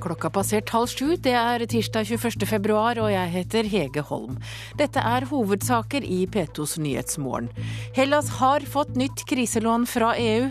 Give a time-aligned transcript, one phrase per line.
[0.00, 1.16] har klokka passert halv sju.
[1.20, 2.46] Det er tirsdag 21.
[2.48, 4.38] februar, og jeg heter Hege Holm.
[4.78, 7.50] Dette er hovedsaker i P2s Nyhetsmorgen.
[7.96, 10.48] Hellas har fått nytt kriselån fra EU.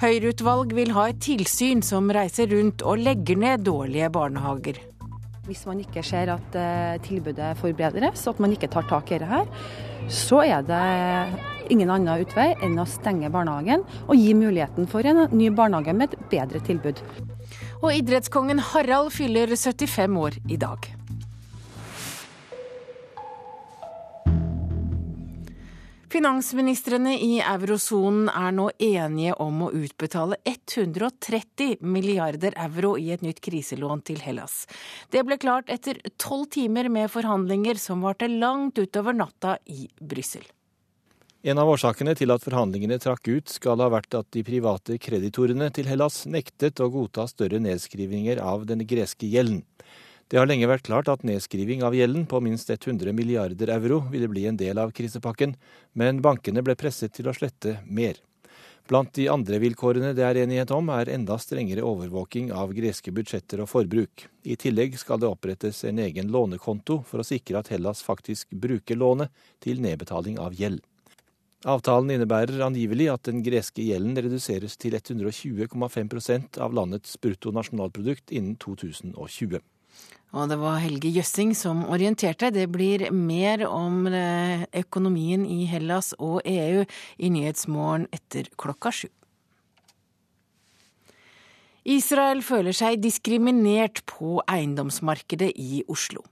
[0.00, 4.80] Høyreutvalg vil ha et tilsyn som reiser rundt og legger ned dårlige barnehager.
[5.46, 9.20] Hvis man ikke ser at uh, tilbudet forbedres, og at man ikke tar tak i
[9.22, 9.46] det her,
[10.08, 10.82] så er det
[11.70, 16.14] ingen annen utvei enn å stenge barnehagen og gi muligheten for en ny barnehage med
[16.14, 17.02] et bedre tilbud.
[17.82, 20.88] Og idrettskongen Harald fyller 75 år i dag.
[26.16, 33.42] Finansministrene i eurosonen er nå enige om å utbetale 130 milliarder euro i et nytt
[33.44, 34.62] kriselån til Hellas.
[35.12, 40.46] Det ble klart etter tolv timer med forhandlinger som varte langt utover natta i Brussel.
[41.46, 45.68] En av årsakene til at forhandlingene trakk ut, skal ha vært at de private kreditorene
[45.70, 49.60] til Hellas nektet å godta større nedskrivinger av den greske gjelden.
[50.26, 54.26] Det har lenge vært klart at nedskriving av gjelden på minst 100 milliarder euro ville
[54.32, 55.54] bli en del av krisepakken,
[55.94, 58.18] men bankene ble presset til å slette mer.
[58.90, 63.62] Blant de andre vilkårene det er enighet om, er enda strengere overvåking av greske budsjetter
[63.62, 64.26] og forbruk.
[64.42, 68.98] I tillegg skal det opprettes en egen lånekonto for å sikre at Hellas faktisk bruker
[68.98, 69.30] lånet
[69.62, 70.82] til nedbetaling av gjeld.
[71.66, 79.58] Avtalen innebærer angivelig at den greske gjelden reduseres til 120,5% av landets bruttonasjonalprodukt innen 2020.
[80.36, 82.52] Og det var Helge Jøssing som orienterte.
[82.54, 86.84] Det blir mer om eh, økonomien i Hellas og EU
[87.18, 89.08] i Nyhetsmorgen etter klokka sju.
[91.86, 96.24] Israel føler seg diskriminert på eiendomsmarkedet i Oslo.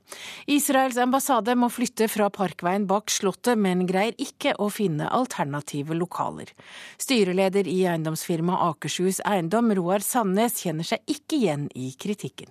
[0.51, 6.51] Israels ambassade må flytte fra Parkveien bak Slottet, men greier ikke å finne alternative lokaler.
[6.99, 12.51] Styreleder i eiendomsfirmaet Akershus Eiendom, Roar Sandnes, kjenner seg ikke igjen i kritikken.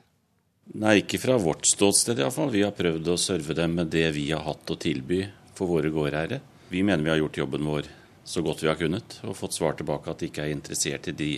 [0.79, 2.53] Nei, ikke fra vårt ståsted iallfall.
[2.56, 5.25] Vi har prøvd å serve dem med det vi har hatt å tilby
[5.57, 6.39] for våre gårdeiere.
[6.72, 7.91] Vi mener vi har gjort jobben vår
[8.23, 11.17] så godt vi har kunnet, og fått svar tilbake at de ikke er interessert i
[11.19, 11.33] de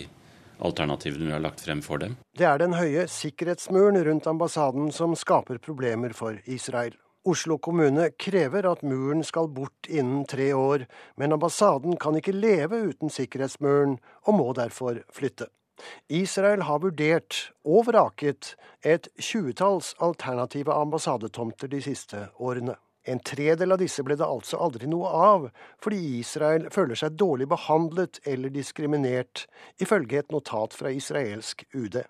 [0.58, 2.16] alternativene vi har lagt frem for dem.
[2.36, 6.94] Det er den høye sikkerhetsmuren rundt ambassaden som skaper problemer for Israel.
[7.26, 10.86] Oslo kommune krever at muren skal bort innen tre år,
[11.18, 13.96] men ambassaden kan ikke leve uten sikkerhetsmuren,
[14.26, 15.48] og må derfor flytte.
[16.08, 18.54] Israel har vurdert og vraket
[18.86, 22.78] et tjuetalls alternative ambassadetomter de siste årene.
[23.06, 25.46] En tredel av disse ble det altså aldri noe av,
[25.82, 29.46] fordi Israel føler seg dårlig behandlet eller diskriminert,
[29.78, 32.02] ifølge et notat fra israelsk UD.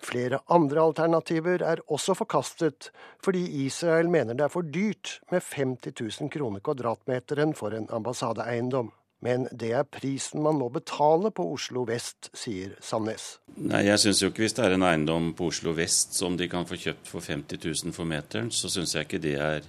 [0.00, 2.90] Flere andre alternativer er også forkastet,
[3.22, 8.90] fordi Israel mener det er for dyrt med 50 000 kroner kvadratmeteren for en ambassadeeiendom.
[9.20, 13.40] Men det er prisen man må betale på Oslo vest, sier Sandnes.
[13.56, 16.46] Nei, Jeg syns jo ikke hvis det er en eiendom på Oslo vest som de
[16.50, 19.66] kan få kjøpt for 50 000 for meteren, så syns jeg ikke det er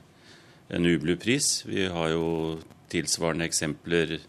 [0.69, 1.65] en ublu pris.
[1.65, 2.59] Vi har jo
[2.89, 4.19] tilsvarende eksempler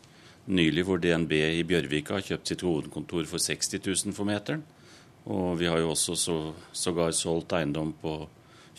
[0.51, 4.65] nylig hvor DNB i Bjørvika har kjøpt sitt hovedkontor for 60 000 for meteren.
[5.29, 6.17] Og vi har jo også
[6.73, 8.23] sågar så solgt eiendom på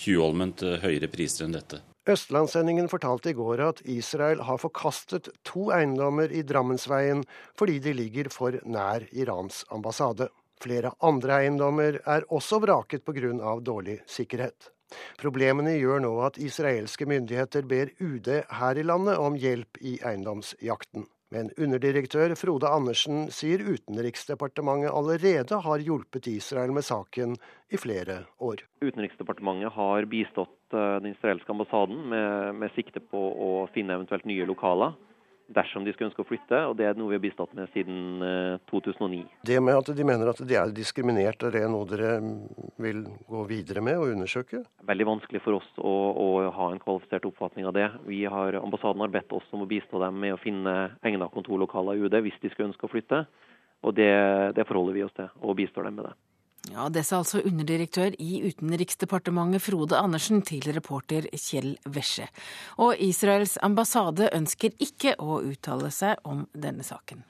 [0.02, 1.82] Tjuvholmen til høyere priser enn dette.
[2.10, 7.22] Østlandssendingen fortalte i går at Israel har forkastet to eiendommer i Drammensveien
[7.60, 10.32] fordi de ligger for nær Irans ambassade.
[10.62, 13.60] Flere andre eiendommer er også vraket pga.
[13.62, 14.72] dårlig sikkerhet.
[15.22, 18.29] Problemene gjør nå at israelske myndigheter ber UD
[18.59, 21.07] her i landet om hjelp i eiendomsjakten.
[21.31, 27.38] Men underdirektør Frode Andersen sier Utenriksdepartementet allerede har hjulpet Israel med saken
[27.72, 28.66] i flere år.
[28.84, 34.47] Utenriksdepartementet har bistått Eh, den israelske ambassaden med, med, sikte på å finne eventuelt nye
[34.47, 34.96] lokaler
[35.56, 38.23] dersom de skulle ønske å flytte, og det er noe vi har bistått med siden
[38.72, 39.22] 2009.
[39.22, 42.16] Eh, det med at de mener at de er diskriminert, er det noe dere
[42.81, 44.63] vil gå videre med og undersøke?
[44.88, 45.94] Veldig vanskelig for oss å,
[46.25, 47.88] å ha en kvalifisert oppfatning av det.
[48.07, 50.75] Vi har, ambassaden har bedt oss om å bistå dem med å finne
[51.07, 53.25] egna kontorlokaler i UD hvis de skulle ønske å flytte,
[53.81, 54.12] og det,
[54.57, 56.18] det forholder vi oss til, og bistår dem med det.
[56.69, 62.28] Ja, Det sa altså underdirektør i Utenriksdepartementet Frode Andersen til reporter Kjell Vesje.
[62.78, 67.25] Og Israels ambassade ønsker ikke å uttale seg om denne saken.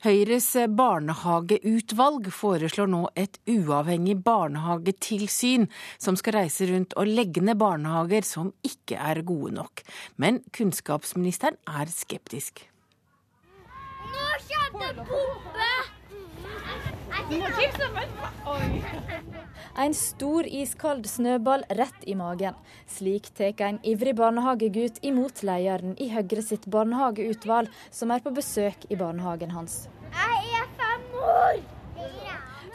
[0.00, 0.46] Høyres
[0.78, 5.66] barnehageutvalg foreslår nå et uavhengig barnehagetilsyn
[6.00, 9.84] som skal reise rundt og legge ned barnehager som ikke er gode nok.
[10.16, 12.64] Men kunnskapsministeren er skeptisk.
[14.08, 15.59] Nå kommer det bombe!
[19.80, 22.56] En stor iskald snøball rett i magen.
[22.90, 28.88] Slik tar en ivrig barnehagegutt imot lederen i Høyre sitt barnehageutvalg, som er på besøk
[28.90, 29.84] i barnehagen hans.
[30.12, 31.79] Jeg er fem år!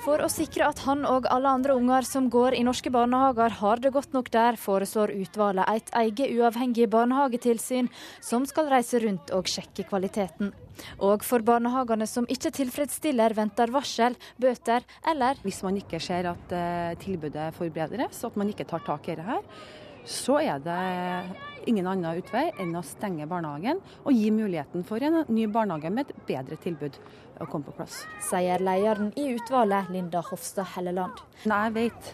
[0.05, 3.79] For å sikre at han og alle andre unger som går i norske barnehager har
[3.81, 7.89] det godt nok der, foreslår utvalget et eget uavhengig barnehagetilsyn
[8.21, 10.51] som skal reise rundt og sjekke kvaliteten.
[11.01, 16.53] Og for barnehagene som ikke tilfredsstiller, venter varsel, bøter eller Hvis man ikke ser at
[16.53, 19.41] uh, tilbudet forbedres, at man ikke tar tak i det her,
[20.05, 20.81] så er det
[21.69, 26.11] ingen annen utvei enn å stenge barnehagen og gi muligheten for en ny barnehage med
[26.11, 26.99] et bedre tilbud
[27.41, 28.03] å komme på plass.
[28.23, 31.23] Sier lederen i utvalget, Linda Hofstad Helleland.
[31.49, 32.11] Nei, jeg vet,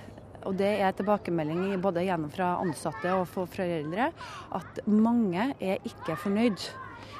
[0.47, 4.11] og det er tilbakemelding både gjennom fra ansatte og for foreldre,
[4.57, 6.71] at mange er ikke fornøyd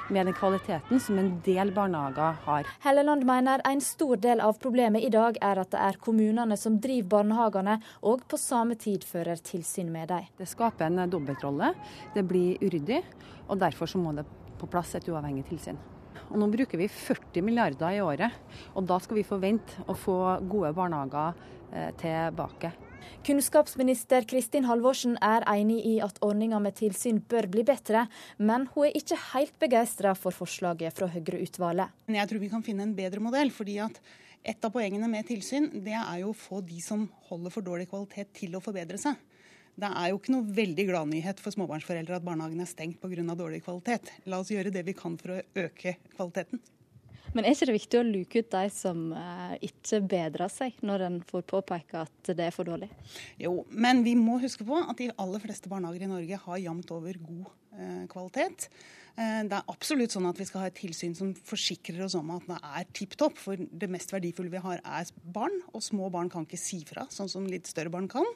[0.08, 2.68] med den kvaliteten som en del barnehager har.
[2.84, 6.78] Helleland mener en stor del av problemet i dag er at det er kommunene som
[6.82, 10.28] driver barnehagene, og på samme tid fører tilsyn med dem.
[10.38, 11.72] Det skaper en dobbeltrolle,
[12.14, 13.02] det blir uryddig,
[13.48, 14.26] og derfor så må det
[14.60, 15.80] på plass et uavhengig tilsyn.
[16.30, 18.38] Og Nå bruker vi 40 milliarder i året,
[18.76, 20.16] og da skal vi forvente å få
[20.48, 21.36] gode barnehager
[21.72, 22.72] eh, tilbake.
[23.26, 28.06] Kunnskapsminister Kristin Halvorsen er enig i at ordninga med tilsyn bør bli bedre,
[28.38, 31.94] men hun er ikke helt begeistra for forslaget fra Høyre-utvalget.
[32.10, 33.50] Jeg tror vi kan finne en bedre modell.
[33.50, 34.00] fordi at
[34.42, 37.88] et av poengene med tilsyn det er jo å få de som holder for dårlig
[37.90, 39.14] kvalitet, til å forbedre seg.
[39.78, 43.34] Det er jo ikke noe veldig gladnyhet for småbarnsforeldre at barnehagen er stengt pga.
[43.34, 44.10] dårlig kvalitet.
[44.26, 46.60] La oss gjøre det vi kan for å øke kvaliteten.
[47.32, 51.06] Men er ikke det viktig å luke ut de som eh, ikke bedrer seg, når
[51.06, 52.90] en får påpeke at det er for dårlig?
[53.40, 56.92] Jo, men vi må huske på at de aller fleste barnehager i Norge har jevnt
[56.92, 57.46] over god
[57.78, 58.68] eh, kvalitet.
[59.16, 62.34] Eh, det er absolutt sånn at vi skal ha et tilsyn som forsikrer oss om
[62.36, 63.40] at det er tipp topp.
[63.40, 67.08] For det mest verdifulle vi har er barn, og små barn kan ikke si fra,
[67.12, 68.28] sånn som litt større barn kan.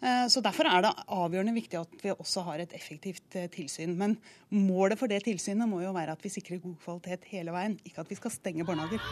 [0.00, 3.96] Eh, så Derfor er det avgjørende viktig at vi også har et effektivt eh, tilsyn.
[4.00, 4.16] Men
[4.48, 8.04] målet for det tilsynet må jo være at vi sikrer god kvalitet hele veien, ikke
[8.04, 9.04] at vi skal stenge barnehager.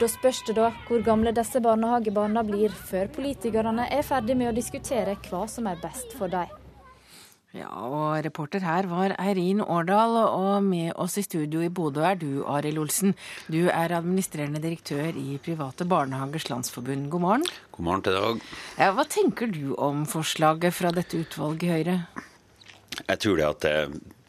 [0.00, 4.56] Da spørs det da hvor gamle disse barnehagebarna blir, før politikerne er ferdig med å
[4.56, 6.61] diskutere hva som er best for dem.
[7.52, 12.16] Ja, og reporter her var Eirin Årdal, og med oss i studio i Bodø er
[12.16, 13.12] du, Arild Olsen.
[13.52, 17.10] Du er administrerende direktør i Private barnehagers landsforbund.
[17.12, 17.44] God morgen.
[17.76, 18.46] God morgen til deg.
[18.80, 21.98] Ja, hva tenker du om forslaget fra dette utvalget i Høyre?
[23.02, 23.76] Jeg tror det at det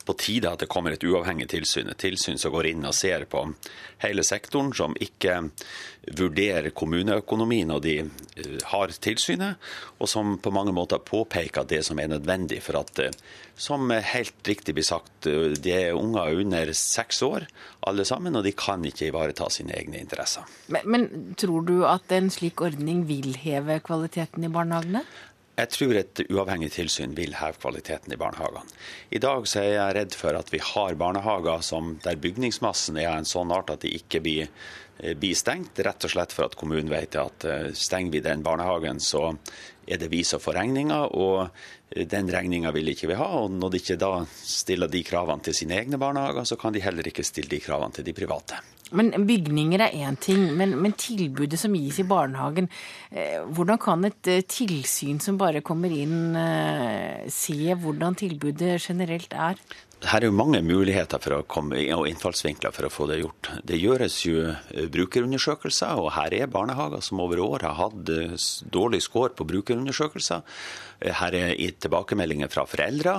[0.05, 1.89] på tide at det kommer et uavhengig tilsyn.
[1.91, 3.45] Et tilsyn som går inn og ser på
[4.03, 5.37] hele sektoren, som ikke
[6.17, 9.59] vurderer kommuneøkonomien når de eh, har tilsynet,
[10.03, 13.15] og som på mange måter påpeker det som er nødvendig for at, eh,
[13.55, 17.47] som helt riktig blir sagt, eh, de er unger under seks år
[17.87, 20.47] alle sammen, og de kan ikke ivareta sine egne interesser.
[20.67, 25.05] Men, men tror du at en slik ordning vil heve kvaliteten i barnehagene?
[25.53, 28.63] Jeg tror et uavhengig tilsyn vil heve kvaliteten i barnehagene.
[29.13, 33.19] I dag er jeg redd for at vi har barnehager som, der bygningsmassen er av
[33.19, 34.49] en sånn art at de ikke blir,
[34.97, 38.41] eh, blir, stengt, rett og slett for at kommunen vet at eh, stenger vi den
[38.41, 39.35] barnehagen, så
[39.85, 41.47] er det vi som får regninga, og
[41.91, 43.27] eh, den regninga vil ikke vi ha.
[43.43, 46.83] Og når de ikke da stiller de kravene til sine egne barnehager, så kan de
[46.83, 48.61] heller ikke stille de kravene til de private.
[48.93, 52.67] Men Bygninger er én ting, men, men, tilbudet som gis i barnehagen,
[53.11, 56.37] eh, hvordan kan et eh, tilsyn som bare kommer inn,
[57.31, 59.57] se hvordan tilbudet generelt er?
[60.03, 63.49] Her er jo mange muligheter for å komme, og innfallsvinkler for å få det gjort.
[63.63, 68.33] Det gjøres jo eh, brukerundersøkelser, og her er barnehager som over år har hatt eh,
[68.73, 70.43] dårlig score på brukerundersøkelser.
[70.99, 71.53] Eh, her er
[71.85, 73.15] tilbakemeldinger fra foreldre,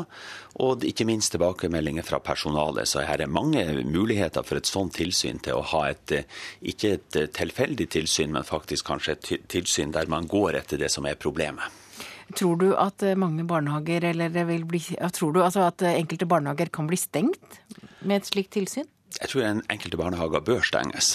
[0.61, 2.91] og ikke minst tilbakemeldinger fra personalet.
[2.91, 6.19] Så her er mange muligheter for et sånt tilsyn til å ha et,
[6.61, 11.09] ikke et tilfeldig tilsyn, men faktisk kanskje et tilsyn der man går etter det som
[11.09, 11.84] er problemet.
[12.33, 14.81] Tror du at eh, mange barnehager, eller vil bli,
[15.13, 17.61] tror du altså at eh, enkelte barnehager kan bli stengt
[18.01, 18.89] med et slikt tilsyn?
[19.21, 21.15] Jeg tror en enkelte barnehager bør stenges.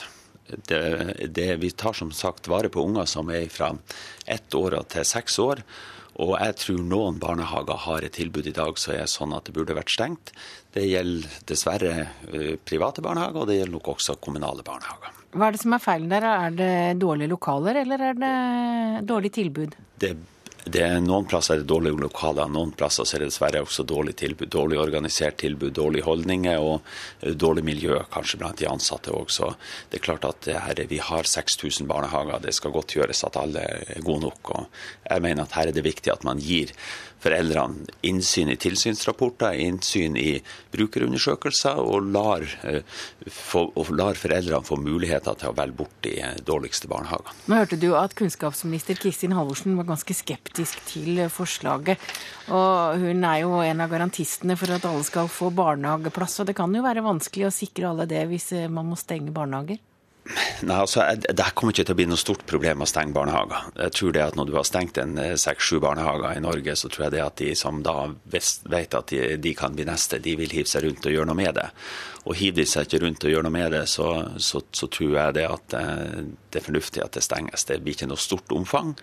[0.50, 3.74] Det, det, vi tar som sagt vare på unger som er fra
[4.26, 5.62] ett år til seks år.
[6.20, 9.54] Og jeg tror noen barnehager har et tilbud i dag som er sånn at det
[9.56, 10.34] burde vært stengt.
[10.76, 11.94] Det gjelder dessverre
[12.32, 15.16] eh, private barnehager, og det gjelder nok også kommunale barnehager.
[15.30, 16.26] Hva er det som er feilen der?
[16.26, 18.34] Er det dårlige lokaler, eller er det
[19.08, 19.78] dårlig tilbud?
[20.02, 20.16] Det
[20.74, 24.16] det er Noen plasser er det dårlige lokaler, noen plasser er det dessverre også dårlig
[24.20, 24.50] tilbud.
[24.54, 26.76] Dårlig organisert tilbud, dårlige holdninger og
[27.22, 29.30] eh, dårlig miljø kanskje blant de ansatte òg.
[29.90, 32.42] Det er klart at her, vi har 6000 barnehager.
[32.44, 34.54] Det skal godt gjøres at alle er gode nok.
[34.56, 34.66] og
[35.10, 36.74] Jeg mener at her er det viktig at man gir
[37.24, 40.40] foreldrene innsyn i tilsynsrapporter, innsyn i
[40.74, 42.82] brukerundersøkelser, og lar, eh,
[43.54, 46.16] og lar foreldrene få muligheter til å velge bort de
[46.48, 47.36] dårligste barnehagene.
[47.50, 52.00] Nå hørte du at kunnskapsminister Kristin Halvorsen var ganske skeptisk til forslaget.
[52.50, 56.40] Og hun er jo en av garantistene for at alle skal få barnehageplass.
[56.42, 59.82] Og det kan jo være vanskelig å sikre alle det hvis man må stenge barnehager?
[60.62, 63.72] Nei, altså, Det kommer ikke til å bli noe stort problem å stenge barnehager.
[63.86, 66.90] Jeg tror det at Når du har stengt en eh, seks-sju barnehager i Norge, så
[66.90, 67.96] tror jeg det at de som da
[68.30, 71.40] vet at de, de, kan bli neste, de vil hive seg rundt og gjøre noe
[71.40, 71.68] med det.
[72.30, 75.16] Og hiver de seg ikke rundt og gjør noe med det, så, så, så, tror
[75.16, 76.22] jeg det at eh,
[76.52, 77.66] det er fornuftig at det stenges.
[77.66, 78.94] Det blir ikke noe stort omfang,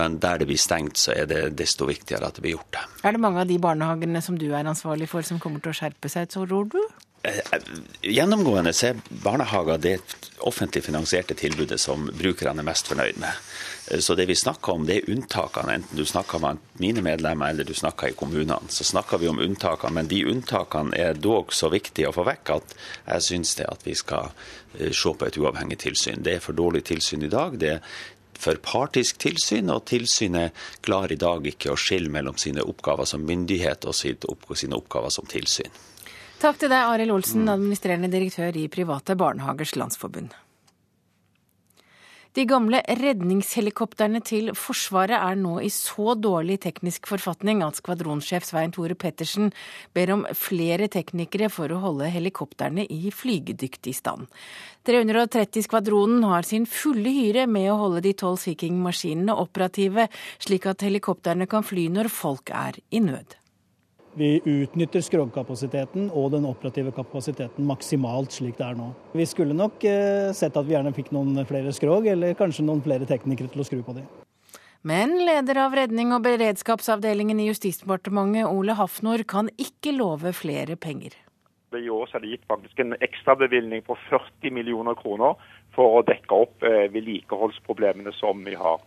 [0.00, 2.82] men der det blir stengt, så er det desto viktigere at det blir gjort.
[3.06, 5.78] Er det mange av de barnehagene som du er ansvarlig for, som kommer til å
[5.78, 6.80] skjerpe seg, tror du?
[7.22, 7.58] Eh,
[8.02, 9.98] gjennomgående så er barnehager det
[10.42, 13.42] offentlig finansierte tilbudet som brukerne er mest fornøyd med.
[13.90, 15.76] Eh, så det vi snakker om, det er unntakene.
[15.78, 18.66] Enten du snakker med mine medlemmer eller du snakker i kommunene.
[18.74, 22.56] Så snakker vi om unntakene, men de unntakene er dog så viktige å få vekk
[22.56, 22.74] at
[23.06, 24.32] jeg syns det at vi skal
[24.80, 26.26] eh, se på et uavhengig tilsyn.
[26.26, 27.54] Det er for dårlig tilsyn i dag.
[27.58, 27.80] det er
[28.42, 30.50] for partisk tilsyn, og tilsynet
[30.82, 35.30] klarer i dag ikke å skille mellom sine oppgaver som myndighet og sine oppgaver som
[35.30, 35.70] tilsyn.
[36.42, 40.32] Takk til deg, Arild Olsen, administrerende direktør i Private Barnehagers Landsforbund.
[42.34, 48.72] De gamle redningshelikoptrene til Forsvaret er nå i så dårlig teknisk forfatning at skvadronsjef Svein
[48.74, 49.52] Tore Pettersen
[49.94, 54.26] ber om flere teknikere for å holde helikoptrene i flygedyktig stand.
[54.88, 60.08] 330-skvadronen har sin fulle hyre med å holde de tolv Sea King-maskinene operative,
[60.42, 63.38] slik at helikoptrene kan fly når folk er i nød.
[64.14, 68.90] Vi utnytter skrogkapasiteten og den operative kapasiteten maksimalt slik det er nå.
[69.16, 72.84] Vi skulle nok eh, sett at vi gjerne fikk noen flere skrog, eller kanskje noen
[72.84, 74.04] flere teknikere til å skru på de.
[74.84, 81.16] Men leder av redning- og beredskapsavdelingen i Justisdepartementet, Ole Hafnor, kan ikke love flere penger.
[81.72, 85.40] I år er det gitt faktisk en ekstrabevilgning på 40 millioner kroner
[85.72, 88.82] for å dekke opp eh, vedlikeholdsproblemene som vi har.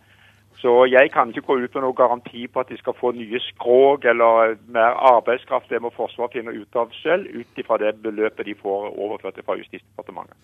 [0.56, 3.40] Så jeg kan ikke gå ut med noen garanti på at de skal få nye
[3.44, 5.68] skrog eller mer arbeidskraft.
[5.70, 9.58] Det må Forsvaret finne ut av selv, ut ifra det beløpet de får overført fra
[9.60, 10.36] Justisdepartementet.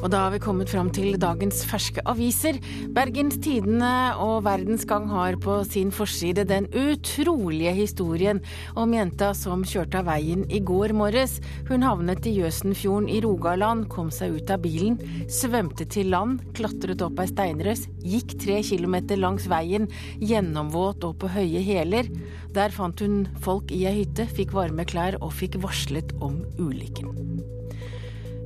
[0.00, 2.56] Og da har vi kommet fram til dagens ferske aviser.
[2.96, 3.90] Bergens Tidende
[4.20, 8.40] og Verdens Gang har på sin forside den utrolige historien
[8.80, 11.36] om jenta som kjørte av veien i går morges.
[11.68, 14.96] Hun havnet i Jøsenfjorden i Rogaland, kom seg ut av bilen,
[15.28, 21.34] svømte til land, klatret opp ei steinrøs, gikk tre kilometer langs veien, gjennomvåt og på
[21.36, 22.08] høye hæler.
[22.56, 27.59] Der fant hun folk i ei hytte, fikk varme klær og fikk varslet om ulykken.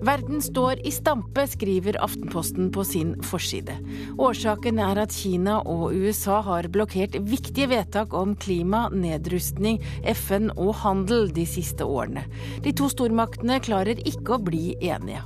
[0.05, 3.79] Verden står i stampe, skriver Aftenposten på sin forside.
[4.21, 9.81] Årsaken er at Kina og USA har blokkert viktige vedtak om klima, nedrustning,
[10.13, 12.27] FN og handel de siste årene.
[12.61, 15.25] De to stormaktene klarer ikke å bli enige.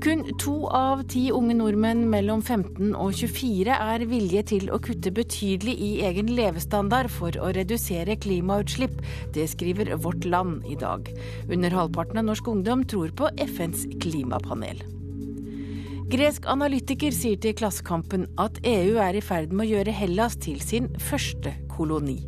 [0.00, 5.12] Kun to av ti unge nordmenn mellom 15 og 24 er villige til å kutte
[5.12, 8.96] betydelig i egen levestandard for å redusere klimautslipp.
[9.36, 11.12] Det skriver Vårt Land i dag.
[11.52, 14.80] Under halvparten av norsk ungdom tror på FNs klimapanel.
[16.10, 20.64] Gresk analytiker sier til Klassekampen at EU er i ferd med å gjøre Hellas til
[20.64, 22.22] sin første koloni.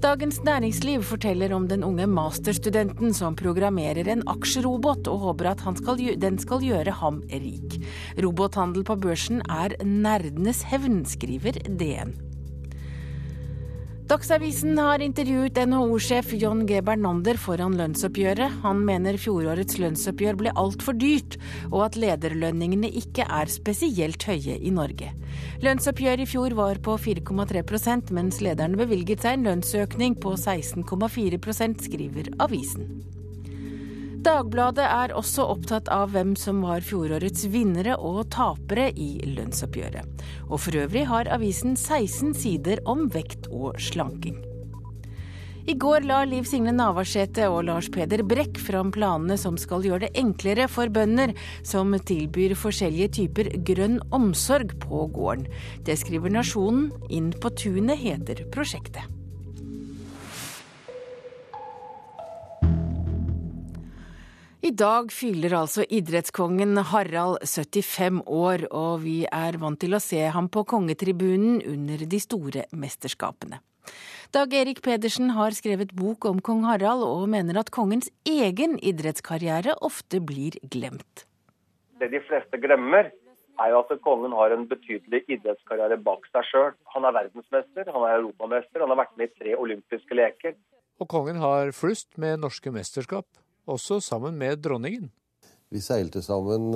[0.00, 6.00] Dagens Næringsliv forteller om den unge masterstudenten som programmerer en aksjerobot, og håper at skal,
[6.16, 7.76] den skal gjøre ham rik.
[8.16, 12.29] Robothandel på børsen er nerdenes hevn, skriver DN.
[14.10, 16.80] Dagsavisen har intervjuet NHO-sjef John G.
[16.82, 18.56] Bernander foran lønnsoppgjøret.
[18.64, 21.36] Han mener fjorårets lønnsoppgjør ble altfor dyrt,
[21.68, 25.12] og at lederlønningene ikke er spesielt høye i Norge.
[25.62, 32.34] Lønnsoppgjøret i fjor var på 4,3 mens lederne bevilget seg en lønnsøkning på 16,4% skriver
[32.42, 33.19] avisen.
[34.20, 40.24] Dagbladet er også opptatt av hvem som var fjorårets vinnere og tapere i lønnsoppgjøret.
[40.50, 44.36] Og for øvrig har avisen 16 sider om vekt og slanking.
[45.70, 50.06] I går la Liv Signe Navarsete og Lars Peder Brekk fram planene som skal gjøre
[50.06, 51.32] det enklere for bønder
[51.64, 55.48] som tilbyr forskjellige typer grønn omsorg på gården.
[55.86, 56.90] Det skriver Nasjonen.
[57.08, 59.19] Inn på tunet heter prosjektet.
[64.70, 70.20] I dag fyller altså idrettskongen Harald 75 år, og vi er vant til å se
[70.30, 73.58] ham på kongetribunen under de store mesterskapene.
[74.30, 79.74] Dag Erik Pedersen har skrevet bok om kong Harald, og mener at kongens egen idrettskarriere
[79.90, 81.26] ofte blir glemt.
[81.98, 83.10] Det de fleste glemmer,
[83.58, 86.72] er jo at kongen har en betydelig idrettskarriere bak seg sjøl.
[86.94, 90.54] Han er verdensmester, han er europamester, han har vært med i tre olympiske leker.
[91.02, 93.26] Og kongen har flust med norske mesterskap
[93.70, 95.08] også sammen med dronningen.
[95.70, 96.72] Vi seilte sammen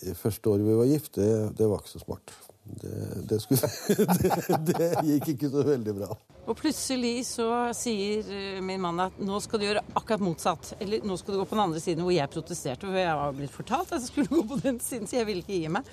[0.00, 1.14] det første året vi var gift.
[1.14, 2.34] Det, det, var ikke så smart.
[2.62, 3.70] Det, det, skulle,
[4.14, 6.18] det, det, gikk ikke så veldig bra.
[6.48, 10.74] Og plutselig så sier eh, min mann at nå skal du gjøre akkurat motsatt.
[10.80, 12.86] Eller nå skal du gå på den andre siden hvor jeg protesterte.
[12.86, 15.44] For jeg var blitt fortalt at jeg skulle gå på den siden, så jeg ville
[15.44, 15.92] ikke gi meg.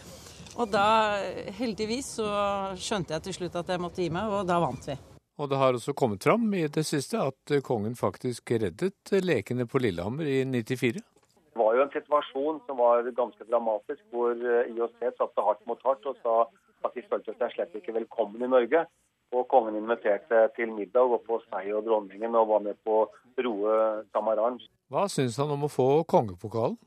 [0.56, 0.86] Og da,
[1.58, 2.30] heldigvis, så
[2.80, 4.96] skjønte jeg til slutt at jeg måtte gi meg, og da vant vi.
[5.36, 9.82] Og det har også kommet fram i det siste at kongen faktisk reddet lekene på
[9.84, 11.02] Lillehammer i 94.
[11.56, 15.82] Det var jo en situasjon som var ganske dramatisk, hvor eh, IOC satte hardt mot
[15.88, 16.36] hardt og sa
[16.88, 18.86] at de følte seg slett ikke velkommen i Norge.
[19.36, 23.02] Og kongen inviterte til middag og på seg og dronningen og var med på
[23.44, 23.78] roe
[24.16, 24.62] Samaranj.
[24.92, 26.78] Hva syns han om å få kongepokalen?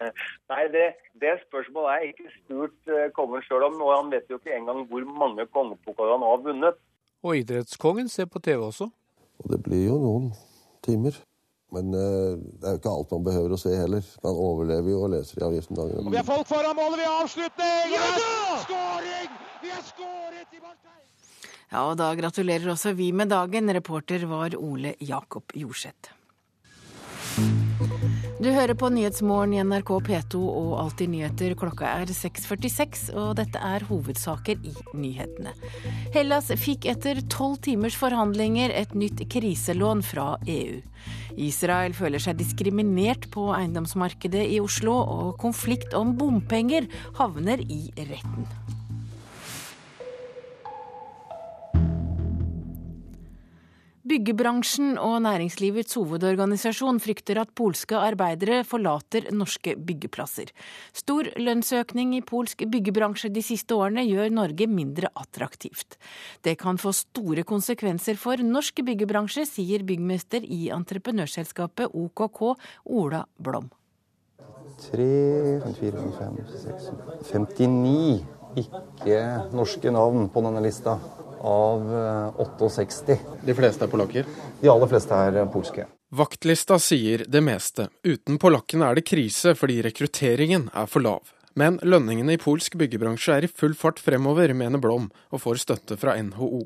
[0.52, 0.84] Nei, det,
[1.22, 3.80] det spørsmålet er ikke spurt kongen sjøl om.
[3.82, 6.82] Og han vet jo ikke engang hvor mange kongepokaler han har vunnet.
[7.20, 8.88] Og idrettskongen ser på TV også.
[9.40, 10.30] Og det blir jo noen
[10.84, 11.16] timer.
[11.70, 14.06] Men uh, det er jo ikke alt man behøver å se heller.
[14.24, 16.02] Man overlever jo og leser i avisen dagen.
[16.02, 17.94] Og vi har folk foran målet, vi har avslutning!
[17.94, 18.08] Ja!
[18.64, 19.36] Skåring!
[19.60, 21.06] Vi har skåret i Marseille!
[21.70, 23.70] Ja, og da gratulerer også vi med dagen.
[23.70, 26.16] Reporter var Ole Jakob Jorseth.
[28.40, 31.52] Du hører på Nyhetsmorgen i NRK P2 og Alltid nyheter.
[31.60, 35.52] Klokka er 6.46, og dette er hovedsaker i nyhetene.
[36.14, 40.80] Hellas fikk etter tolv timers forhandlinger et nytt kriselån fra EU.
[41.36, 46.88] Israel føler seg diskriminert på eiendomsmarkedet i Oslo, og konflikt om bompenger
[47.20, 48.48] havner i retten.
[54.10, 60.50] Byggebransjen og næringslivets hovedorganisasjon frykter at polske arbeidere forlater norske byggeplasser.
[60.90, 65.94] Stor lønnsøkning i polsk byggebransje de siste årene gjør Norge mindre attraktivt.
[66.42, 72.42] Det kan få store konsekvenser for norsk byggebransje, sier byggmester i entreprenørselskapet OKK,
[72.90, 73.70] Ola Blom.
[74.90, 75.08] 3,
[75.78, 76.92] 4, 5, 6,
[77.30, 78.26] 59
[78.58, 79.24] ikke
[79.54, 80.98] norske navn på denne lista
[81.40, 81.88] av
[82.68, 83.12] 68.
[83.12, 84.28] Eh, De fleste er polakker?
[84.60, 85.86] De aller fleste er polske.
[86.10, 87.88] Vaktlista sier det meste.
[88.02, 91.30] Uten polakkene er det krise fordi rekrutteringen er for lav.
[91.54, 95.98] Men lønningene i polsk byggebransje er i full fart fremover, mener Blom, og får støtte
[95.98, 96.64] fra NHO.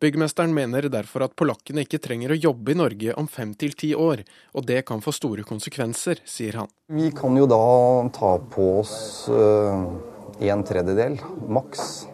[0.00, 3.90] Byggmesteren mener derfor at polakkene ikke trenger å jobbe i Norge om fem til ti
[3.92, 4.22] år,
[4.56, 6.70] og det kan få store konsekvenser, sier han.
[6.88, 7.60] Vi kan jo da
[8.16, 8.94] ta på oss
[9.28, 9.84] uh,
[10.40, 11.18] en tredjedel,
[11.52, 12.06] maks,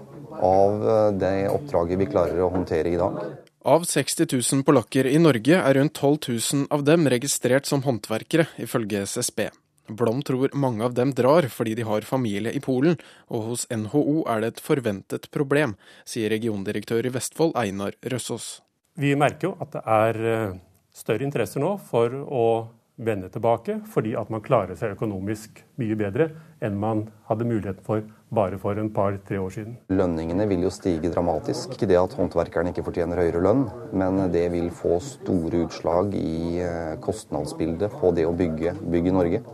[0.44, 3.20] av eh, det oppdraget vi klarer å håndtere i dag.
[3.66, 8.46] Av 60 000 polakker i Norge er rundt 12 000 av dem registrert som håndverkere,
[8.62, 9.48] ifølge SSB.
[9.88, 12.98] Blom tror mange av dem drar fordi de har familie i Polen,
[13.30, 18.60] og hos NHO er det et forventet problem, sier regiondirektør i Vestfold Einar Røssås.
[18.98, 20.56] Vi merker jo at det er eh,
[20.94, 22.46] større interesse nå for å
[22.96, 26.30] vende tilbake, fordi at man klarer seg økonomisk mye bedre
[26.64, 29.76] enn man hadde muligheten for bare for en par-tre år siden.
[29.92, 31.76] Lønningene vil jo stige dramatisk.
[31.76, 36.62] Ikke det at håndverkerne ikke fortjener høyere lønn, men det vil få store utslag i
[36.64, 39.44] eh, kostnadsbildet på det å bygge, bygge Norge.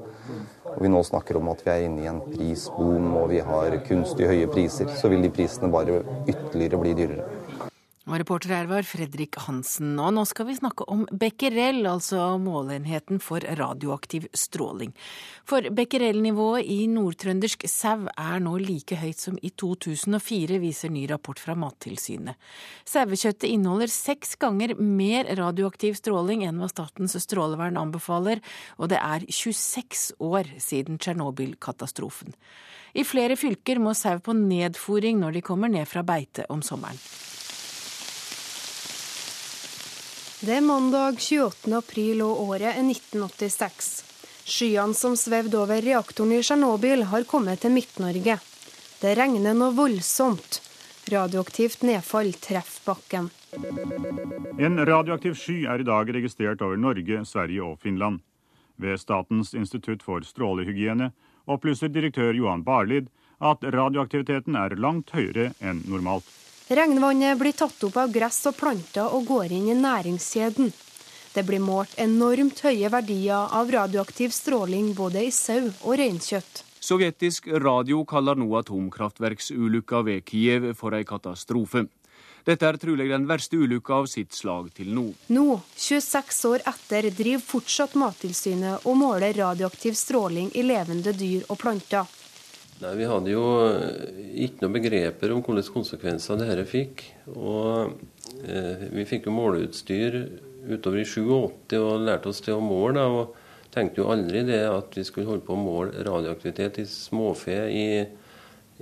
[0.73, 3.75] Og vi nå snakker om at vi er inne i en prisboom og vi har
[3.85, 6.01] kunstig høye priser, så vil de prisene bare
[6.31, 7.27] ytterligere bli dyrere.
[8.11, 9.93] Og reporter her var Fredrik Hansen.
[10.03, 14.91] Og nå skal vi snakke om becquerel, altså måleenheten for radioaktiv stråling.
[15.47, 21.39] For becquerel-nivået i nordtrøndersk sau er nå like høyt som i 2004, viser ny rapport
[21.39, 22.35] fra Mattilsynet.
[22.91, 28.43] Sauekjøttet inneholder seks ganger mer radioaktiv stråling enn hva Statens strålevern anbefaler,
[28.83, 32.35] og det er 26 år siden Tsjernobyl-katastrofen.
[32.99, 36.99] I flere fylker må sau på nedfòring når de kommer ned fra beite om sommeren.
[40.43, 41.71] Det er mandag 28.
[41.77, 43.91] april og året er 1986.
[44.43, 48.35] Skyene som svevde over reaktoren i Tsjernobyl har kommet til Midt-Norge.
[48.99, 50.59] Det regner noe voldsomt.
[51.15, 53.31] Radioaktivt nedfall treffer bakken.
[54.59, 58.19] En radioaktiv sky er i dag registrert over Norge, Sverige og Finland.
[58.83, 61.13] Ved Statens institutt for strålehygiene
[61.47, 66.27] opplyser direktør Johan Barlid at radioaktiviteten er langt høyere enn normalt.
[66.73, 70.71] Regnvannet blir tatt opp av gress og planter og går inn i næringskjeden.
[71.35, 76.63] Det blir målt enormt høye verdier av radioaktiv stråling både i sau og reinkjøtt.
[76.81, 81.85] Sovjetisk radio kaller nå atomkraftverksulykka ved Kiev for ei katastrofe.
[82.49, 85.11] Dette er trolig den verste ulykka av sitt slag til nå.
[85.29, 91.61] Nå, 26 år etter, driver fortsatt Mattilsynet og måler radioaktiv stråling i levende dyr og
[91.61, 92.09] planter.
[92.83, 97.05] Nei, Vi hadde jo eh, ikke noen begreper om hvilke konsekvenser dette fikk.
[97.37, 97.93] Og
[98.43, 100.19] eh, Vi fikk jo måleutstyr
[100.67, 103.07] utover i 87 og lærte oss til å måle.
[103.07, 103.39] og
[103.73, 107.87] Tenkte jo aldri det at vi skulle holde på å måle radioaktivitet i småfe i,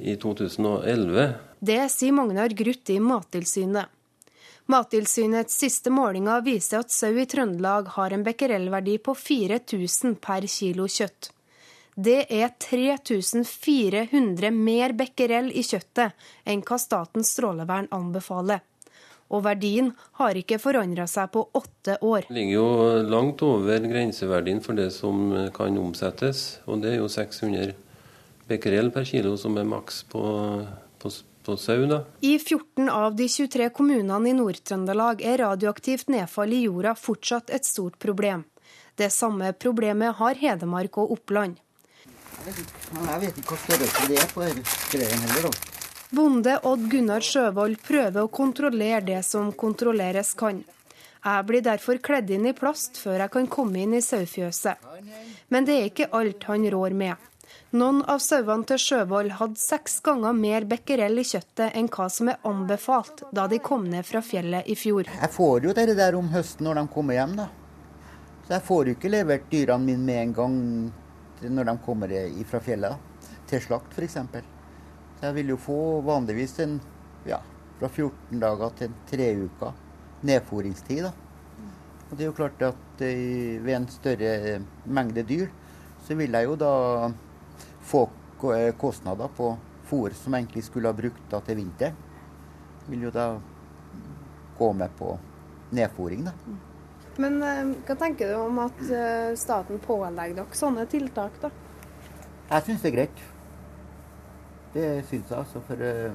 [0.01, 1.29] i 2011.
[1.61, 3.93] Det sier Magnar Gruth i Mattilsynet.
[4.71, 10.87] Mattilsynets siste målinger viser at sau i Trøndelag har en becquerelverdi på 4000 per kilo
[10.87, 11.33] kjøtt.
[11.95, 16.15] Det er 3400 mer becquerel i kjøttet
[16.49, 18.63] enn hva Statens strålevern anbefaler.
[19.31, 22.27] Og verdien har ikke forandra seg på åtte år.
[22.27, 22.69] Det ligger jo
[23.11, 27.75] langt over grenseverdien for det som kan omsettes, og det er jo 600
[28.51, 30.23] becquerel per kilo som er maks på,
[30.99, 31.13] på.
[32.21, 37.67] I 14 av de 23 kommunene i Nord-Trøndelag er radioaktivt nedfall i jorda fortsatt et
[37.67, 38.45] stort problem.
[38.95, 41.57] Det samme problemet har Hedmark og Oppland.
[42.41, 44.45] Jeg vet ikke hva størrelse det er på
[44.95, 45.79] greien heller, da.
[46.11, 50.65] Bonde Odd Gunnar Sjøvold prøver å kontrollere det som kontrolleres kan.
[51.21, 54.87] Jeg blir derfor kledd inn i plast før jeg kan komme inn i sauefjøset.
[55.53, 57.29] Men det er ikke alt han rår med.
[57.71, 62.33] Noen av sauene til Sjøvold hadde seks ganger mer becquerel i kjøttet enn hva som
[62.33, 65.07] er anbefalt da de kom ned fra fjellet i fjor.
[65.07, 67.47] Jeg får jo det der om høsten når de kommer hjem, da.
[68.47, 70.59] Så jeg får jo ikke levert dyrene mine med en gang
[71.49, 72.13] når de kommer
[72.49, 73.09] fra fjellet.
[73.51, 74.19] Til slakt, f.eks.
[75.21, 76.79] Så jeg vil jo få vanligvis en
[77.29, 77.41] ja,
[77.81, 79.75] fra 14 dager til tre uker
[80.27, 81.03] nedfôringstid.
[81.09, 81.13] da.
[82.11, 85.49] Og det er jo klart at uh, ved en større mengde dyr,
[86.07, 86.73] så vil jeg jo da
[87.87, 88.07] få
[88.79, 89.53] kostnader på
[89.91, 91.95] fôr som egentlig skulle ha brukt da til vinter.
[92.89, 93.35] Vil jo da
[94.59, 95.15] gå med på
[95.77, 96.35] nedfòring, da.
[97.21, 101.53] Men uh, hva tenker du om at uh, staten pålegger dere sånne tiltak, da?
[102.51, 103.23] Jeg syns det er greit.
[104.75, 105.63] Det syns jeg, altså.
[105.69, 106.15] For uh,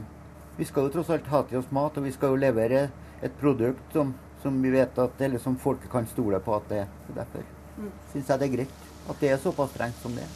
[0.57, 2.87] vi skal jo tross alt ha til oss mat, og vi skal jo levere
[3.23, 6.81] et produkt som, som vi vet at, eller som folket kan stole på at det
[6.85, 6.97] er.
[7.15, 7.45] Derfor
[7.77, 7.93] mm.
[8.13, 10.33] syns jeg det er greit at det er såpass strengt som det er.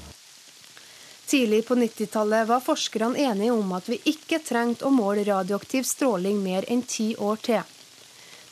[1.30, 6.40] Tidlig på 90-tallet var forskerne enige om at vi ikke trengte å måle radioaktiv stråling
[6.42, 7.76] mer enn ti år til.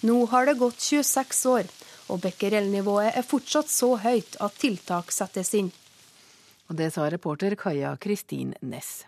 [0.05, 1.71] Nå har det gått 26 år,
[2.07, 5.71] og becquerel-nivået er fortsatt så høyt at tiltak settes inn.
[6.67, 9.05] Og Det sa reporter Kaja Kristin Næss.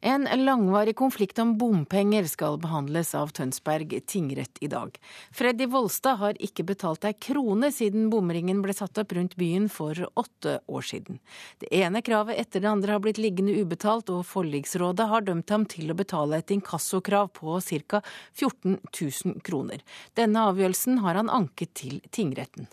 [0.00, 4.98] En langvarig konflikt om bompenger skal behandles av Tønsberg tingrett i dag.
[5.32, 9.96] Freddy Volstad har ikke betalt ei krone siden bomringen ble satt opp rundt byen for
[10.14, 11.20] åtte år siden.
[11.64, 15.64] Det ene kravet etter det andre har blitt liggende ubetalt, og forliksrådet har dømt ham
[15.64, 17.56] til å betale et inkassokrav på
[17.88, 18.02] ca.
[18.36, 19.80] 14 000 kroner.
[20.14, 22.68] Denne avgjørelsen har han anket til tingretten.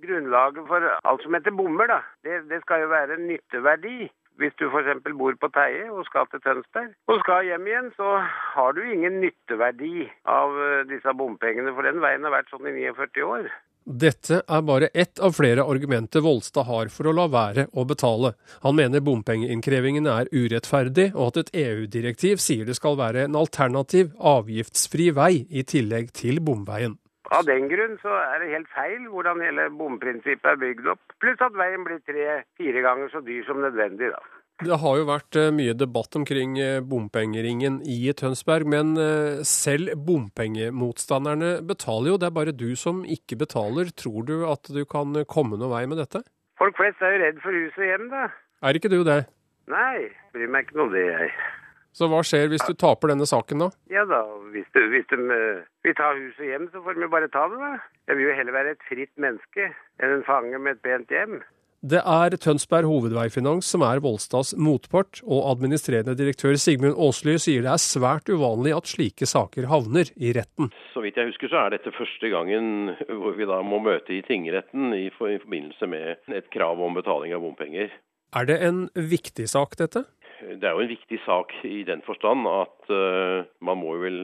[0.00, 4.08] Grunnlaget for alt som heter bommer, da, det, det skal jo være nytteverdi.
[4.38, 5.00] Hvis du f.eks.
[5.18, 8.20] bor på Teie og skal til Tønsberg og skal hjem igjen, så
[8.54, 12.76] har du ingen nytteverdi av eh, disse bompengene, for den veien har vært sånn i
[12.78, 13.48] 49 år.
[13.88, 18.34] Dette er bare ett av flere argumenter Volstad har for å la være å betale.
[18.62, 24.12] Han mener bompengeinnkrevingen er urettferdig, og at et EU-direktiv sier det skal være en alternativ,
[24.20, 26.98] avgiftsfri vei i tillegg til bomveien.
[27.36, 31.16] Av den grunn så er det helt feil hvordan hele bomprinsippet er bygd opp.
[31.20, 34.22] Pluss at veien blir tre-fire ganger så dyr som nødvendig, da.
[34.58, 39.92] Det har jo vært eh, mye debatt omkring eh, bompengeringen i Tønsberg, men eh, selv
[40.08, 42.16] bompengemotstanderne betaler jo.
[42.18, 43.92] Det er bare du som ikke betaler.
[43.94, 46.24] Tror du at du kan komme noen vei med dette?
[46.58, 48.24] Folk flest er jo redd for huset hjem, da.
[48.66, 49.20] Er ikke du det?
[49.70, 51.30] Nei, bryr meg ikke noe om det, jeg.
[51.98, 53.72] Så hva skjer hvis du taper denne saken, da?
[53.90, 54.22] Ja da,
[54.54, 57.74] hvis, du, hvis de vil ta huset hjem, så får de bare ta det, da.
[58.06, 61.40] Jeg vil jo heller være et fritt menneske enn en fange med et pent hjem.
[61.78, 67.70] Det er Tønsberg Hovedveifinans som er Volstads motpart, og administrerende direktør Sigmund Aasly sier det
[67.70, 70.72] er svært uvanlig at slike saker havner i retten.
[70.90, 74.24] Så vidt jeg husker så er dette første gangen hvor vi da må møte i
[74.26, 77.94] tingretten i forbindelse med et krav om betaling av bompenger.
[78.36, 80.02] Er det en viktig sak, dette?
[80.40, 84.18] Det er jo en viktig sak i den forstand at uh, man må vel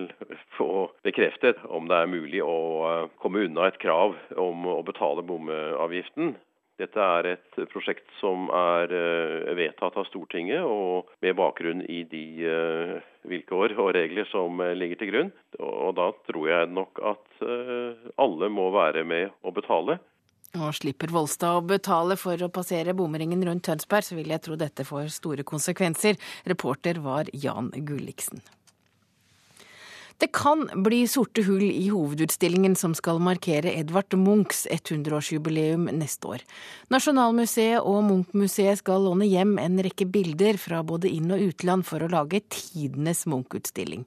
[0.56, 5.24] få bekreftet om det er mulig å uh, komme unna et krav om å betale
[5.26, 6.34] bomavgiften.
[6.78, 12.24] Dette er et prosjekt som er uh, vedtatt av Stortinget, og med bakgrunn i de
[13.30, 15.30] vilkår og regler som ligger til grunn.
[15.58, 17.46] Og da tror jeg nok at
[18.20, 19.98] alle må være med å betale.
[20.54, 24.58] Og slipper Volstad å betale for å passere bomringen rundt Tønsberg, så vil jeg tro
[24.58, 26.18] dette får store konsekvenser.
[26.46, 28.42] Reporter var Jan Gulliksen.
[30.22, 36.44] Det kan bli sorte hull i hovedutstillingen som skal markere Edvard Munchs 100-årsjubileum neste år.
[36.94, 42.06] Nasjonalmuseet og Munch-museet skal låne hjem en rekke bilder fra både inn- og utland for
[42.06, 44.06] å lage tidenes Munch-utstilling.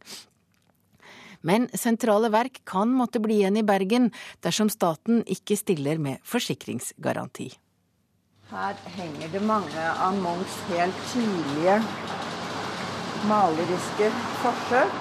[1.48, 4.10] Men sentrale verk kan måtte bli igjen i Bergen
[4.44, 7.54] dersom staten ikke stiller med forsikringsgaranti.
[8.52, 11.80] Her henger det mange av Munchs helt tidlige
[13.28, 14.12] maleriske
[14.44, 15.00] forsøk.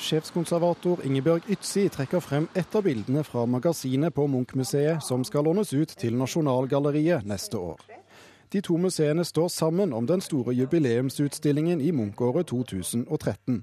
[0.00, 5.74] Sjefskonservator Ingebjørg Ytzi trekker frem et av bildene fra magasinet på Munch-museet som skal lånes
[5.76, 7.82] ut til Nasjonalgalleriet neste år.
[8.50, 13.60] De to museene står sammen om den store jubileumsutstillingen i Munch-året 2013.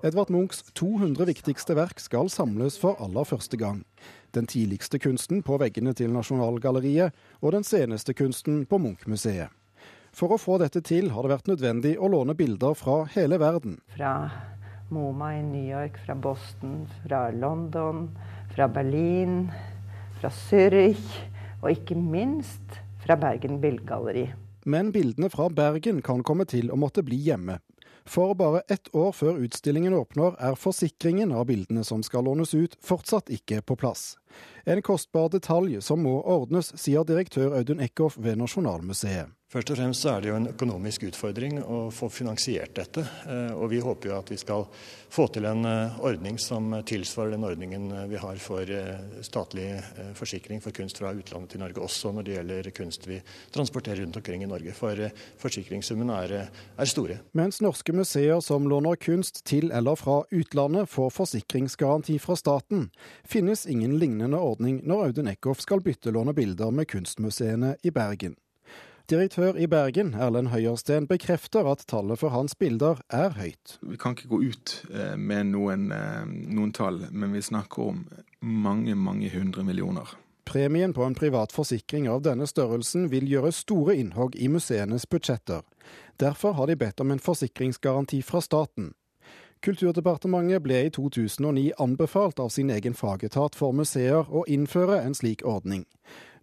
[0.00, 3.80] Edvard Munchs 200 viktigste verk skal samles for aller første gang.
[4.30, 9.50] Den tidligste kunsten på veggene til Nasjonalgalleriet, og den seneste kunsten på Munch-museet.
[10.14, 13.80] For å få dette til har det vært nødvendig å låne bilder fra hele verden.
[13.96, 14.30] Fra
[14.94, 18.06] MoMA i New York, fra Boston, fra London,
[18.54, 19.48] fra Berlin,
[20.20, 21.18] fra Zürich,
[21.58, 24.28] og ikke minst fra Bergen Bildgalleri.
[24.62, 27.58] Men bildene fra Bergen kan komme til å måtte bli hjemme.
[28.08, 32.76] For bare ett år før utstillingen åpner, er forsikringen av bildene som skal lånes ut,
[32.80, 34.14] fortsatt ikke på plass.
[34.64, 39.37] En kostbar detalj som må ordnes, sier direktør Audun Eckhoff ved Nasjonalmuseet.
[39.48, 43.00] Først og fremst er det jo en økonomisk utfordring å få finansiert dette.
[43.32, 44.66] Eh, og vi håper jo at vi skal
[45.08, 48.68] få til en eh, ordning som tilsvarer den ordningen eh, vi har for
[49.24, 49.70] statlig
[50.18, 53.16] forsikring for kunst fra utlandet til Norge, også når det gjelder kunst vi
[53.54, 54.74] transporterer rundt omkring i Norge.
[54.76, 55.00] For
[55.40, 56.34] forsikringssummene er,
[56.76, 57.16] er store.
[57.32, 62.90] Mens norske museer som låner kunst til eller fra utlandet får forsikringsgaranti fra staten,
[63.24, 68.36] finnes ingen lignende ordning når Audun Eckhoff skal byttelåne bilder med kunstmuseene i Bergen.
[69.08, 73.78] Direktør i Bergen, Erlend Høyersten, bekrefter at tallet for hans bilder er høyt.
[73.80, 78.02] Vi kan ikke gå ut eh, med noen, eh, noen tall, men vi snakker om
[78.44, 80.12] mange, mange hundre millioner.
[80.44, 85.64] Premien på en privat forsikring av denne størrelsen vil gjøre store innhogg i museenes budsjetter.
[86.20, 88.92] Derfor har de bedt om en forsikringsgaranti fra staten.
[89.64, 95.48] Kulturdepartementet ble i 2009 anbefalt av sin egen fagetat for museer å innføre en slik
[95.48, 95.88] ordning.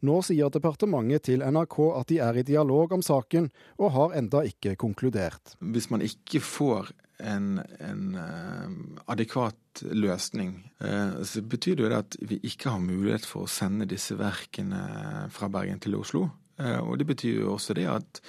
[0.05, 3.49] Nå sier departementet til NRK at de er i dialog om saken,
[3.81, 5.55] og har enda ikke konkludert.
[5.59, 6.91] Hvis man ikke får
[7.23, 13.45] en, en uh, adekvat løsning, uh, så betyr det at vi ikke har mulighet for
[13.45, 16.27] å sende disse verkene fra Bergen til Oslo.
[16.59, 18.21] Uh, og det betyr jo også det at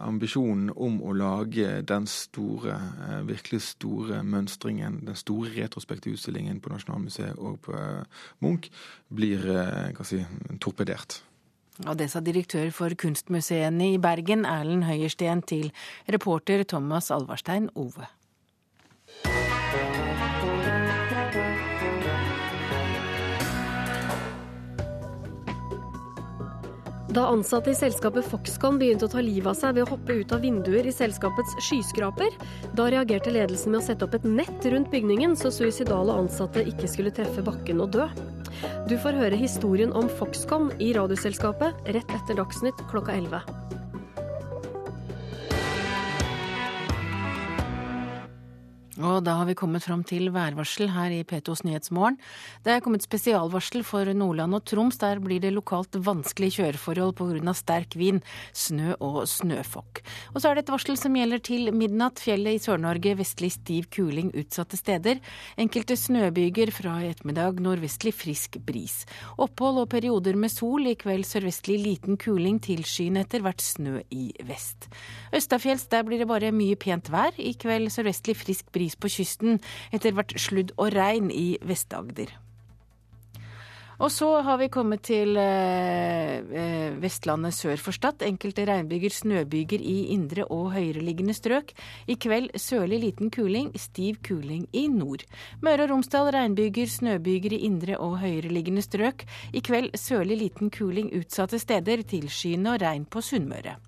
[0.00, 6.72] ambisjonen om å lage den store, eh, virkelig store mønstringen, den store retrospektive utstillingen på
[6.72, 8.02] Nasjonalmuseet og på eh,
[8.40, 8.70] Munch,
[9.08, 10.24] blir eh, si,
[10.60, 11.22] torpedert.
[11.86, 15.72] Og det sa direktør for kunstmuseene i Bergen, Erlend Høyersten, til
[16.06, 18.06] reporter Thomas Alvarstein Ove.
[27.14, 30.32] Da ansatte i selskapet Foxconn begynte å ta livet av seg ved å hoppe ut
[30.34, 32.34] av vinduer i selskapets skyskraper,
[32.74, 36.90] da reagerte ledelsen med å sette opp et nett rundt bygningen, så suicidale ansatte ikke
[36.90, 38.08] skulle treffe bakken og dø.
[38.90, 43.83] Du får høre historien om Foxconn i Radioselskapet rett etter Dagsnytt klokka 11.
[49.02, 52.14] Og da har vi kommet fram til værvarsel her i P2s Nyhetsmorgen.
[52.62, 55.00] Det er kommet spesialvarsel for Nordland og Troms.
[55.02, 57.54] Der blir det lokalt vanskelige kjøreforhold pga.
[57.54, 60.02] sterk vind, snø og snøfokk.
[60.34, 62.22] Og så er det et varsel som gjelder til midnatt.
[62.22, 65.18] Fjellet i Sør-Norge vestlig stiv kuling utsatte steder.
[65.58, 69.02] Enkelte snøbyger fra i ettermiddag nordvestlig frisk bris.
[69.38, 70.86] Opphold og perioder med sol.
[70.86, 74.86] I kveld sørvestlig liten kuling, tilskyende etter hvert snø i vest.
[75.34, 77.34] Østafjells der blir det bare mye pent vær.
[77.42, 79.60] I kveld sørvestlig frisk bris bris på kysten,
[79.92, 82.40] etter hvert sludd og regn i Vest-Agder.
[84.02, 88.24] Og så har vi kommet til eh, eh, Vestlandet sør for Stad.
[88.26, 91.70] Enkelte regnbyger, snøbyger i indre og høyereliggende strøk.
[92.10, 95.22] I kveld sørlig liten kuling, stiv kuling i nord.
[95.62, 99.22] Møre og Romsdal regnbyger, snøbyger i indre og høyereliggende strøk.
[99.54, 103.78] I kveld sørlig liten kuling utsatte steder, tilskyende og regn på Sunnmøre.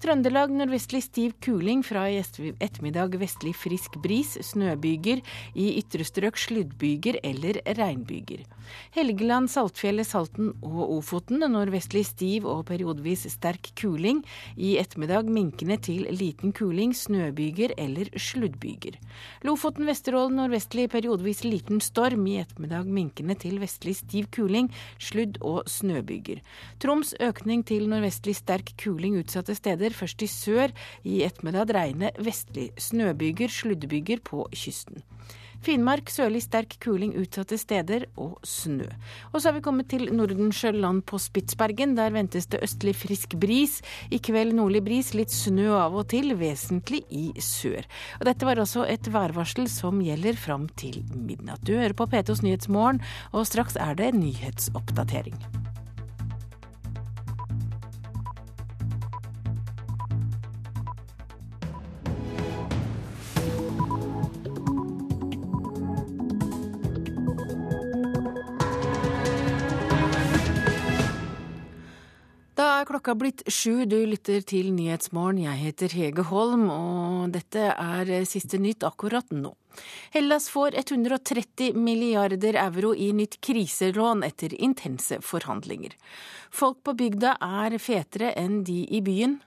[0.00, 5.20] Trøndelag nordvestlig stiv kuling, fra i ettermiddag vestlig frisk bris, snøbyger,
[5.52, 8.46] i ytre strøk sluddbyger eller regnbyger.
[8.94, 14.22] Helgeland, Saltfjellet, Salten og Ofoten nordvestlig stiv og periodevis sterk kuling,
[14.56, 18.96] i ettermiddag minkende til liten kuling, snøbyger eller sluddbyger.
[19.44, 25.68] Lofoten, Vesterålen nordvestlig periodevis liten storm, i ettermiddag minkende til vestlig stiv kuling, sludd og
[25.68, 26.40] snøbyger.
[26.80, 30.72] Troms økning til nordvestlig sterk kuling utsatte steder steder, først i sør.
[31.04, 32.72] I ettermiddag regne vestlig.
[32.78, 35.02] Snøbyger, sluddbyger på kysten.
[35.60, 38.86] Finnmark sørlig sterk kuling utsatte steder og snø.
[39.34, 41.98] Og så har vi kommet til Nordensjøland på Spitsbergen.
[41.98, 43.82] Der ventes det østlig frisk bris.
[44.10, 47.84] I kveld nordlig bris, litt snø av og til, vesentlig i sør.
[48.20, 51.60] Og dette var også et værvarsel som gjelder fram til midnatt.
[51.60, 53.04] Du hører på P2s Nyhetsmorgen,
[53.36, 55.36] og straks er det nyhetsoppdatering.
[72.88, 75.42] Klokka blitt sju, du lytter til Nyhetsmorgen.
[75.44, 79.52] Jeg heter Hege Holm, og dette er siste nytt akkurat nå.
[80.14, 85.94] Hellas får 130 milliarder euro i nytt kriselån etter intense forhandlinger.
[86.50, 89.38] Folk på bygda er fetere enn de i byen.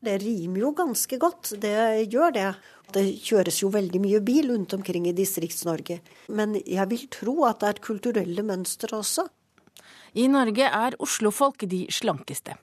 [0.00, 2.46] Det rimer jo ganske godt, det gjør det.
[2.94, 6.00] Det kjøres jo veldig mye bil rundt omkring i Distrikts-Norge.
[6.32, 9.28] Men jeg vil tro at det er kulturelle mønstre også.
[10.14, 12.56] I Norge er oslofolk de slankeste.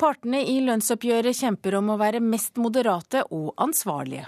[0.00, 4.26] Partene i lønnsoppgjøret kjemper om å være mest moderate og ansvarlige.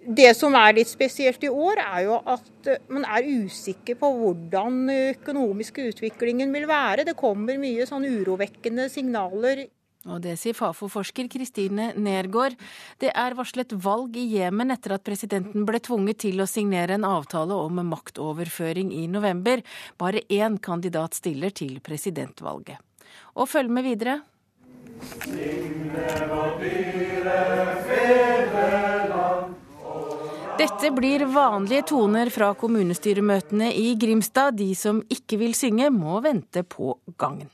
[0.00, 4.86] Det som er litt spesielt i år, er jo at man er usikker på hvordan
[4.94, 7.04] økonomiske utviklingen vil være.
[7.10, 9.66] Det kommer mye sånn urovekkende signaler.
[10.08, 12.54] Og det sier Fafo-forsker Kristine Nergård.
[13.02, 17.04] Det er varslet valg i Jemen etter at presidenten ble tvunget til å signere en
[17.04, 19.60] avtale om maktoverføring i november.
[20.00, 22.80] Bare én kandidat stiller til presidentvalget.
[23.36, 24.20] Og følg med videre.
[30.60, 34.56] Dette blir vanlige toner fra kommunestyremøtene i Grimstad.
[34.56, 37.52] De som ikke vil synge, må vente på gangen.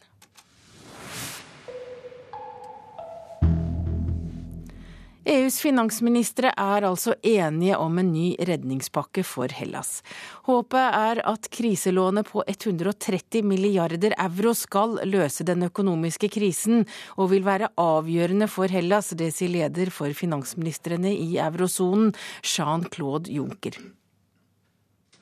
[5.26, 10.04] EUs finansministre er altså enige om en ny redningspakke for Hellas.
[10.46, 16.86] Håpet er at kriselånet på 130 milliarder euro skal løse den økonomiske krisen,
[17.18, 19.10] og vil være avgjørende for Hellas.
[19.18, 22.14] Det sier leder for finansministrene i eurosonen,
[22.46, 23.82] Jean-Claude Juncker.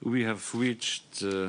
[0.04, 1.48] Uh,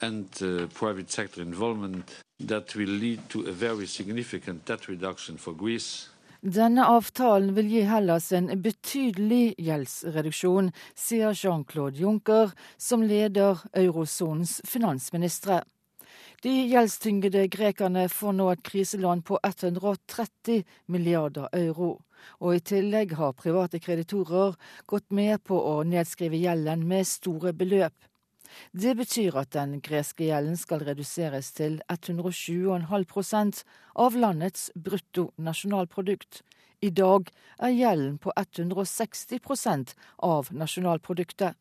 [0.00, 0.66] and uh,
[2.48, 6.08] that will lead to a very significant debt reduction for Greece.
[6.44, 15.62] Denne avtalen vil gi Hellas en betydelig gjeldsreduksjon, sier Jean-Claude Juncker, som leder eurosonens finansministre.
[16.44, 21.94] De gjeldstyngede grekerne får nå et kriselån på 130 milliarder euro.
[22.44, 24.52] Og i tillegg har private kreditorer
[24.84, 27.96] gått med på å nedskrive gjelden med store beløp.
[28.72, 33.64] Det betyr at den greske gjelden skal reduseres til 107,5
[34.06, 36.42] av landets bruttonasjonalprodukt.
[36.84, 41.54] I dag er gjelden på 160% av nasjonalproduktet.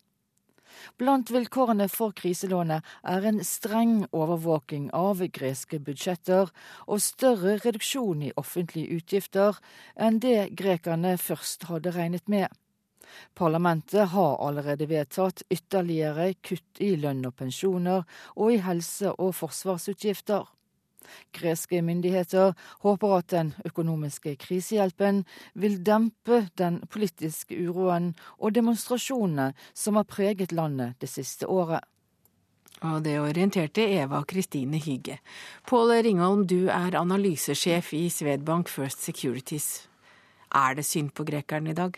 [0.98, 6.50] Blant vilkårene for kriselånet er en streng overvåking av greske budsjetter
[6.88, 9.60] og større reduksjon i offentlige utgifter
[10.08, 12.50] enn det grekerne først hadde regnet med.
[13.36, 18.04] Parlamentet har allerede vedtatt ytterligere kutt i lønn og pensjoner
[18.36, 20.46] og i helse- og forsvarsutgifter.
[21.36, 30.00] Greske myndigheter håper at den økonomiske krisehjelpen vil dempe den politiske uroen og demonstrasjonene som
[30.00, 31.84] har preget landet det siste året.
[32.84, 35.20] Og det orienterte Eva Kristine Hygge.
[35.68, 39.88] Pål Ringholm, du er analysesjef i Svedbank First Securities.
[40.52, 41.96] Er det synd på grekeren i dag?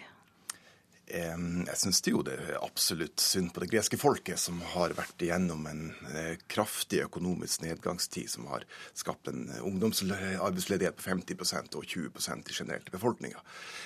[1.06, 5.68] Jeg syns jo det er absolutt synd på det greske folket, som har vært igjennom
[5.70, 8.66] en eh, kraftig økonomisk nedgangstid, som har
[8.98, 13.44] skapt en ungdomsarbeidsledighet på 50% og 20% i generelt i befolkninga.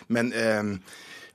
[0.07, 0.71] Men eh,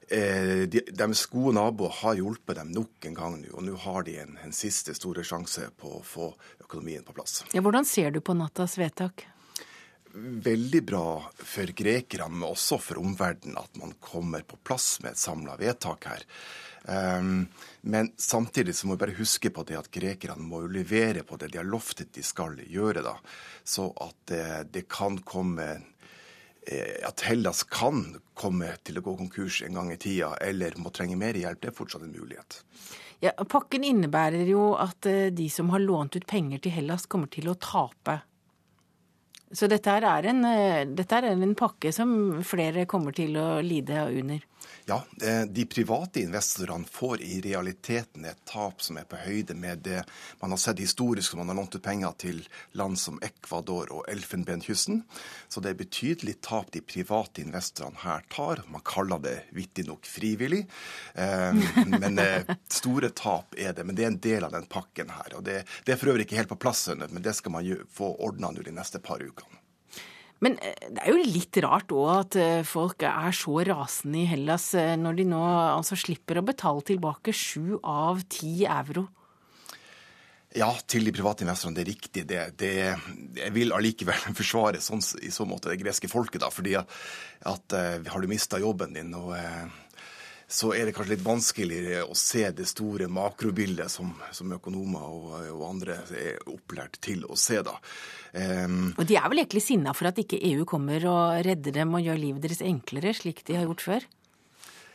[0.09, 0.87] eh, de,
[1.29, 4.57] gode naboer har hjulpet dem nok en gang nå, og nå har de en, en
[4.57, 6.33] siste store sjanse på å få
[6.65, 7.43] økonomien på plass.
[7.53, 9.29] Ja, hvordan ser du på nattas vedtak?
[10.15, 11.07] Veldig bra
[11.39, 16.07] for grekerne, men også for omverdenen, at man kommer på plass med et samla vedtak
[16.11, 16.27] her.
[16.85, 17.47] Um,
[17.81, 21.39] men samtidig så må vi bare huske på det at grekerne må jo levere på
[21.41, 23.03] det de har lovt de skal gjøre.
[23.03, 23.17] da.
[23.65, 25.65] Så at uh, det kan komme
[26.67, 30.93] eh, At Hellas kan komme til å gå konkurs en gang i tida, eller må
[30.93, 32.61] trenge mer hjelp, det er fortsatt en mulighet.
[33.25, 37.33] Ja, Pakken innebærer jo at eh, de som har lånt ut penger til Hellas, kommer
[37.33, 38.21] til å tape
[39.55, 44.07] så dette er, en, eh, dette er en pakke som flere kommer til å lide
[44.11, 44.43] under.
[44.85, 49.81] Ja, eh, de private investorene får i realiteten et tap som er på høyde med
[49.87, 50.03] det
[50.41, 52.43] man har sett historisk når man har lånt ut penger til
[52.77, 55.03] land som Ecuador og Elfenbenkysten.
[55.49, 58.65] Så det er betydelig tap de private investorene her tar.
[58.69, 60.65] Man kaller det vittig nok frivillig.
[61.15, 61.65] Eh,
[62.03, 62.21] men
[62.69, 63.89] store tap er det.
[63.89, 65.39] Men det er en del av den pakken her.
[65.39, 68.53] og Det, er for øvrig ikke helt på plass, men det skal man få ordna
[68.53, 69.64] nå de neste par ukene.
[70.43, 74.29] Men eh, det er jo litt rart òg at eh, folk er så rasende i
[74.29, 79.07] Hellas eh, når de nå altså slipper å betale tilbake sju av ti euro.
[80.55, 81.75] Ja, til de private investorene.
[81.81, 82.27] Det er riktig.
[82.31, 82.75] Det, det,
[83.41, 86.51] jeg vil allikevel forsvare sånn, i så måte det greske folket, da.
[86.55, 86.99] Fordi at,
[87.51, 87.75] at
[88.07, 89.33] har du mista jobben din og
[90.55, 95.31] så er det kanskje litt vanskeligere å se det store makrobildet som, som økonomer og,
[95.51, 97.59] og, andre er opplært til å se.
[97.67, 97.75] da.
[98.35, 101.97] Um, og de er vel egentlig sinna for at ikke EU kommer og redder dem
[101.99, 104.07] og gjør livet deres enklere, slik de har gjort før?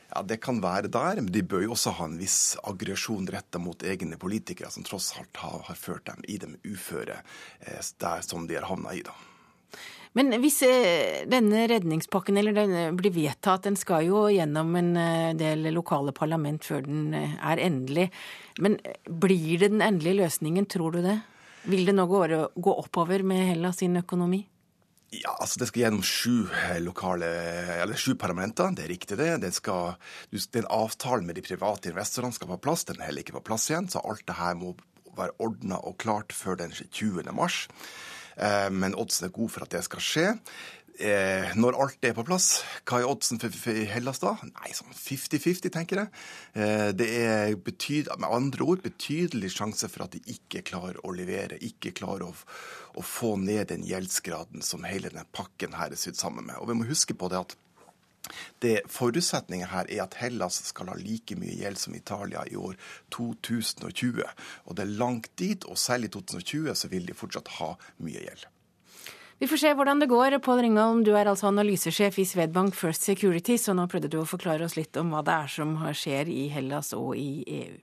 [0.10, 3.60] Ja, Det kan være der, men de bør jo også ha en viss aggresjon retta
[3.62, 7.20] mot egne politikere, som tross alt har, har ført dem i dem uføre
[7.60, 9.03] eh, der som de har havna i.
[9.05, 9.14] da.
[10.18, 15.34] Men hvis eh, denne redningspakken eller denne blir vedtatt, den skal jo gjennom en eh,
[15.38, 18.07] del lokale parlament før den er endelig.
[18.57, 21.20] Men blir det den endelige løsningen, tror du det?
[21.70, 24.41] Vil det nå gå oppover med Hellas sin økonomi?
[25.10, 26.49] Ja, altså Det skal gjennom sju
[26.86, 27.30] lokale,
[27.82, 29.32] eller sju parlamenter, det er riktig det.
[29.41, 29.95] Den, skal,
[30.53, 33.70] den avtalen med de private investorene skal på plass, den er heller ikke på plass
[33.72, 33.89] igjen.
[33.89, 34.76] Så alt det her må
[35.18, 37.26] være ordna og klart før den 20.
[37.34, 37.66] mars.
[38.40, 40.28] Eh, men oddsen er god for at det skal skje.
[41.00, 42.48] Eh, når alt er på plass,
[42.84, 44.34] hva er oddsen for, for Hellas da?
[44.44, 46.12] Nei, sånn 50-50, tenker jeg.
[46.60, 51.16] Eh, det er betyd, med andre ord betydelig sjanse for at de ikke klarer å
[51.16, 52.34] levere, ikke klarer å
[53.00, 56.58] å få ned den gjeldsgraden som hele denne pakken her er sydd sammen med.
[56.60, 57.56] Og vi må huske på det at
[58.63, 62.78] det Forutsetningen her er at Hellas skal ha like mye gjeld som Italia i år
[63.15, 64.24] 2020.
[64.67, 68.24] Og det er langt dit, og selv i 2020 så vil de fortsatt ha mye
[68.28, 68.47] gjeld.
[69.39, 70.36] Vi får se hvordan det går.
[70.43, 74.28] Pål Ringholm, du er altså analysesjef i Svedbank First Security, så nå prøvde du å
[74.28, 77.78] forklare oss litt om hva det er som skjer i Hellas og i EU.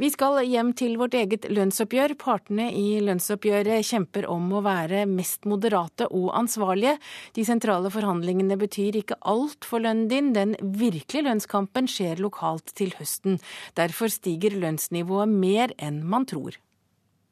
[0.00, 2.14] Vi skal hjem til vårt eget lønnsoppgjør.
[2.16, 6.94] Partene i lønnsoppgjøret kjemper om å være mest moderate og ansvarlige.
[7.36, 10.32] De sentrale forhandlingene betyr ikke alt for lønnen din.
[10.32, 13.36] Den virkelige lønnskampen skjer lokalt til høsten.
[13.76, 16.56] Derfor stiger lønnsnivået mer enn man tror.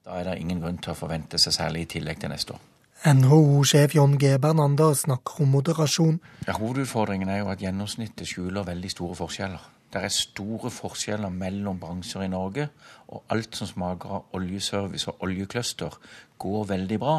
[0.05, 2.63] Da er det ingen grunn til å forvente seg særlig i tillegg til neste år.
[3.01, 4.37] NHO-sjef John G.
[4.37, 6.21] Bernander snakker om moderasjon.
[6.45, 9.63] Ja, hovedutfordringen er jo at gjennomsnittet skjuler veldig store forskjeller.
[9.91, 12.69] Det er store forskjeller mellom bransjer i Norge,
[13.09, 15.97] og alt som smaker av oljeservice og oljecluster,
[16.39, 17.17] går veldig bra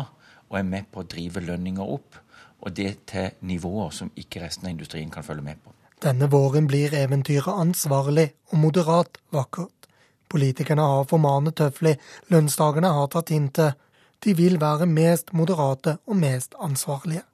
[0.51, 2.17] og er med på å drive lønninger opp.
[2.61, 5.73] Og det til nivåer som ikke resten av industrien kan følge med på.
[6.01, 9.87] Denne våren blir eventyret ansvarlig og moderat vakkert.
[10.29, 11.97] Politikerne har formanet tøffelig,
[12.31, 13.75] lønnstakerne har tatt hintet.
[14.23, 17.25] De vil være mest moderate og mest ansvarlige.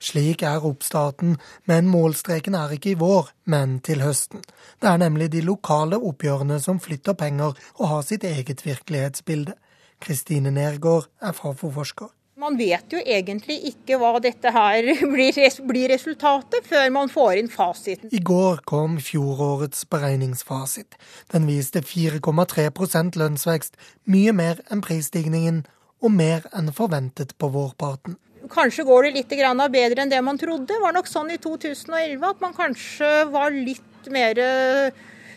[0.00, 1.34] Slik er oppstarten,
[1.68, 4.40] men målstreken er ikke i vår, men til høsten.
[4.80, 9.58] Det er nemlig de lokale oppgjørene som flytter penger og har sitt eget virkelighetsbilde.
[10.00, 12.08] Kristine Nergård er Fafo-forsker.
[12.40, 18.08] Man vet jo egentlig ikke hva dette her blir, resultatet, før man får inn fasiten.
[18.16, 20.96] I går kom fjorårets beregningsfasit.
[21.34, 22.70] Den viste 4,3
[23.20, 23.76] lønnsvekst,
[24.08, 25.66] mye mer enn prisstigningen,
[26.00, 28.16] og mer enn forventet på vårparten.
[28.48, 29.32] Kanskje går det litt
[29.70, 30.70] bedre enn det man trodde.
[30.70, 34.92] Det var nok sånn i 2011 at man kanskje var litt mer eh,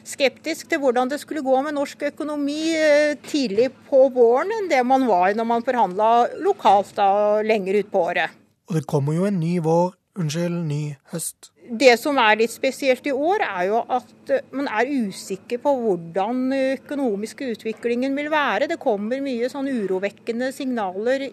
[0.07, 4.83] skeptisk til hvordan det skulle gå med norsk økonomi eh, tidlig på våren enn det
[4.87, 6.11] man var når man forhandla
[6.43, 8.39] lokalt da lenger utpå året.
[8.69, 11.49] Og det kommer jo en ny vår, unnskyld, ny høst.
[11.63, 15.75] Det som er litt spesielt i år, er jo at eh, man er usikker på
[15.79, 18.67] hvordan økonomiske utviklingen vil være.
[18.71, 21.29] Det kommer mye sånn urovekkende signaler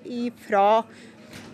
[0.46, 0.84] fra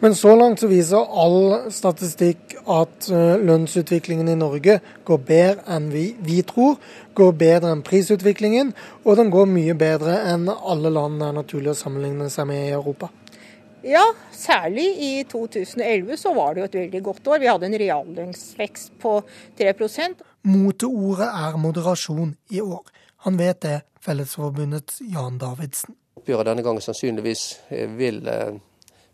[0.00, 4.78] men så langt så viser all statistikk at eh, lønnsutviklingen i Norge
[5.08, 6.76] går bedre enn vi, vi, tror.
[7.16, 8.74] Går bedre enn prisutviklingen,
[9.04, 12.66] og den går mye bedre enn alle land det er naturlig å sammenligne seg med
[12.66, 13.08] i Europa.
[13.86, 14.02] Ja,
[14.34, 17.40] særlig i 2011 så var det jo et veldig godt år.
[17.40, 19.20] Vi hadde en reallønnsvekst på
[19.60, 22.82] 3% Moteordet er moderasjon i år.
[23.26, 25.96] Han vet det, Fellesforbundets Jan Davidsen.
[26.20, 27.42] Oppgjøret denne gangen sannsynligvis
[27.98, 28.58] vil eh,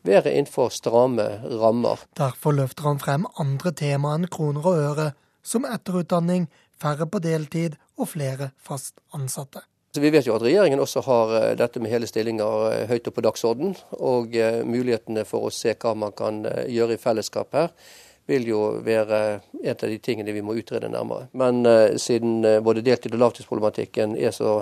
[0.07, 1.27] være innenfor stramme
[1.63, 2.07] rammer.
[2.19, 5.11] Derfor løfter han frem andre tema enn kroner og øre,
[5.43, 6.49] som etterutdanning,
[6.83, 9.63] færre på deltid og flere fast ansatte.
[9.93, 13.19] Vi vet jo at regjeringen også har eh, dette med hele stillinger eh, høyt opp
[13.19, 13.75] på dagsorden.
[14.01, 17.75] Og eh, mulighetene for å se hva man kan gjøre i fellesskap her,
[18.31, 19.19] vil jo være
[19.61, 21.27] en av de tingene vi må utrede nærmere.
[21.37, 21.67] Men
[21.99, 24.61] siden både deltid- og lavtidsproblematikken er så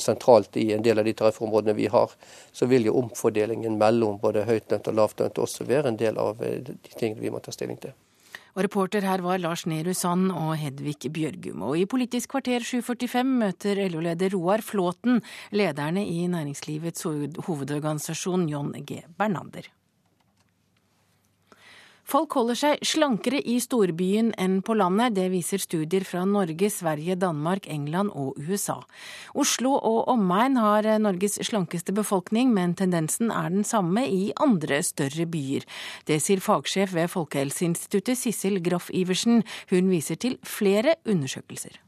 [0.00, 2.14] sentralt i en del av de tariffområdene vi har,
[2.52, 6.60] så vil jo omfordelingen mellom både høytlønt og lavtlønt også være en del av eh,
[6.64, 7.94] de tingene vi må ta stilling til.
[8.54, 11.64] Og reporter her var Lars Nehru Sand og Hedvig Bjørgum.
[11.66, 15.18] Og i Politisk kvarter 745 møter LO-leder Roar Flåten
[15.50, 17.02] lederne i næringslivets
[17.48, 19.02] hovedorganisasjon John G.
[19.18, 19.66] Bernander.
[22.04, 25.14] Folk holder seg slankere i storbyen enn på landet.
[25.16, 28.76] Det viser studier fra Norge, Sverige, Danmark, England og USA.
[29.32, 35.24] Oslo og omegn har Norges slankeste befolkning, men tendensen er den samme i andre større
[35.24, 35.64] byer.
[36.04, 39.40] Det sier fagsjef ved Folkehelseinstituttet Sissel Graff Iversen.
[39.72, 41.80] Hun viser til flere undersøkelser.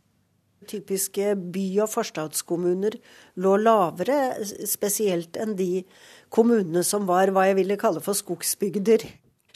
[0.67, 2.97] Typiske by- og forstadskommuner
[3.37, 4.33] lå lavere,
[4.65, 5.85] spesielt enn de
[6.33, 9.05] kommunene som var hva jeg ville kalle for skogsbygder.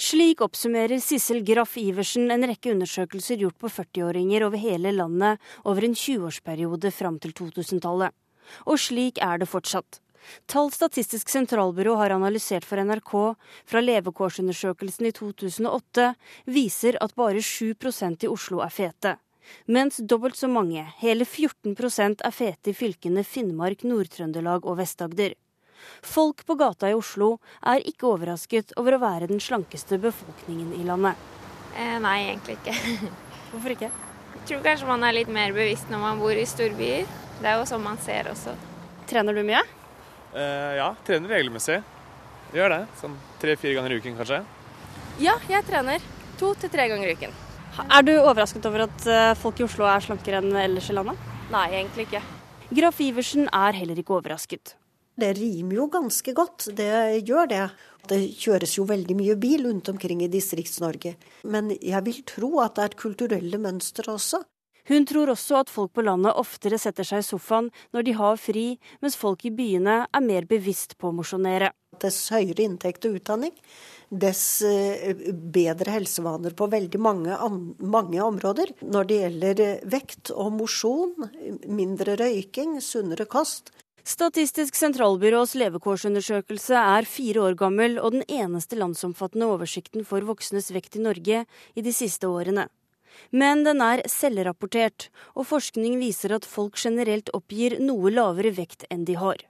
[0.01, 5.85] Slik oppsummerer Sissel Graff Iversen en rekke undersøkelser gjort på 40-åringer over hele landet over
[5.85, 8.15] en 20-årsperiode fram til 2000-tallet.
[8.65, 9.99] Og slik er det fortsatt.
[10.49, 13.13] Tall Statistisk sentralbyrå har analysert for NRK
[13.69, 16.09] fra levekårsundersøkelsen i 2008
[16.49, 19.15] viser at bare 7% i Oslo er fete.
[19.69, 25.37] Mens dobbelt så mange, hele 14% er fete i fylkene Finnmark, Nord-Trøndelag og Vest-Agder.
[26.07, 30.85] Folk på gata i Oslo er ikke overrasket over å være den slankeste befolkningen i
[30.87, 31.19] landet.
[31.77, 32.75] Eh, nei, egentlig ikke.
[33.51, 33.91] Hvorfor ikke?
[34.41, 37.09] Jeg tror kanskje man er litt mer bevisst når man bor i storbyer.
[37.41, 38.55] Det er jo sånn man ser også.
[39.11, 39.63] Trener du mye?
[40.35, 41.81] Eh, ja, trener regelmessig.
[42.55, 42.81] Gjør det.
[43.01, 44.43] Sånn tre-fire ganger i uken kanskje.
[45.23, 46.03] Ja, jeg trener.
[46.41, 47.35] To til tre ganger i uken.
[47.87, 51.19] Er du overrasket over at eh, folk i Oslo er slankere enn ellers i landet?
[51.53, 52.23] Nei, egentlig ikke.
[52.71, 54.75] Graf Iversen er heller ikke overrasket.
[55.21, 56.93] Det rimer jo ganske godt, det
[57.29, 57.65] gjør det.
[58.09, 61.17] Det kjøres jo veldig mye bil rundt omkring i Distrikts-Norge.
[61.45, 64.41] Men jeg vil tro at det er kulturelle mønster også.
[64.91, 68.41] Hun tror også at folk på landet oftere setter seg i sofaen når de har
[68.41, 68.65] fri,
[69.05, 71.71] mens folk i byene er mer bevisst på å mosjonere.
[72.01, 73.53] Dess høyere inntekt og utdanning,
[74.11, 77.37] dess eh, bedre helsevaner på veldig mange,
[77.85, 78.73] mange områder.
[78.81, 81.13] Når det gjelder eh, vekt og mosjon,
[81.69, 89.51] mindre røyking, sunnere kost, Statistisk sentralbyrås levekårsundersøkelse er fire år gammel og den eneste landsomfattende
[89.53, 91.43] oversikten for voksnes vekt i Norge
[91.77, 92.69] i de siste årene.
[93.31, 99.05] Men den er selvrapportert, og forskning viser at folk generelt oppgir noe lavere vekt enn
[99.05, 99.43] de har.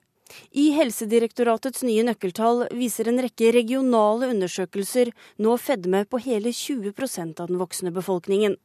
[0.50, 7.50] I Helsedirektoratets nye nøkkeltall viser en rekke regionale undersøkelser nå fedme på hele 20% av
[7.50, 8.56] den voksne befolkningen.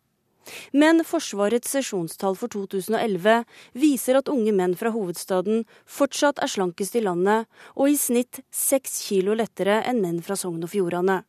[0.74, 3.43] Men Forsvarets sesjonstall for 2011
[3.74, 9.02] viser at unge menn fra hovedstaden fortsatt er slankest i landet, og i snitt seks
[9.08, 11.22] kilo lettere enn menn fra Sogn og Fjordane.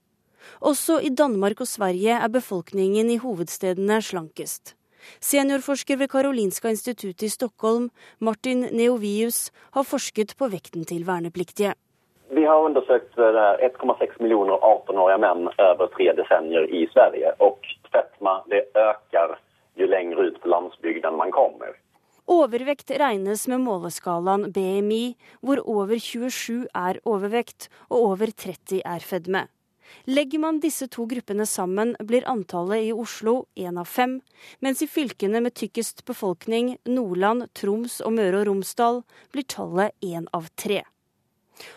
[0.60, 4.76] Også i Danmark og Sverige er befolkningen i hovedstedene slankest.
[5.22, 11.74] Seniorforsker ved Karolinska instituttet i Stockholm, Martin Neovius, har forsket på vekten til vernepliktige.
[12.34, 17.30] Vi har undersøkt 1,6 millioner 18-årige menn over tre desember i Sverige.
[17.38, 17.62] Og
[17.96, 19.36] fetma det øker
[19.80, 21.74] jo lenger ut på landsbygden man kommer.
[22.26, 25.14] Overvekt regnes med måleskalaen BMI,
[25.46, 29.44] hvor over 27 er overvekt og over 30 er fedme.
[30.10, 34.18] Legger man disse to gruppene sammen, blir antallet i Oslo én av fem,
[34.58, 40.26] mens i fylkene med tykkest befolkning, Nordland, Troms og Møre og Romsdal, blir tallet én
[40.34, 40.82] av tre.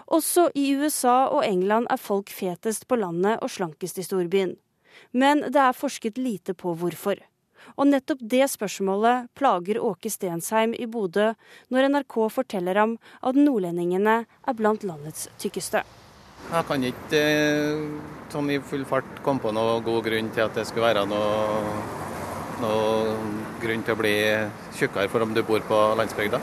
[0.10, 4.58] Også i USA og England er folk fetest på landet og slankest i storbyen.
[5.12, 7.20] Men det er forsket lite på hvorfor.
[7.78, 11.32] Og nettopp det spørsmålet plager Åke Stensheim i Bodø
[11.70, 15.84] når NRK forteller ham at nordlendingene er blant landets tykkeste.
[16.50, 17.24] Jeg kan ikke
[18.32, 21.74] sånn i full fart komme på noe god grunn til at det skulle være noe,
[22.64, 23.18] noe
[23.62, 24.16] grunn til å bli
[24.80, 26.39] tjukkere for om du bor på landsbygda.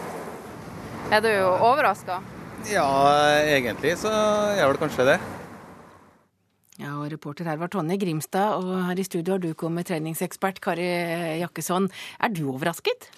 [1.16, 2.20] Er du overraska?
[2.70, 2.86] Ja,
[3.46, 5.18] egentlig så er vel kanskje det.
[6.76, 10.60] Ja, og Reporter her var Tonje Grimstad, og her i studio har du kommet treningsekspert
[10.60, 10.90] Kari
[11.40, 11.88] Jakkesson.
[12.20, 13.08] Er du overrasket?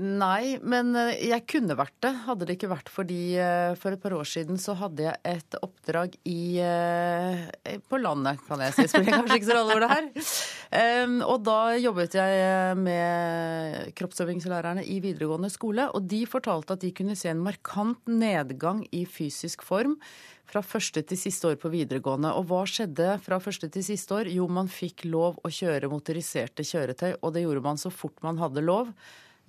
[0.00, 2.12] Nei, men eh, jeg kunne vært det.
[2.24, 5.56] Hadde det ikke vært fordi eh, for et par år siden så hadde jeg et
[5.60, 8.86] oppdrag i, eh, på landet, kan jeg si.
[8.88, 11.14] Spiller kanskje ikke så rolle hvor det er.
[11.26, 17.18] Og da jobbet jeg med kroppsøvingslærerne i videregående skole, og de fortalte at de kunne
[17.18, 19.98] se en markant nedgang i fysisk form
[20.50, 22.32] fra første til siste år på videregående.
[22.36, 24.30] Og hva skjedde fra første til siste år?
[24.34, 28.40] Jo, man fikk lov å kjøre motoriserte kjøretøy, og det gjorde man så fort man
[28.42, 28.90] hadde lov.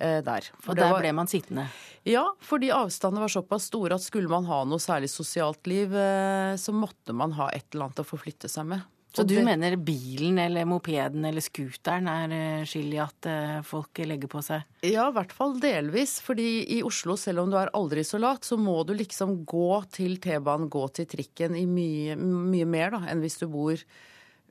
[0.02, 0.48] Eh, der.
[0.58, 1.68] For og der var, ble man sittende?
[2.08, 6.54] Ja, fordi avstandene var såpass store at skulle man ha noe særlig sosialt liv, eh,
[6.58, 8.82] så måtte man ha et eller annet å forflytte seg med.
[9.12, 13.28] Så du mener bilen eller mopeden eller scooteren er eh, skyld i at
[13.68, 14.64] folk legger på seg?
[14.88, 16.16] Ja, i hvert fall delvis.
[16.24, 16.48] Fordi
[16.78, 20.16] i Oslo, selv om du er aldri så lat, så må du liksom gå til
[20.22, 23.76] T-banen, gå til trikken i mye, mye mer da, enn hvis du bor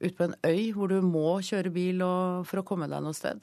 [0.01, 2.05] ute på en øy hvor du må kjøre bil
[2.45, 3.41] for å komme deg noe sted.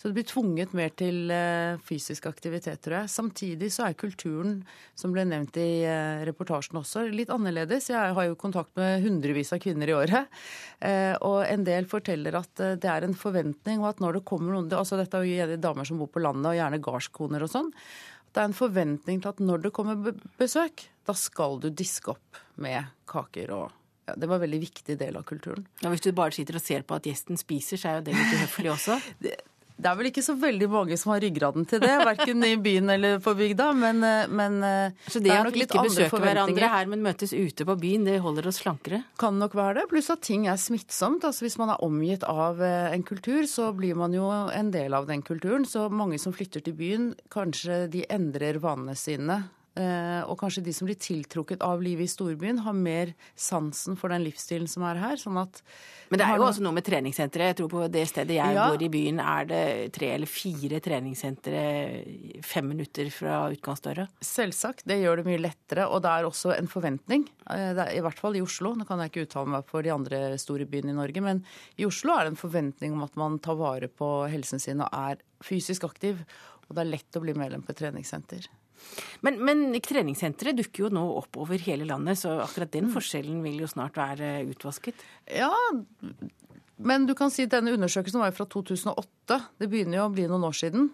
[0.00, 3.10] Så det blir tvunget mer til eh, fysisk aktivitet, tror jeg.
[3.12, 4.54] Samtidig så er kulturen,
[4.96, 7.90] som ble nevnt i eh, reportasjen også, litt annerledes.
[7.92, 10.40] Jeg har jo kontakt med hundrevis av kvinner i året.
[10.80, 14.56] Eh, og en del forteller at det er en forventning, og at når det kommer
[14.56, 17.52] noen altså Dette er jo gjerne damer som bor på landet, og gjerne gardskoner og
[17.52, 17.68] sånn.
[18.32, 22.40] Det er en forventning til at når det kommer besøk, da skal du diske opp
[22.56, 23.68] med kaker og
[24.08, 25.68] ja, det var en veldig viktig del av kulturen.
[25.84, 28.16] Ja, Hvis du bare sitter og ser på at gjesten spiser, så er jo det
[28.16, 28.96] litt uhøflig også?
[29.80, 32.92] det, er vel ikke så veldig mange som har ryggraden til det, verken i byen
[32.94, 33.70] eller på bygda.
[33.76, 37.34] Men, eh, men eh, så det, det at vi ikke besøker hverandre her, men møtes
[37.34, 39.02] ute på byen, det holder oss slankere?
[39.20, 39.86] Kan nok være det.
[39.92, 41.24] Pluss at ting er smittsomt.
[41.26, 44.96] Altså Hvis man er omgitt av eh, en kultur, så blir man jo en del
[44.96, 45.66] av den kulturen.
[45.68, 49.42] Så mange som flytter til byen, kanskje de endrer vanene sine
[49.78, 54.24] og kanskje de som blir tiltrukket av livet i storbyen, har mer sansen for den
[54.26, 55.16] livsstilen som er her.
[55.16, 55.62] sånn at
[56.10, 57.46] Men det er jo også noe med treningssentre.
[57.52, 58.66] Jeg tror på det stedet jeg ja.
[58.68, 59.62] bor i byen, er det
[59.94, 61.62] tre eller fire treningssentre
[62.42, 64.06] fem minutter fra utgangsdøra.
[64.24, 64.84] Selvsagt.
[64.88, 65.86] Det gjør det mye lettere.
[65.88, 67.26] Og det er også en forventning.
[67.50, 68.74] Eh, I hvert fall i Oslo.
[68.76, 71.44] Nå kan jeg ikke uttale meg for de andre store byene i Norge, men
[71.78, 74.90] i Oslo er det en forventning om at man tar vare på helsen sin og
[74.92, 76.24] er fysisk aktiv.
[76.68, 78.46] Og det er lett å bli medlem på et treningssenter.
[79.26, 83.62] Men, men treningssentre dukker jo nå opp over hele landet, så akkurat den forskjellen vil
[83.62, 85.02] jo snart være utvasket?
[85.36, 85.52] Ja,
[86.80, 89.36] men du kan si at denne undersøkelsen var jo fra 2008.
[89.60, 90.86] Det begynner jo å bli noen år siden.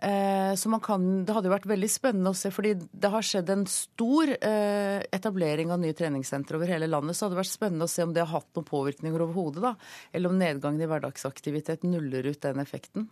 [0.00, 3.52] Eh, så kan, det hadde jo vært veldig spennende å se, fordi det har skjedd
[3.52, 7.18] en stor eh, etablering av nye treningssentre over hele landet.
[7.18, 9.74] Så hadde det vært spennende å se om det har hatt noen påvirkninger overhodet.
[10.16, 13.10] Eller om nedgangen i hverdagsaktivitet nuller ut den effekten.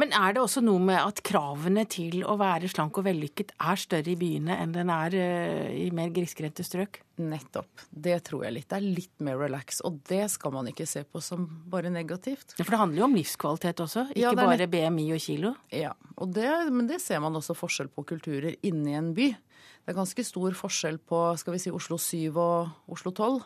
[0.00, 3.80] Men er det også noe med at kravene til å være slank og vellykket er
[3.80, 7.00] større i byene enn den er eh, i mer grisgrendte strøk?
[7.16, 7.86] Nettopp.
[7.90, 8.68] Det tror jeg litt.
[8.68, 9.80] Det er litt mer relax.
[9.88, 12.58] Og det skal man ikke se på som bare negativt.
[12.58, 15.54] Ja, For det handler jo om livskvalitet også, ikke ja, bare BMI og kilo?
[15.72, 19.32] Ja, og det, men det ser man også forskjell på kulturer inni en by.
[19.32, 23.44] Det er ganske stor forskjell på skal vi si, Oslo 7 og Oslo 12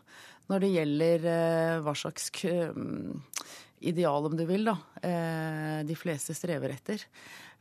[0.51, 2.31] når det gjelder eh, hva slags
[3.81, 7.05] ideal, om du vil, da, eh, de fleste strever etter.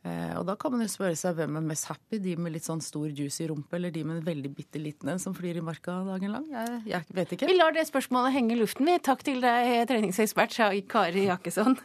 [0.08, 2.68] Eh, og da kan man jo spørre seg hvem er mest happy, de med litt
[2.68, 5.66] sånn stor juicy rumpe eller de med en veldig bitte liten en som flyr i
[5.66, 6.48] marka dagen lang?
[6.54, 7.50] Jeg, jeg, vet ikke.
[7.52, 9.00] Vi lar det spørsmålet henge i luften, vi.
[9.04, 10.56] Takk til deg, treningsekspert
[10.88, 11.80] Kari Jakkesson.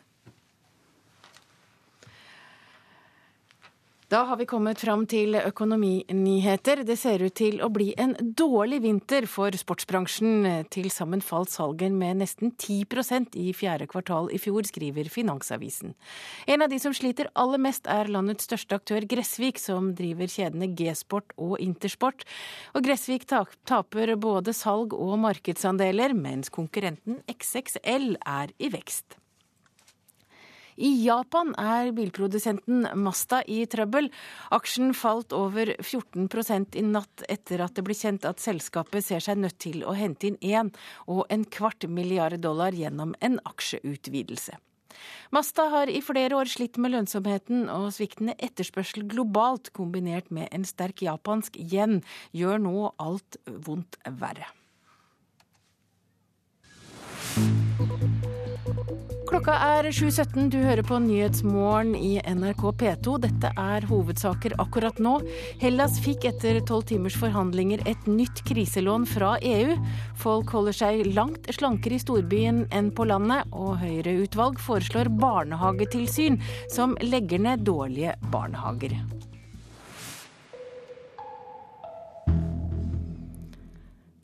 [4.12, 6.82] Da har vi kommet fram til økonominyheter.
[6.84, 10.44] Det ser ut til å bli en dårlig vinter for sportsbransjen.
[10.68, 15.96] Til sammen falt salget med nesten 10% i fjerde kvartal i fjor, skriver Finansavisen.
[16.44, 20.68] En av de som sliter aller mest er landets største aktør Gressvik, som driver kjedene
[20.76, 22.28] G-sport og Intersport.
[22.76, 29.16] Og Gressvik taper både salg og markedsandeler, mens konkurrenten XXL er i vekst.
[30.76, 34.10] I Japan er bilprodusenten Masta i trøbbel.
[34.54, 36.28] Aksjen falt over 14
[36.74, 40.32] i natt etter at det ble kjent at selskapet ser seg nødt til å hente
[40.32, 40.72] inn én
[41.06, 44.58] og en kvart milliard dollar gjennom en aksjeutvidelse.
[45.34, 50.66] Masta har i flere år slitt med lønnsomheten, og sviktende etterspørsel globalt kombinert med en
[50.66, 52.02] sterk japansk yen
[52.32, 54.46] gjør nå alt vondt verre.
[59.34, 60.44] Klokka er 7.17.
[60.46, 63.16] Du hører på Nyhetsmorgen i NRK P2.
[63.24, 65.16] Dette er hovedsaker akkurat nå.
[65.58, 69.74] Hellas fikk etter tolv timers forhandlinger et nytt kriselån fra EU.
[70.22, 76.38] Folk holder seg langt slankere i storbyen enn på landet, og Høyre-utvalg foreslår barnehagetilsyn
[76.70, 79.00] som legger ned dårlige barnehager.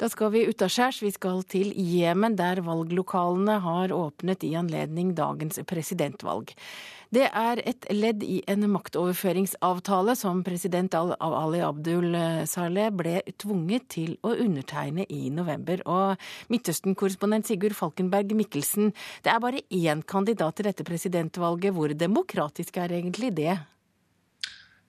[0.00, 1.02] Da skal vi utaskjærs.
[1.04, 6.54] Vi skal til Jemen, der valglokalene har åpnet i anledning dagens presidentvalg.
[7.12, 12.16] Det er et ledd i en maktoverføringsavtale som president Ali Abdul
[12.48, 15.82] Saleh ble tvunget til å undertegne i november.
[15.84, 21.76] Og Midtøsten-korrespondent Sigurd Falkenberg Mikkelsen, det er bare én kandidat til dette presidentvalget.
[21.76, 23.58] Hvor demokratisk er egentlig det?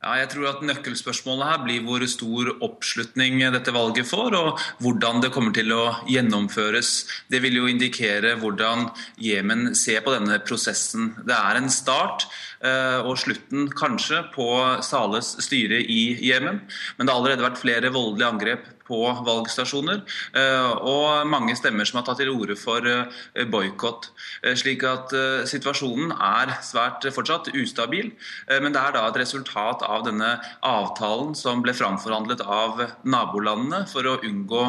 [0.01, 5.21] Ja, jeg tror at Nøkkelspørsmålet her blir hvor stor oppslutning dette valget får, og hvordan
[5.21, 6.89] det kommer til å gjennomføres.
[7.29, 8.87] Det vil jo indikere hvordan
[9.21, 11.11] Jemen ser på denne prosessen.
[11.21, 12.25] Det er en start
[12.65, 14.49] eh, og slutten kanskje på
[14.81, 16.63] Sales styre i Jemen,
[16.97, 20.03] men det har allerede vært flere voldelige angrep på valgstasjoner,
[20.37, 24.09] eh, og mange stemmer som har tatt til orde for eh, boikott.
[24.43, 25.15] Eh, slik at
[25.49, 28.11] situasjonen er svært fortsatt ustabil,
[28.51, 30.33] men det er da et resultat av denne
[30.65, 34.63] avtalen som ble framforhandlet av nabolandene for å unngå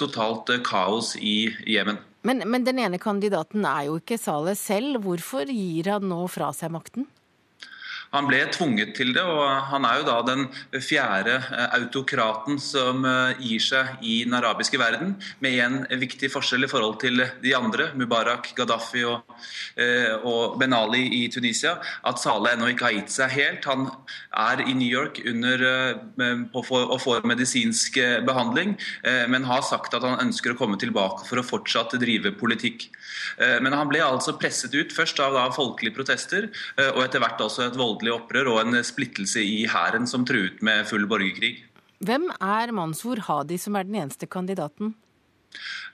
[0.00, 2.00] totalt kaos i Jemen.
[2.26, 5.02] Men, men den ene kandidaten er jo ikke Saleh selv.
[5.02, 7.08] Hvorfor gir han nå fra seg makten?
[8.12, 9.40] Han ble tvunget til det, og
[9.70, 10.42] han er jo da den
[10.84, 11.38] fjerde
[11.72, 13.06] autokraten som
[13.40, 17.88] gir seg i den arabiske verden, med en viktig forskjell i forhold til de andre,
[17.96, 19.24] Mubarak, Gaddafi og,
[20.28, 23.64] og Ben Ali i Tunisia, at Saleh ennå ikke har gitt seg helt.
[23.70, 23.88] Han
[24.36, 25.64] er i New York under,
[26.52, 27.96] og får medisinsk
[28.28, 28.76] behandling,
[29.32, 32.90] men har sagt at han ønsker å komme tilbake for å fortsatt drive politikk.
[33.64, 36.50] Men han ble altså presset ut, først av da folkelige protester,
[36.92, 40.88] og etter hvert også et voldelig opprør og en splittelse i hæren som truet med
[40.90, 41.60] full borgerkrig.
[42.02, 44.96] Hvem er Mansour Hadi, som er den eneste kandidaten?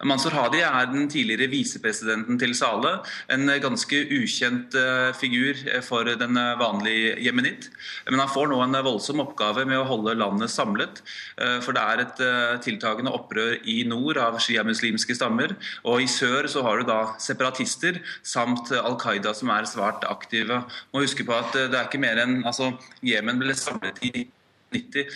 [0.06, 3.00] Mansour Hadi er den tidligere visepresidenten til Sale.
[3.34, 7.66] En ganske ukjent eh, figur for den vanlige jemenitt.
[8.06, 11.02] Men han får nå en voldsom oppgave med å holde landet samlet.
[11.42, 15.56] Eh, for det er et eh, tiltagende opprør i nord av sjiamuslimske stammer.
[15.82, 20.62] Og i sør så har du da separatister samt Al Qaida som er svært aktive.
[20.94, 22.70] Må huske på at det er ikke mer enn altså,
[23.02, 24.28] Jemen ble samlet i
[24.68, 25.08] 90,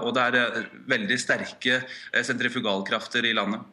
[0.00, 1.82] og det er veldig sterke
[2.24, 3.66] sentrifugalkrafter i landet.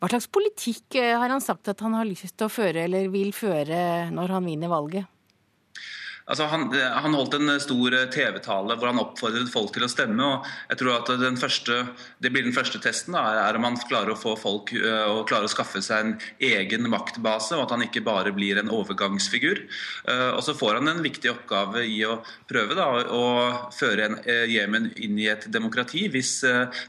[0.00, 3.10] Hva slags politikk eh, har han sagt at han har lyst til å føre eller
[3.12, 5.08] vil føre når han vinner valget?
[6.30, 10.22] Altså, han, han, holdt en stor eh, TV-tale hvor han oppfordret folk til å stemme.
[10.22, 11.78] og jeg tror at første,
[12.22, 15.48] Det blir den første testen, da, er om han klarer å få folk og klarer
[15.48, 19.62] å skaffe seg en egen maktbase, og at han ikke bare blir en overgangsfigur.
[20.06, 23.24] Uh, og Så får han en viktig oppgave i å prøve da, å
[23.74, 24.10] føre
[24.50, 26.32] Jemen inn i et demokrati, hvis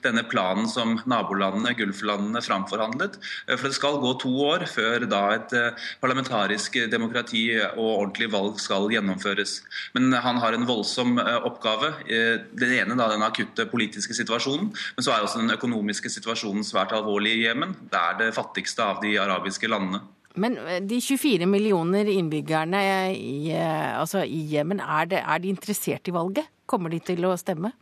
[0.03, 3.17] denne planen som nabolandene, Gulflandene, framforhandlet.
[3.55, 5.55] for det skal gå to år før da et
[6.01, 9.61] parlamentarisk demokrati og ordentlig valg skal gjennomføres gjennomføres.
[9.93, 11.93] Men han har en voldsom eh, oppgave.
[12.07, 16.63] Den det ene da den akutte politiske situasjonen, men så er også den økonomiske situasjonen
[16.63, 17.75] svært alvorlig i Jemen.
[17.91, 20.01] Det er det fattigste av de arabiske landene.
[20.35, 22.81] Men eh, de 24 millioner innbyggerne
[23.13, 26.47] i, altså er, er de interessert i valget?
[26.65, 27.73] Kommer de til å stemme?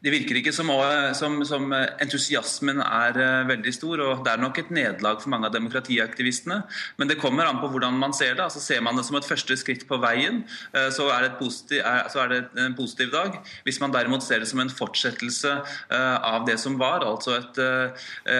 [0.00, 0.70] Det virker ikke som,
[1.16, 4.00] som, som, entusiasmen er uh, veldig stor.
[4.00, 6.62] og Det er nok et nederlag for mange av demokratiaktivistene.
[6.96, 8.46] Men det kommer an på hvordan man ser det.
[8.46, 10.40] altså Ser man det som et første skritt på veien,
[10.72, 13.36] uh, så, er positiv, er, så, er det en positiv dag.
[13.66, 15.52] Hvis man derimot ser det som en fortsettelse
[15.90, 17.58] av det som var, altså et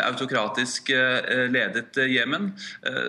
[0.07, 0.91] autokratisk
[1.51, 2.51] ledet Jemen,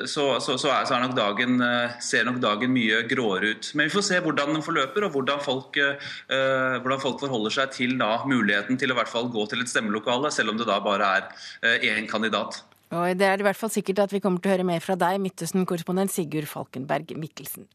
[0.10, 1.62] så, så, så, er, nok dagen,
[2.04, 3.72] ser nok dagen mye gråere ut.
[3.78, 5.80] Men vi får se hvordan den forløper, og hvordan folk,
[6.28, 9.63] hvordan folk forholder seg til da muligheten muligheten til å i hvert fall gå til
[9.63, 11.29] et stemmelokale, selv om det da bare er
[11.79, 12.63] én eh, kandidat.
[12.91, 14.97] Og Det er i hvert fall sikkert at vi kommer til å høre mer fra
[14.99, 17.69] deg, Midtøsten-korrespondent Sigurd Falkenberg Mikkelsen.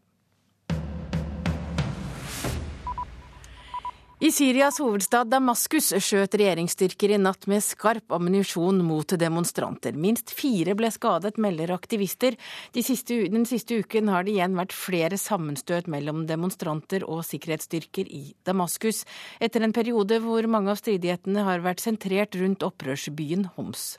[4.16, 9.92] I Syrias hovedstad Damaskus skjøt regjeringsstyrker i natt med skarp ammunisjon mot demonstranter.
[9.92, 12.38] Minst fire ble skadet, melder aktivister.
[12.72, 18.08] De siste, den siste uken har det igjen vært flere sammenstøt mellom demonstranter og sikkerhetsstyrker
[18.08, 19.02] i Damaskus,
[19.36, 23.98] etter en periode hvor mange av stridighetene har vært sentrert rundt opprørsbyen Homs.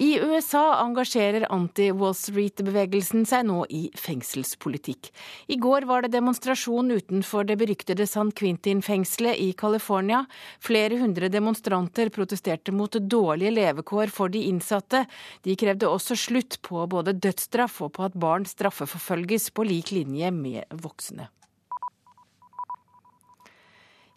[0.00, 5.10] I USA engasjerer anti-Wall Street-bevegelsen seg nå i fengselspolitikk.
[5.52, 10.22] I går var det demonstrasjon utenfor det beryktede San Quintin-fengselet i California.
[10.64, 15.02] Flere hundre demonstranter protesterte mot dårlige levekår for de innsatte.
[15.44, 20.32] De krevde også slutt på både dødsstraff og på at barn straffeforfølges på lik linje
[20.32, 21.28] med voksne.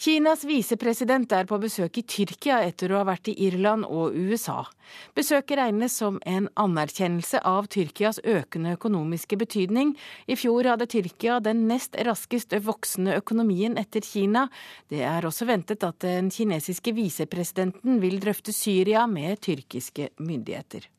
[0.03, 4.65] Kinas visepresident er på besøk i Tyrkia etter å ha vært i Irland og USA.
[5.15, 9.93] Besøket regnes som en anerkjennelse av Tyrkias økende økonomiske betydning.
[10.27, 14.49] I fjor hadde Tyrkia den nest raskest voksende økonomien etter Kina.
[14.91, 20.89] Det er også ventet at den kinesiske visepresidenten vil drøfte Syria med tyrkiske myndigheter.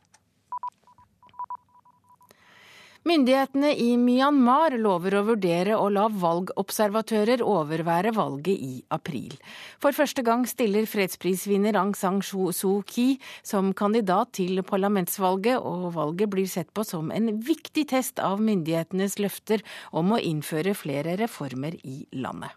[3.05, 9.35] Myndighetene i Myanmar lover å vurdere å la valgobservatører overvære valget i april.
[9.77, 16.33] For første gang stiller fredsprisvinner Aung San Suu Kyi som kandidat til parlamentsvalget, og valget
[16.33, 19.61] blir sett på som en viktig test av myndighetenes løfter
[19.93, 22.57] om å innføre flere reformer i landet.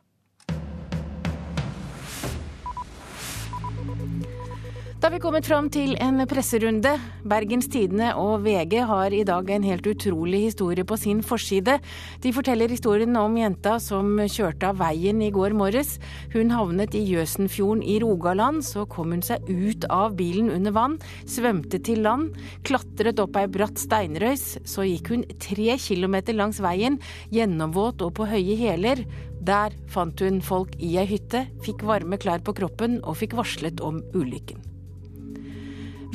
[4.98, 6.90] Da har vi kommet fram til en presserunde.
[7.30, 11.76] Bergens Tidende og VG har i dag en helt utrolig historie på sin forside.
[12.24, 16.00] De forteller historien om jenta som kjørte av veien i går morges.
[16.34, 18.64] Hun havnet i Jøsenfjorden i Rogaland.
[18.66, 20.96] Så kom hun seg ut av bilen under vann,
[21.30, 22.34] svømte til land,
[22.66, 24.48] klatret opp ei bratt steinrøys.
[24.66, 26.98] Så gikk hun tre kilometer langs veien,
[27.30, 29.06] gjennomvåt og på høye hæler.
[29.46, 33.86] Der fant hun folk i ei hytte, fikk varme klær på kroppen og fikk varslet
[33.86, 34.67] om ulykken.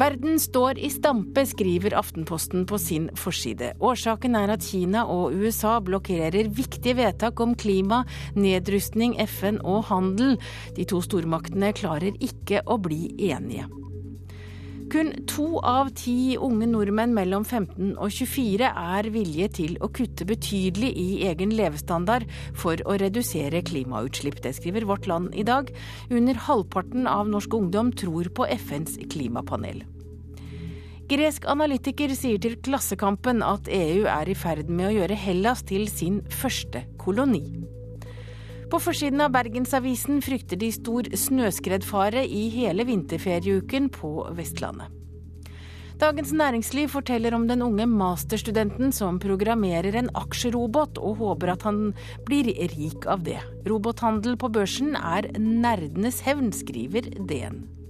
[0.03, 3.69] Verden står i stampe, skriver Aftenposten på sin forside.
[3.79, 8.01] Årsaken er at Kina og USA blokkerer viktige vedtak om klima,
[8.35, 10.35] nedrustning, FN og handel.
[10.75, 13.69] De to stormaktene klarer ikke å bli enige.
[14.93, 20.27] Kun to av ti unge nordmenn mellom 15 og 24 er villige til å kutte
[20.29, 24.43] betydelig i egen levestandard for å redusere klimautslipp.
[24.45, 25.73] Det skriver Vårt Land i dag.
[26.11, 29.81] Under halvparten av norsk ungdom tror på FNs klimapanel.
[31.13, 35.83] Gresk analytiker sier til Klassekampen at EU er i ferd med å gjøre Hellas til
[35.93, 37.43] sin første koloni.
[38.73, 44.89] På forsiden av Bergensavisen frykter de stor snøskredfare i hele vinterferieuken på Vestlandet.
[46.01, 51.85] Dagens Næringsliv forteller om den unge masterstudenten som programmerer en aksjerobot, og håper at han
[52.25, 53.37] blir rik av det.
[53.69, 57.82] Robothandel på børsen er nerdenes hevn, skriver DN.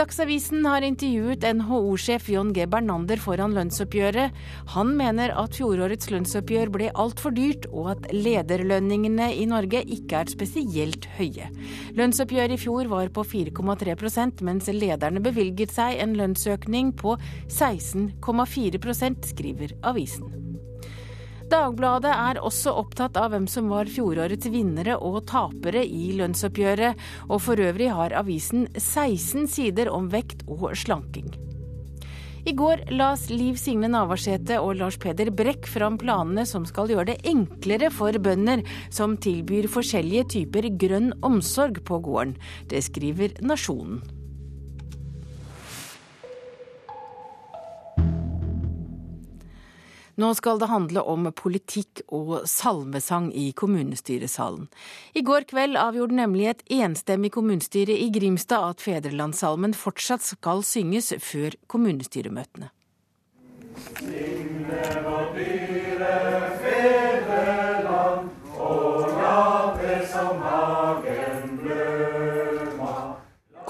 [0.00, 2.64] Dagsavisen har intervjuet NHO-sjef John G.
[2.72, 4.32] Bernander foran lønnsoppgjøret.
[4.72, 10.32] Han mener at fjorårets lønnsoppgjør ble altfor dyrt, og at lederlønningene i Norge ikke er
[10.32, 11.50] spesielt høye.
[12.00, 17.18] Lønnsoppgjøret i fjor var på 4,3 mens lederne bevilget seg en lønnsøkning på
[17.52, 20.39] 16,4% skriver avisen.
[21.50, 27.42] Dagbladet er også opptatt av hvem som var fjorårets vinnere og tapere i lønnsoppgjøret, og
[27.42, 31.32] for øvrig har avisen 16 sider om vekt og slanking.
[32.46, 37.10] I går las Liv Signe Navarsete og Lars Peder Brekk fram planene som skal gjøre
[37.10, 42.38] det enklere for bønder som tilbyr forskjellige typer grønn omsorg på gården.
[42.70, 44.19] Det skriver Nasjonen.
[50.20, 54.66] Nå skal det handle om politikk og salmesang i kommunestyresalen.
[55.16, 61.14] I går kveld avgjorde nemlig et enstemmig kommunestyre i Grimstad at fedrelandssalmen fortsatt skal synges
[61.24, 62.68] før kommunestyremøtene.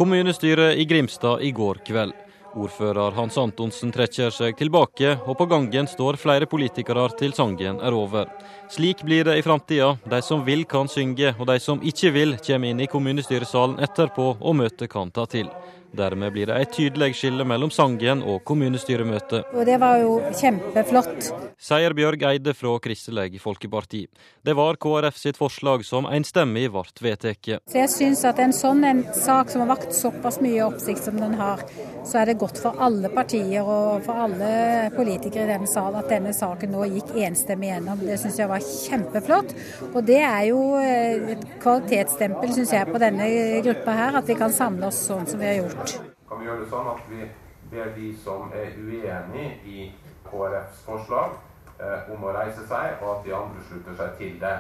[0.01, 2.17] Kommunestyret i Grimstad i går kveld.
[2.59, 7.95] Ordfører Hans Antonsen trekker seg tilbake, og på gangen står flere politikere til sangen er
[7.95, 8.27] over.
[8.71, 9.93] Slik blir det i framtida.
[10.11, 14.33] De som vil kan synge, og de som ikke vil kommer inn i kommunestyresalen etterpå
[14.41, 15.51] og møtet kan ta til.
[15.97, 19.49] Dermed blir det et tydelig skille mellom sangen og kommunestyremøtet.
[19.55, 21.31] Og Det var jo kjempeflott.
[21.61, 24.07] Sier Bjørg Eide fra Kristelig Folkeparti.
[24.43, 27.51] Det var KrF sitt forslag som enstemmig ble vedtatt.
[27.69, 31.19] Så jeg syns at en sånn en sak som har vakt såpass mye oppsikt som
[31.21, 31.61] den har,
[32.07, 36.09] så er det godt for alle partier og for alle politikere i denne sal at
[36.09, 38.01] denne saken nå gikk enstemmig gjennom.
[38.07, 39.55] Det syns jeg var kjempeflott.
[39.91, 43.29] Og det er jo et kvalitetsstempel, syns jeg, på denne
[43.67, 46.13] gruppa her, at vi kan samle oss sånn som vi har gjort gjort.
[46.29, 47.31] Kan vi gjøre det sånn at vi
[47.71, 49.89] ber de som er uenig i
[50.27, 51.39] KrFs forslag,
[51.79, 54.57] eh, om å reise seg, og at de andre slutter seg til det.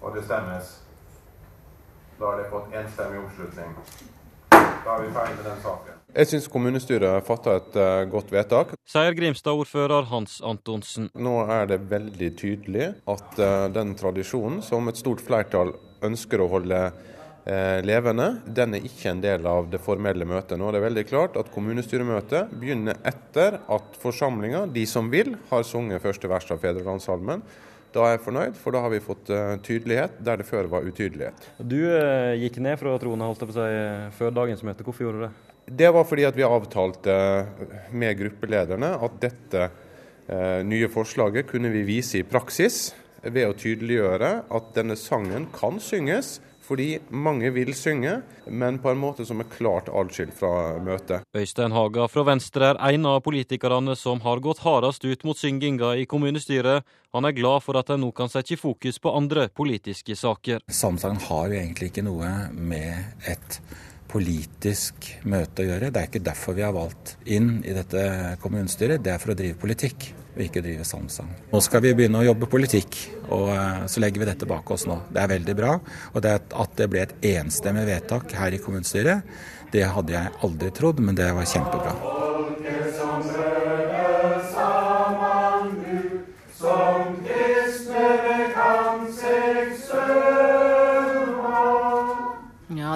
[0.00, 0.78] Og det stemmes.
[2.18, 3.74] Da har det fått enstemmig oppslutning.
[4.50, 6.00] Da er vi ferdig med den saken.
[6.14, 8.74] Jeg syns kommunestyret fatta et uh, godt vedtak.
[8.86, 11.08] Sier Grimstad-ordfører Hans Antonsen.
[11.18, 15.74] Nå er det veldig tydelig at uh, den tradisjonen som et stort flertall
[16.06, 16.78] ønsker å holde
[17.44, 18.38] levende.
[18.56, 20.56] Den er ikke en del av det formelle møtet.
[20.56, 25.66] Nå er det veldig klart at kommunestyremøtet begynner etter at forsamlinga, de som vil, har
[25.68, 27.44] sunget første vers av Fedrelandssalmen.
[27.94, 30.86] Da er jeg fornøyd, for da har vi fått uh, tydelighet der det før var
[30.86, 31.46] utydelighet.
[31.62, 33.76] Du uh, gikk ned fra tronen holdt jeg på seg,
[34.16, 34.86] før dagens møte.
[34.86, 35.52] Hvorfor gjorde du det?
[35.84, 37.14] Det var fordi at vi avtalte
[37.94, 39.70] med gruppelederne at dette
[40.64, 46.38] nye forslaget kunne vi vise i praksis ved å tydeliggjøre at denne sangen kan synges
[46.64, 48.16] fordi mange vil synge,
[48.48, 51.26] men på en måte som er klart atskilt fra møtet.
[51.36, 55.94] Øystein Haga fra Venstre er en av politikerne som har gått hardest ut mot synginga
[56.00, 56.84] i kommunestyret.
[57.14, 60.64] Han er glad for at de nå kan sette fokus på andre politiske saker.
[60.68, 63.60] Samsangen har jo egentlig ikke noe med et
[64.14, 65.90] politisk møte å gjøre.
[65.90, 69.38] Det er ikke derfor vi har valgt inn i dette kommunestyret, det er for å
[69.38, 71.30] drive politikk og ikke drive samsang.
[71.52, 74.88] Nå skal vi begynne å jobbe politikk, og eh, så legger vi dette bak oss
[74.90, 74.98] nå.
[75.14, 75.76] Det er veldig bra.
[76.12, 79.22] Og det at det ble et enstemmig vedtak her i kommunestyret,
[79.74, 82.23] det hadde jeg aldri trodd, men det var kjempebra.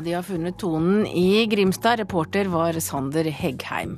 [0.04, 1.98] De har funnet tonen i Grimstad.
[2.00, 3.96] Reporter var Sander Heggheim.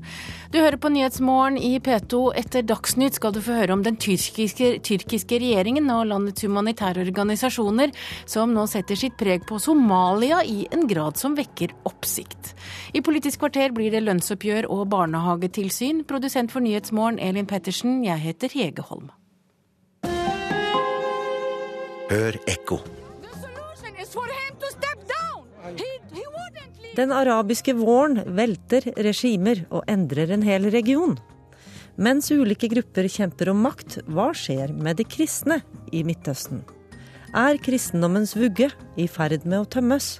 [0.53, 2.20] Du hører på Nyhetsmorgen i P2.
[2.40, 7.94] Etter Dagsnytt skal du få høre om den tyrkiske, tyrkiske regjeringen og landets humanitære organisasjoner,
[8.26, 12.55] som nå setter sitt preg på Somalia i en grad som vekker oppsikt.
[12.94, 16.05] I Politisk kvarter blir det lønnsoppgjør og barnehagetilsyn.
[16.09, 19.11] Produsent for Nyhetsmorgen Elin Pettersen, jeg heter Hege Holm.
[22.11, 22.80] Hør ekko.
[27.01, 31.14] Den arabiske våren velter regimer og endrer en hel region.
[31.96, 35.62] Mens ulike grupper kjemper om makt, hva skjer med de kristne
[35.96, 36.61] i Midtøsten?
[37.32, 38.68] Er kristendommens vugge
[39.01, 40.11] i ferd med å tømmes?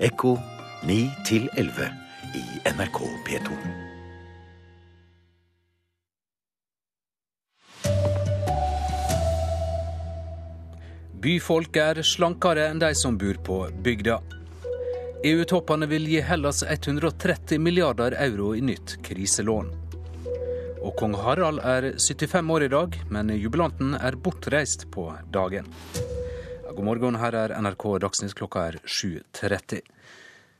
[0.00, 0.38] Ekko
[0.88, 0.96] 9
[1.60, 1.92] 11
[2.32, 3.60] i NRK P2.
[11.20, 14.22] Byfolk er slankere enn de som bor på bygda.
[15.24, 19.66] EU-toppene vil gi Hellas 130 milliarder euro i nytt kriselån.
[20.80, 25.68] Og kong Harald er 75 år i dag, men jubilanten er bortreist på dagen.
[26.70, 29.82] God morgen, her er NRK Dagsnytt klokka er 7.30.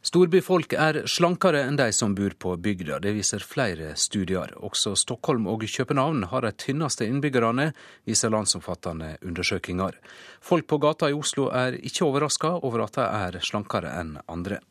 [0.00, 3.02] Storbyfolk er slankere enn de som bor på bygda.
[3.04, 4.54] Det viser flere studier.
[4.56, 7.74] Også Stockholm og København har de tynneste innbyggerne,
[8.08, 10.00] viser landsomfattende undersøkelser.
[10.40, 14.62] Folk på gata i Oslo er ikke overraska over at de er slankere enn andre.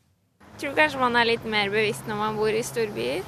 [0.58, 3.22] Jeg tror kanskje man er litt mer bevisst når man bor i storbyer.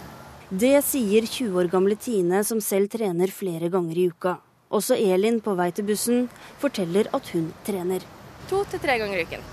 [0.51, 4.41] Det sier 20 år gamle Tine, som selv trener flere ganger i uka.
[4.75, 6.27] Også Elin på vei til bussen
[6.59, 8.03] forteller at hun trener.
[8.51, 9.53] To til tre ganger i uken.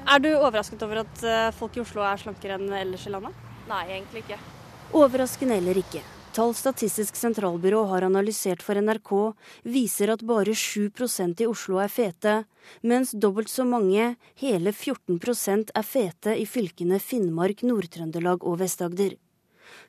[0.00, 3.36] Er du overrasket over at eh, folk i Oslo er slankere enn ellers i landet?
[3.68, 4.38] Nei, egentlig ikke.
[4.96, 6.00] Overraskende eller ikke.
[6.32, 9.10] Tall Statistisk sentralbyrå har analysert for NRK,
[9.68, 12.38] viser at bare 7% i Oslo er fete,
[12.80, 19.18] mens dobbelt så mange, hele 14% er fete i fylkene Finnmark, Nord-Trøndelag og Vest-Agder.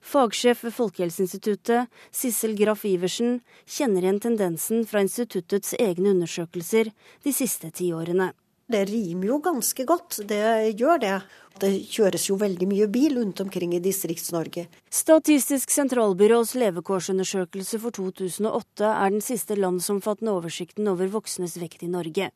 [0.04, 6.92] Fagsjef ved Folkehelseinstituttet, Sissel Graff Iversen, kjenner igjen tendensen fra instituttets egne undersøkelser
[7.24, 8.34] de siste ti årene.
[8.74, 11.18] Det rimer jo ganske godt, det gjør det.
[11.62, 14.64] Det kjøres jo veldig mye bil rundt omkring i Distrikts-Norge.
[14.90, 22.32] Statistisk sentralbyrås levekårsundersøkelse for 2008 er den siste landsomfattende oversikten over voksnes vekt i Norge.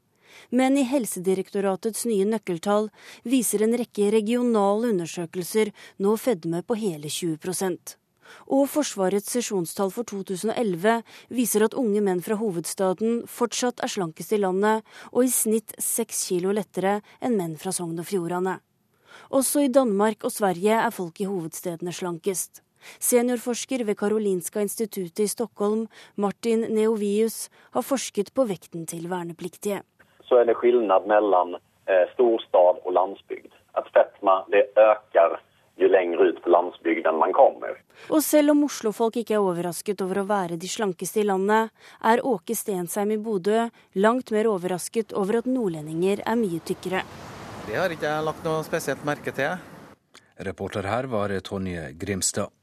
[0.53, 2.91] Men i Helsedirektoratets nye nøkkeltall
[3.25, 5.73] viser en rekke regionale undersøkelser
[6.05, 7.41] nå fedme på hele 20
[8.47, 11.01] og Forsvarets sesjonstall for 2011
[11.33, 16.27] viser at unge menn fra hovedstaden fortsatt er slankest i landet, og i snitt seks
[16.29, 18.59] kilo lettere enn menn fra Sogn og Fjordane.
[19.33, 22.61] Også i Danmark og Sverige er folk i hovedstedene slankest.
[22.99, 29.81] Seniorforsker ved Karolinska instituttet i Stockholm, Martin Neovius, har forsket på vekten til vernepliktige.
[30.27, 33.51] Så er det forskjell mellom eh, storstad og landsbygd.
[33.77, 35.37] At fetma det øker
[35.77, 37.77] jo lenger ut på landsbygden man kommer.
[38.09, 41.71] Og selv om oslofolk ikke er overrasket over å være de slankeste i landet,
[42.01, 43.67] er Åke Stensheim i Bodø
[44.01, 47.03] langt mer overrasket over at nordlendinger er mye tykkere.
[47.67, 49.57] Det har ikke jeg lagt noe spesielt merke til.
[50.47, 52.53] Reporter her var Tonje Grimstad.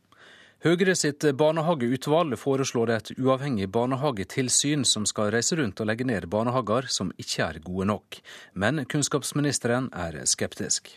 [0.64, 6.88] Høyre sitt barnehageutvalg foreslår et uavhengig barnehagetilsyn som skal reise rundt og legge ned barnehager
[6.88, 8.22] som ikke er gode nok.
[8.56, 10.94] Men kunnskapsministeren er skeptisk.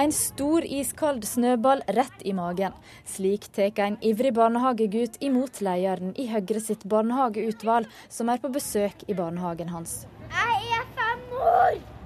[0.00, 2.74] En stor iskald snøball rett i magen.
[3.06, 9.06] Slik tar en ivrig barnehagegutt imot lederen i Høyre sitt barnehageutvalg, som er på besøk
[9.08, 10.04] i barnehagen hans.
[10.30, 11.99] Jeg er fem år!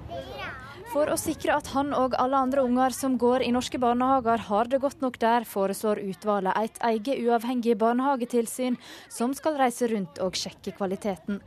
[0.95, 4.69] For å sikre at han og alle andre unger som går i norske barnehager har
[4.71, 8.77] det godt nok der, foreslår utvalget et eget uavhengig barnehagetilsyn
[9.11, 11.41] som skal reise rundt og sjekke kvaliteten.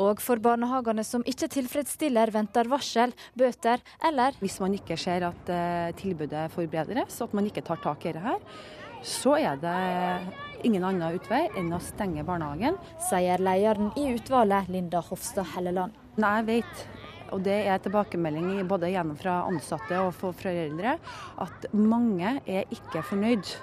[0.00, 5.52] Og for barnehagene som ikke tilfredsstiller, venter varsel, bøter eller Hvis man ikke ser at
[5.52, 8.40] uh, tilbudet forbedres, at man ikke tar tak i det her,
[9.04, 9.78] så er det
[10.64, 12.80] ingen annen utvei enn å stenge barnehagen.
[13.10, 15.92] Sier lederen i utvalget, Linda Hofstad Helleland.
[16.16, 20.96] Nei, jeg vet og det er tilbakemelding både gjennom fra ansatte og fra foreldre,
[21.44, 23.54] at mange er ikke fornøyd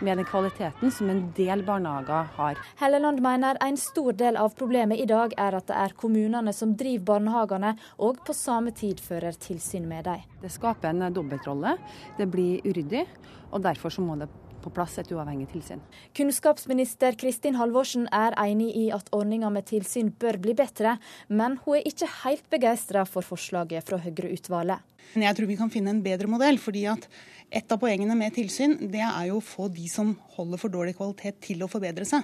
[0.00, 2.60] med den kvaliteten som en del barnehager har.
[2.80, 6.74] Helleland mener en stor del av problemet i dag er at det er kommunene som
[6.78, 10.24] driver barnehagene, og på samme tid fører tilsyn med dem.
[10.40, 11.76] Det skaper en dobbeltrolle,
[12.18, 13.04] det blir uryddig,
[13.50, 14.30] og derfor så må det
[14.62, 15.82] på plass et uavhengig tilsyn.
[16.16, 20.98] Kunnskapsminister Kristin Halvorsen er enig i at ordninga med tilsyn bør bli bedre,
[21.28, 24.86] men hun er ikke helt begeistra for forslaget fra Høyre-utvalget.
[25.18, 26.58] Jeg tror vi kan finne en bedre modell.
[26.58, 27.08] fordi at
[27.50, 30.94] Et av poengene med tilsyn det er jo å få de som holder for dårlig
[30.94, 32.22] kvalitet til å forbedre seg.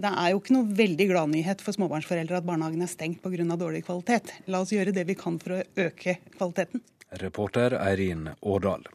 [0.00, 3.44] Det er jo ikke noe veldig gladnyhet for småbarnsforeldre at barnehagen er stengt pga.
[3.56, 4.32] dårlig kvalitet.
[4.48, 6.80] La oss gjøre det vi kan for å øke kvaliteten.
[7.20, 8.88] Reporter Eirin Årdal.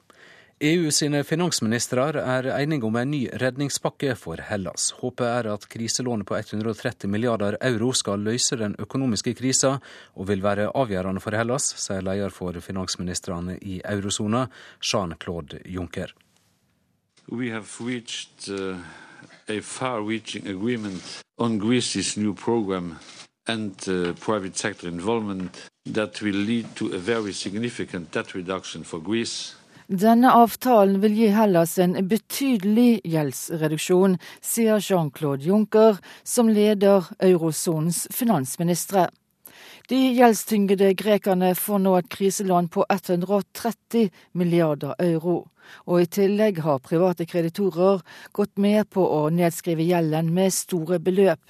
[0.60, 4.90] EU sine finansministre er enige om en ny redningspakke for Hellas.
[5.00, 9.78] Håpet er at kriselånet på 130 milliarder euro skal løse den økonomiske krisa,
[10.20, 14.50] og vil være avgjørende for Hellas, sier leder for finansministrene i eurosona,
[14.84, 16.12] Jean-Claude Juncker.
[17.32, 18.76] We have reached uh,
[19.48, 22.98] a far-reaching agreement on Greece's program
[23.48, 27.32] and uh, private sector involvement that will lead to a very
[28.84, 29.56] for Greece
[29.90, 39.08] denne avtalen vil gi Hellas en betydelig gjeldsreduksjon, sier Jean-Claude Juncker, som leder eurosonens finansministre.
[39.90, 45.48] De gjeldstyngede grekerne får nå et kriselån på 130 milliarder euro.
[45.90, 48.04] Og i tillegg har private kreditorer
[48.38, 51.42] gått med på å nedskrive gjelden med store beløp.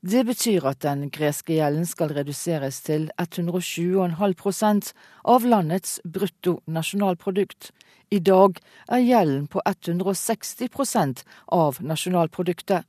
[0.00, 4.92] Det betyr at den greske gjelden skal reduseres til 120,5%
[5.24, 7.70] av landets bruttonasjonalprodukt.
[8.12, 8.58] I dag
[8.92, 12.84] er gjelden på 160% av nasjonalproduktet.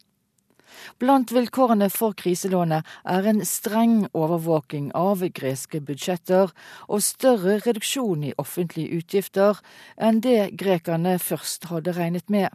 [1.02, 6.54] Blant vilkårene for kriselånet er en streng overvåking av greske budsjetter
[6.88, 9.62] og større reduksjon i offentlige utgifter
[9.98, 12.50] enn det grekerne først hadde regnet med.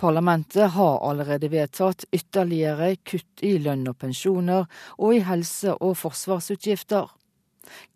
[0.00, 4.66] Parlamentet har allerede vedtatt ytterligere kutt i lønn og pensjoner
[4.98, 7.10] og i helse- og forsvarsutgifter.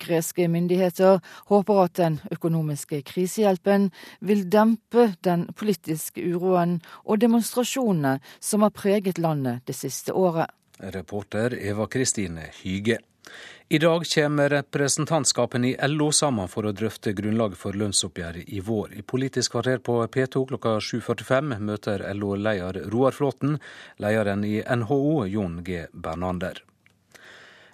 [0.00, 3.90] Greske myndigheter håper at den økonomiske krisehjelpen
[4.20, 10.48] vil dempe den politiske uroen og demonstrasjonene som har preget landet det siste året.
[10.78, 12.98] Reporter Eva Kristine Hyge.
[13.70, 18.94] I dag kommer representantskapene i LO sammen for å drøfte grunnlaget for lønnsoppgjøret i vår.
[18.96, 23.58] I Politisk kvarter på P2 klokka 7.45 møter LO-leder Roar Flåten
[24.00, 25.82] lederen i NHO, Jon G.
[25.92, 26.62] Bernander.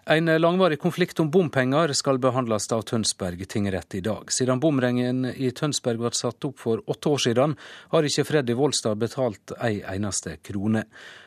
[0.07, 4.29] En langvarig konflikt om bompenger skal behandles av Tønsberg tingrett i dag.
[4.29, 7.55] Siden bomringen i Tønsberg ble satt opp for åtte år siden,
[7.89, 10.83] har ikke Freddy Volstad betalt ei eneste krone.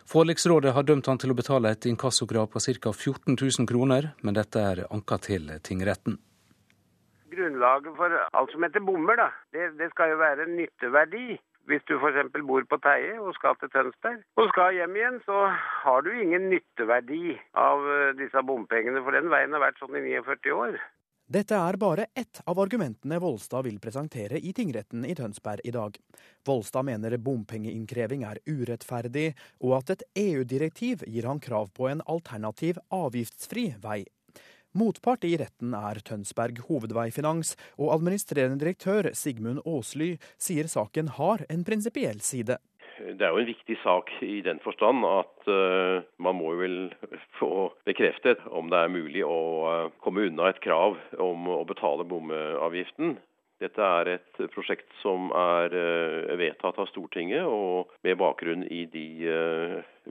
[0.06, 2.94] Forliksrådet har dømt han til å betale et inkassokrav på ca.
[2.94, 6.22] 14 000 kroner, men dette er anka til tingretten.
[7.34, 11.40] Grunnlaget for alt som heter bommer, da, det, det skal jo være nytteverdi.
[11.68, 12.30] Hvis du f.eks.
[12.48, 15.50] bor på Teie og skal til Tønsberg og skal hjem igjen, så
[15.84, 20.06] har du ingen nytteverdi av eh, disse bompengene, for den veien har vært sånn i
[20.08, 20.80] 49 år.
[21.28, 25.98] Dette er bare ett av argumentene Volstad vil presentere i tingretten i Tønsberg i dag.
[26.48, 32.80] Volstad mener bompengeinnkreving er urettferdig, og at et EU-direktiv gir han krav på en alternativ
[32.96, 34.06] avgiftsfri vei
[34.78, 41.64] Motpart i retten er Tønsberg Hovedveifinans, og administrerende direktør Sigmund Aasly sier saken har en
[41.66, 42.60] prinsipiell side.
[42.98, 46.78] Det er jo en viktig sak i den forstand at uh, man må vel
[47.40, 52.06] få bekreftet om det er mulig å uh, komme unna et krav om å betale
[52.10, 53.18] bomavgiften.
[53.62, 59.08] Dette er et prosjekt som er uh, vedtatt av Stortinget, og med bakgrunn i de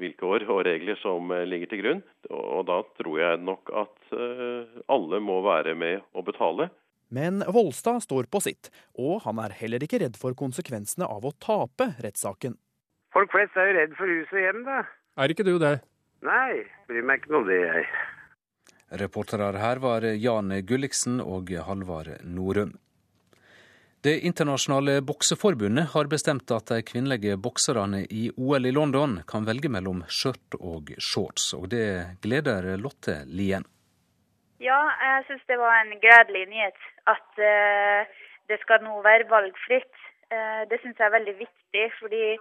[0.00, 2.02] vilkår og regler som eh, ligger til grunn.
[2.30, 4.55] Og da tror jeg nok at eh,
[4.92, 6.70] alle må være med å betale.
[7.08, 11.34] Men Volstad står på sitt, og han er heller ikke redd for konsekvensene av å
[11.42, 12.56] tape rettssaken.
[13.14, 14.80] Folk flest er jo redd for hus og hjem, da.
[15.16, 15.78] Er ikke du det?
[16.26, 17.86] Nei, bryr meg ikke noe om det, jeg.
[19.02, 22.74] Reportere her var Jan Gulliksen og Halvard Norum.
[24.06, 29.70] Det internasjonale bokseforbundet har bestemt at de kvinnelige bokserne i OL i London kan velge
[29.72, 33.66] mellom skjørt og shorts, og det gleder Lotte Lien.
[34.60, 36.78] Ja, jeg syns det var en gledelig nyhet
[37.12, 38.08] at uh,
[38.48, 39.96] det skal nå være valgfritt.
[40.32, 42.38] Uh, det syns jeg er veldig viktig, fordi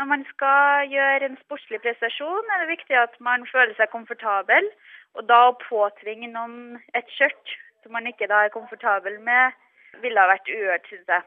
[0.00, 4.70] når man skal gjøre en sportslig prestasjon, er det viktig at man føler seg komfortabel.
[5.16, 9.52] Og da å påtvinge noen et skjørt som man ikke da er komfortabel med,
[10.00, 11.26] ville ha vært uhørt, syns jeg.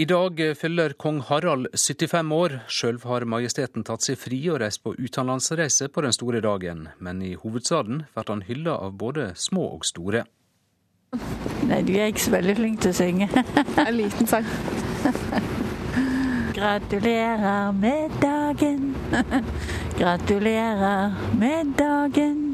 [0.00, 2.54] I dag fyller kong Harald 75 år.
[2.72, 7.20] Sjøl har majesteten tatt seg fri og reist på utenlandsreise på den store dagen, men
[7.20, 10.24] i hovedstaden blir han hylla av både små og store.
[11.68, 13.28] Nei, du er ikke så veldig flink til å synge.
[13.84, 14.48] en liten sang.
[16.56, 18.94] Gratulerer med dagen.
[20.00, 22.49] Gratulerer med dagen.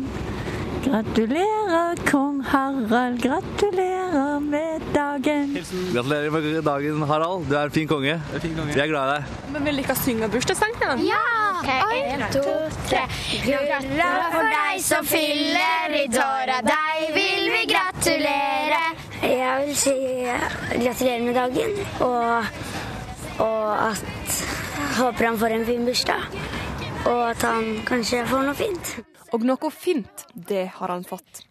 [0.86, 3.18] Gratulerer, kong Harald.
[3.22, 5.54] Gratulerer med dagen.
[5.92, 7.46] Gratulerer med dagen, Harald.
[7.48, 8.14] Du er en fin konge.
[8.34, 8.74] Er fin konge.
[8.74, 9.32] Vi er glad i deg.
[9.52, 11.02] Men Vil dere synge bursdagssangen?
[11.08, 11.22] Ja!
[11.56, 12.44] Okay, en, to,
[12.86, 13.02] tre.
[13.48, 16.60] Gratulerer for deg som fyller i dåra.
[16.68, 18.80] Deg vil vi gratulere.
[19.26, 19.96] Jeg vil si
[20.84, 21.76] gratulerer med dagen,
[22.06, 22.62] og,
[23.42, 24.40] og at
[25.00, 26.30] håper han får en fin bursdag.
[27.06, 28.96] og at han kanskje får noe fint.
[29.34, 31.42] Og noe fint, det har han fått.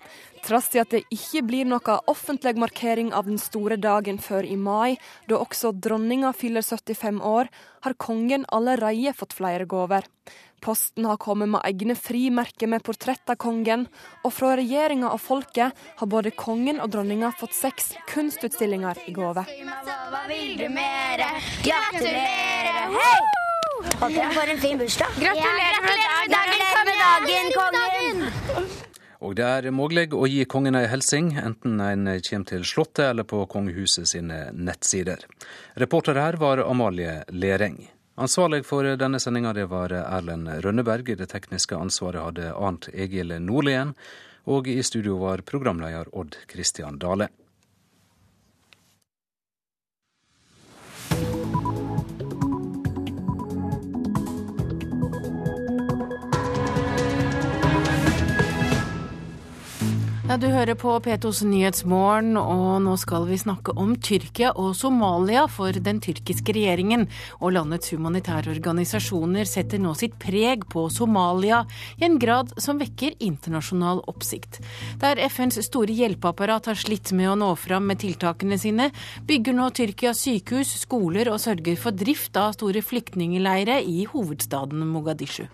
[0.45, 4.55] Trass i at det ikke blir noe offentlig markering av den store dagen før i
[4.55, 4.95] mai,
[5.27, 7.49] da også dronninga fyller 75 år,
[7.81, 10.05] har kongen allerede fått flere gaver.
[10.65, 13.87] Posten har kommet med egne frimerker med portrett av kongen,
[14.23, 19.45] og fra regjeringa og folket har både kongen og dronninga fått seks kunstutstillinger i gave.
[19.45, 21.33] Hva vil du mere?
[21.65, 22.95] Gratulerer!
[22.97, 23.44] Hei!
[23.99, 25.17] Håper jeg får en fin bursdag.
[25.21, 28.69] Gratulerer med dagen, Gratulerer med dagen, kongen!
[29.25, 33.25] Og det er mulig å gi kongen ei hilsing, enten en kommer til Slottet eller
[33.25, 35.23] på kongehuset sine nettsider.
[35.81, 37.79] Reporter her var Amalie Lereng.
[38.21, 41.15] Ansvarlig for denne sendinga var Erlend Rønneberg.
[41.17, 43.95] Det tekniske ansvaret hadde Arnt Egil Nordlien.
[44.45, 47.31] Og i studio var programleder Odd Christian Dale.
[60.35, 65.45] Ja, Du hører på P2s Nyhetsmorgen, og nå skal vi snakke om Tyrkia og Somalia.
[65.47, 67.05] For den tyrkiske regjeringen
[67.39, 71.61] og landets humanitære organisasjoner setter nå sitt preg på Somalia
[71.95, 74.59] i en grad som vekker internasjonal oppsikt.
[74.99, 78.91] Der FNs store hjelpeapparat har slitt med å nå fram med tiltakene sine,
[79.23, 85.45] bygger nå Tyrkia sykehus, skoler og sørger for drift av store flyktningleirer i hovedstaden Mogadishu.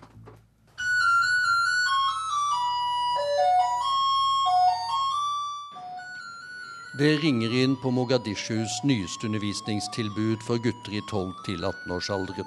[7.02, 12.46] Det ringer inn på Mogadishus nyeste undervisningstilbud for gutter i 12 til 18-årsalderen.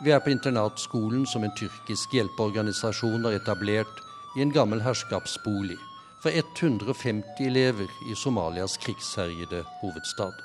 [0.00, 4.00] Vi er på internatskolen som en tyrkisk hjelpeorganisasjon har etablert
[4.38, 5.76] i en gammel herskapsbolig
[6.24, 10.40] for 150 elever i Somalias krigsherjede hovedstad.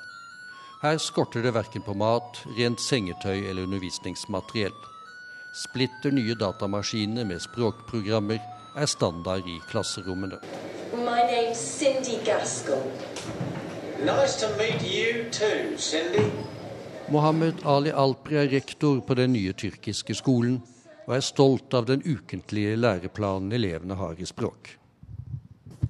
[0.82, 4.76] Her skorter det verken på mat, rent sengetøy eller undervisningsmateriell.
[5.56, 8.44] Splitter nye datamaskiner med språkprogrammer
[8.80, 10.38] er standard i klasserommene.
[10.92, 12.82] My name's Cindy Gaskell.
[14.04, 16.30] Nice to meet you too, Cindy.
[17.08, 20.62] Mohammed Ali Alpri er rektor på den nye tyrkiske skolen,
[21.06, 24.76] og er stolt av den ukentlige læreplanen elevene har i språk.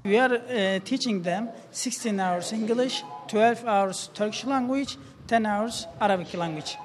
[0.04, 4.98] We are uh, teaching them 16 hours English, 12 hours Turkish language,
[5.28, 6.78] 10 hours Arabic language.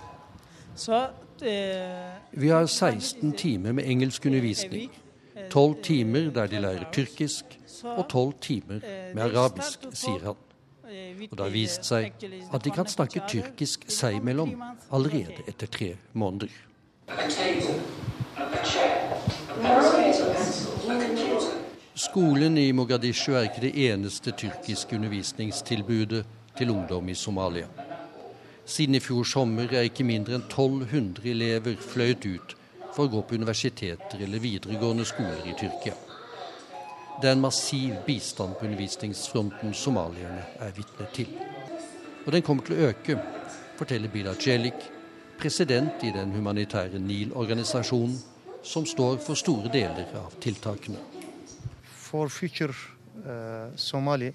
[0.75, 1.07] So, uh,
[2.31, 4.25] Vi har 16 timer med engelsk
[5.51, 7.45] 12 timer der de lærer tyrkisk,
[7.83, 8.79] og 12 timer
[9.13, 10.41] med arabisk, sier han.
[11.31, 12.13] Og det har vist seg
[12.53, 14.53] at de kan snakke tyrkisk seg imellom
[14.93, 16.51] allerede etter tre måneder.
[21.95, 26.25] Skolen i Mogadishu er ikke det eneste tyrkiske undervisningstilbudet
[26.57, 27.67] til ungdom i Somalia.
[28.65, 32.55] Siden i fjor sommer er ikke mindre enn 1200 elever fløyet ut
[32.95, 35.95] for å gå på universiteter eller videregående skoler i Tyrkia.
[37.21, 41.31] Det er en massiv bistand på undervisningsfronten somalierne er vitne til.
[42.25, 43.17] Og den kommer til å øke,
[43.79, 44.87] forteller Bilal Celik,
[45.39, 48.17] president i den humanitære NIL-organisasjonen,
[48.65, 50.97] som står for store deler av tiltakene.
[51.85, 54.31] For future uh, Somali,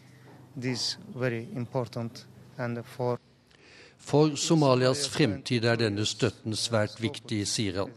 [0.54, 2.26] this very important,
[2.84, 3.18] for
[4.00, 7.92] For Somalias fremtid er denne støtten svært viktig, sier han.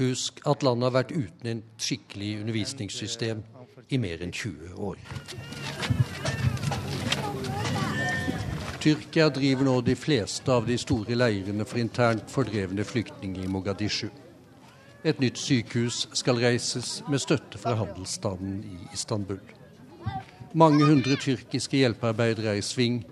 [0.00, 3.44] Husk at landet har vært uten et skikkelig undervisningssystem
[3.90, 4.98] i mer enn 20 år.
[8.80, 14.08] Tyrkia driver nå de fleste av de store leirene for internt fordrevne flyktninger i Mogadishu.
[15.04, 19.40] Et nytt sykehus skal reises med støtte fra handelsstanden i Istanbul.
[20.56, 23.02] Mange hundre tyrkiske hjelpearbeidere er i sving,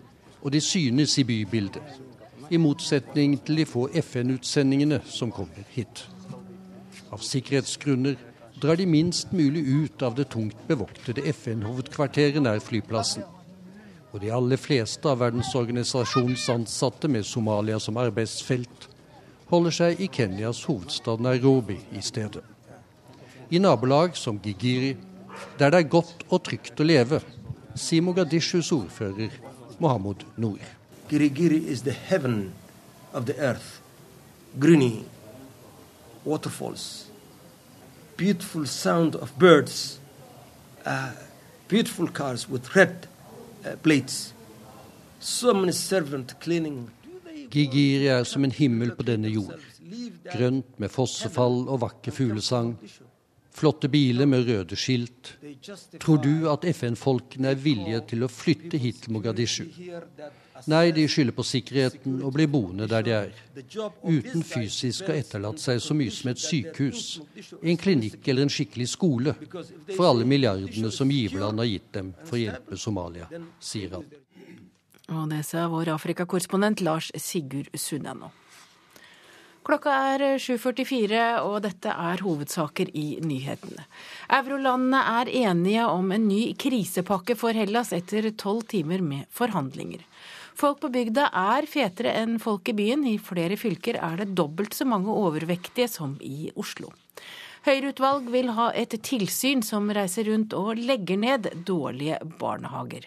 [0.43, 1.82] og de synes i bybildet.
[2.51, 6.06] I motsetning til de få FN-utsendingene som kommer hit.
[7.12, 8.16] Av sikkerhetsgrunner
[8.60, 13.24] drar de minst mulig ut av det tungt bevoktede FN-hovedkvarteret nær flyplassen.
[14.12, 18.89] Og de aller fleste av verdensorganisasjonens ansatte med Somalia som arbeidsfelt
[19.51, 22.44] holder seg i Kenyas hovedstad Nairobi i stedet.
[23.51, 24.94] I nabolag som Gigiri,
[25.59, 27.20] der det er godt og trygt å leve,
[27.77, 29.32] sier Mogadishus ordfører
[29.79, 30.59] Mohammed Noor.
[31.09, 32.53] Girigiri is the heaven
[33.13, 33.81] of the earth.
[34.59, 35.05] Greeny,
[36.25, 37.07] waterfalls,
[38.17, 40.01] beautiful sound of birds,
[40.85, 41.13] uh,
[41.69, 43.07] beautiful cars with red
[43.65, 44.33] uh, plates,
[45.21, 46.91] so many servants cleaning.
[47.51, 49.61] Gigiri er som en himmel på denne jord.
[50.29, 52.75] Grønt med fossefall og vakker fuglesang.
[53.59, 55.33] Flotte biler med røde skilt.
[55.99, 59.65] Tror du at FN-folkene er villige til å flytte hit til Mogadishu?
[60.67, 63.35] Nei, de skylder på sikkerheten og blir boende der de er.
[64.03, 67.05] Uten fysisk å etterlate seg så mye som et sykehus,
[67.63, 69.35] en klinikk eller en skikkelig skole
[69.93, 73.31] for alle milliardene som giverland har gitt dem for å hjelpe Somalia,
[73.63, 74.09] sier han.
[75.09, 78.31] Og det sa vår Afrikakorrespondent Lars Sigurd Sunde.
[79.69, 83.82] Klokka er 7.44, og dette er hovedsaker i nyhetene.
[84.32, 90.01] Eurolandene er enige om en ny krisepakke for Hellas etter tolv timer med forhandlinger.
[90.57, 93.05] Folk på bygda er fetere enn folk i byen.
[93.12, 96.89] I flere fylker er det dobbelt så mange overvektige som i Oslo.
[97.69, 103.05] Høyre-utvalg vil ha et tilsyn som reiser rundt og legger ned dårlige barnehager.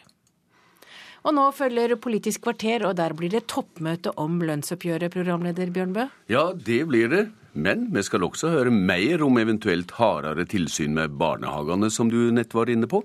[1.22, 6.08] Og nå følger Politisk kvarter, og der blir det toppmøte om lønnsoppgjøret, programleder Bjørn Bø?
[6.32, 7.28] Ja, det blir det.
[7.54, 12.56] Men vi skal også høre mer om eventuelt hardere tilsyn med barnehagene, som du nett
[12.56, 13.04] var inne på.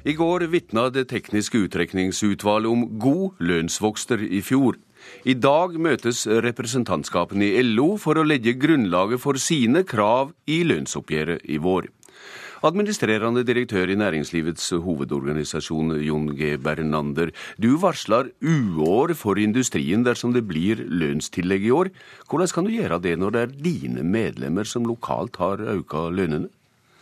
[0.00, 4.78] I går vitna Det tekniske utrekningsutvalget om god lønnsvokster i fjor.
[5.24, 11.44] I dag møtes representantskapene i LO for å legge grunnlaget for sine krav i lønnsoppgjøret
[11.50, 11.88] i vår.
[12.60, 16.58] Administrerende direktør i Næringslivets hovedorganisasjon, Jon G.
[16.60, 17.30] Bernander.
[17.56, 21.88] Du varsler uår for industrien dersom det blir lønnstillegg i år.
[22.28, 26.52] Hvordan kan du gjøre det når det er dine medlemmer som lokalt har økt lønnene?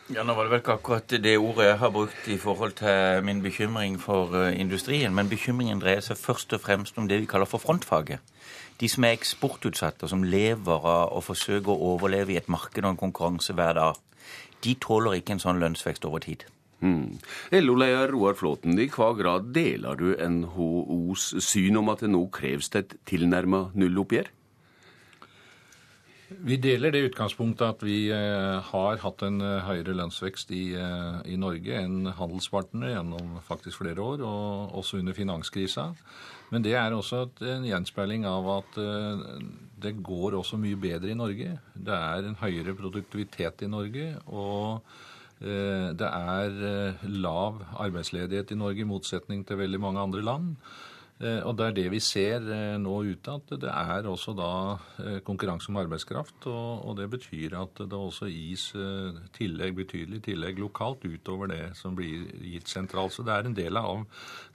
[0.09, 3.25] Ja, Nå var det vel ikke akkurat det ordet jeg har brukt i forhold til
[3.27, 5.13] min bekymring for eh, industrien.
[5.13, 8.23] Men bekymringen dreier seg først og fremst om det vi kaller for frontfaget.
[8.81, 12.95] De som er eksportutsatte, som lever av å forsøke å overleve i et marked og
[12.95, 14.01] en konkurranse hver dag,
[14.65, 16.47] de tåler ikke en sånn lønnsvekst over tid.
[16.81, 17.19] Hmm.
[17.53, 22.73] LO-leder Roar Flåten, i hva grad deler du NHOs syn om at det nå kreves
[22.81, 24.33] et tilnærma nulloppgjør?
[26.29, 31.21] Vi deler det utgangspunktet at vi eh, har hatt en eh, høyere lønnsvekst i, eh,
[31.33, 35.87] i Norge enn handelspartnere gjennom faktisk flere år, og også under finanskrisa.
[36.53, 38.77] Men det er også en gjenspeiling av at
[39.85, 41.59] det går også mye bedre i Norge.
[41.77, 44.15] Det er en høyere produktivitet i Norge.
[44.27, 44.81] og
[45.39, 50.57] det er lav arbeidsledighet i Norge, i motsetning til veldig mange andre land.
[51.19, 54.51] Eh, og Det er det vi ser eh, nå ute, at det er også da
[55.03, 56.47] eh, konkurranse om arbeidskraft.
[56.47, 58.71] Og, det betyr at det også gis
[59.35, 63.15] tillegg, betydelig tillegg lokalt utover det som blir gitt sentralt.
[63.15, 64.05] Så det er en del av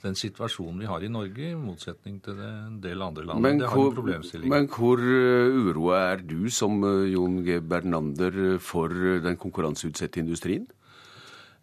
[0.03, 3.44] den situasjonen vi har i Norge, i motsetning til en del andre land.
[3.44, 3.99] Men, hvor,
[4.44, 7.60] men hvor uroa er du som Jon G.
[7.60, 8.91] Bernander for
[9.23, 10.68] den konkurranseutsatte industrien?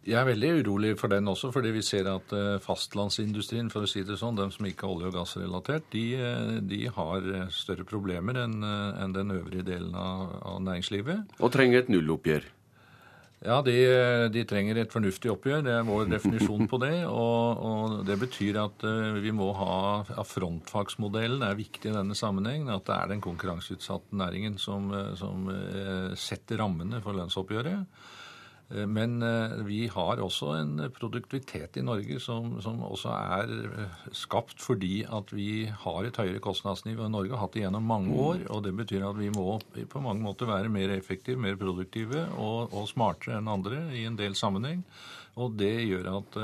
[0.01, 3.89] Jeg er veldig urolig for den også, fordi vi ser at eh, fastlandsindustrien, for å
[3.89, 7.51] si det sånn, de som ikke er olje- og gassrelatert, de, eh, de, har eh,
[7.53, 11.37] større problemer enn en den øvrige delen av, av, næringslivet.
[11.37, 12.47] Og trenger et nulloppgjør?
[13.45, 13.75] Ja, de,
[14.33, 15.61] de, trenger et fornuftig oppgjør.
[15.65, 16.95] Det er vår definisjon på det.
[17.09, 18.85] Og, og det betyr at
[19.21, 22.69] vi må ha at Frontfagsmodellen er viktig i denne sammenheng.
[22.69, 25.49] At det er den konkurranseutsatte næringen som, som
[26.13, 28.05] setter rammene for lønnsoppgjøret.
[28.71, 33.97] Eh, men eh, vi har også en produktivitet i Norge som, som, også er eh,
[34.15, 38.15] skapt fordi at vi har et høyere kostnadsnivå enn Norge, har hatt det gjennom mange
[38.15, 38.43] år.
[38.43, 38.49] Mm.
[38.55, 39.59] og Det betyr at vi må
[39.91, 44.19] på mange måter være mer effektive, mer produktive og, og smartere enn andre i en
[44.19, 44.85] del sammenheng.
[45.39, 46.35] Og det gjør at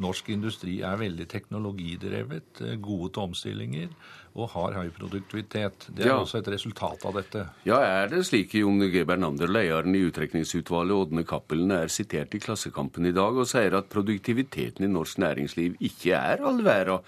[0.00, 3.90] norsk industri er veldig teknologidrevet, gode til omstillinger
[4.36, 5.88] og har høy produktivitet.
[5.88, 6.18] Det er ja.
[6.20, 7.46] også et resultat av dette.
[7.68, 9.02] Ja, er det slik Jon G.
[9.08, 13.88] Bernander, lederen i uttrekningsutvalget, Ådne Cappelen, er sitert i Klassekampen i dag og sier at
[13.92, 17.00] produktiviteten i norsk næringsliv ikke er all verda.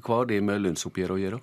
[0.00, 1.42] Hva har det med lønnsoppgjøret å gjøre?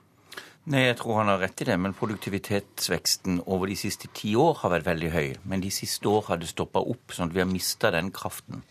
[0.70, 4.60] Nei, Jeg tror han har rett i det, men produktivitetsveksten over de siste ti år
[4.64, 5.30] har vært veldig høy.
[5.50, 8.66] Men de siste år har det stoppa opp, sånn at vi har mista den kraften.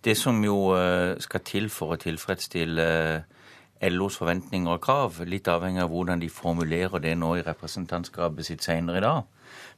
[0.00, 2.88] Det som jo eh, skal til for å tilfredsstille
[3.88, 8.66] LOs forventninger og krav, litt avhengig av hvordan de formulerer det nå i representantskapet sitt
[8.66, 9.22] senere i dag.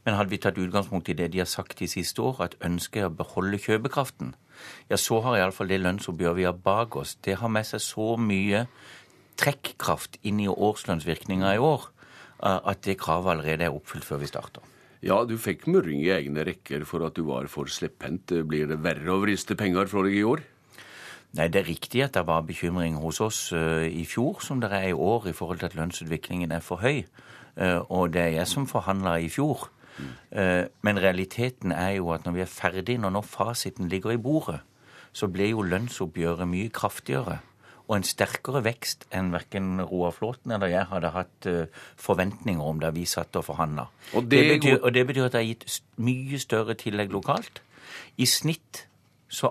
[0.03, 3.05] Men hadde vi tatt utgangspunkt i det de har sagt de siste år, at ønsket
[3.05, 4.35] er å beholde kjøpekraften,
[4.91, 8.13] ja, så har iallfall det lønnsoppgjøret vi har bak oss, det har med seg så
[8.19, 8.67] mye
[9.41, 11.89] trekkraft inn i årslønnsvirkninga i år
[12.43, 14.65] at det kravet allerede er oppfylt før vi starter.
[15.03, 18.35] Ja, du fikk murring i egne rekker for at du var for slepphendt.
[18.47, 20.43] Blir det verre å vriste penger fra deg i år?
[21.33, 24.73] Nei, Det er riktig at det var bekymring hos oss uh, i fjor, som det
[24.73, 27.05] er i år, i forhold til at lønnsutviklingen er for høy.
[27.57, 29.71] Uh, og det er jeg som forhandla i fjor.
[30.33, 34.21] Uh, men realiteten er jo at når vi er ferdig, når nå fasiten ligger i
[34.21, 34.61] bordet,
[35.13, 37.39] så ble jo lønnsoppgjøret mye kraftigere.
[37.89, 41.49] og en sterkere vekst enn verken Roar Flåten eller jeg hadde hatt
[41.99, 43.89] forventninger om da vi satt og forhandla.
[44.15, 47.61] Og, det betyr, og det betyr at det har gitt mye større tillegg lokalt.
[48.17, 48.87] I snitt
[49.29, 49.51] så,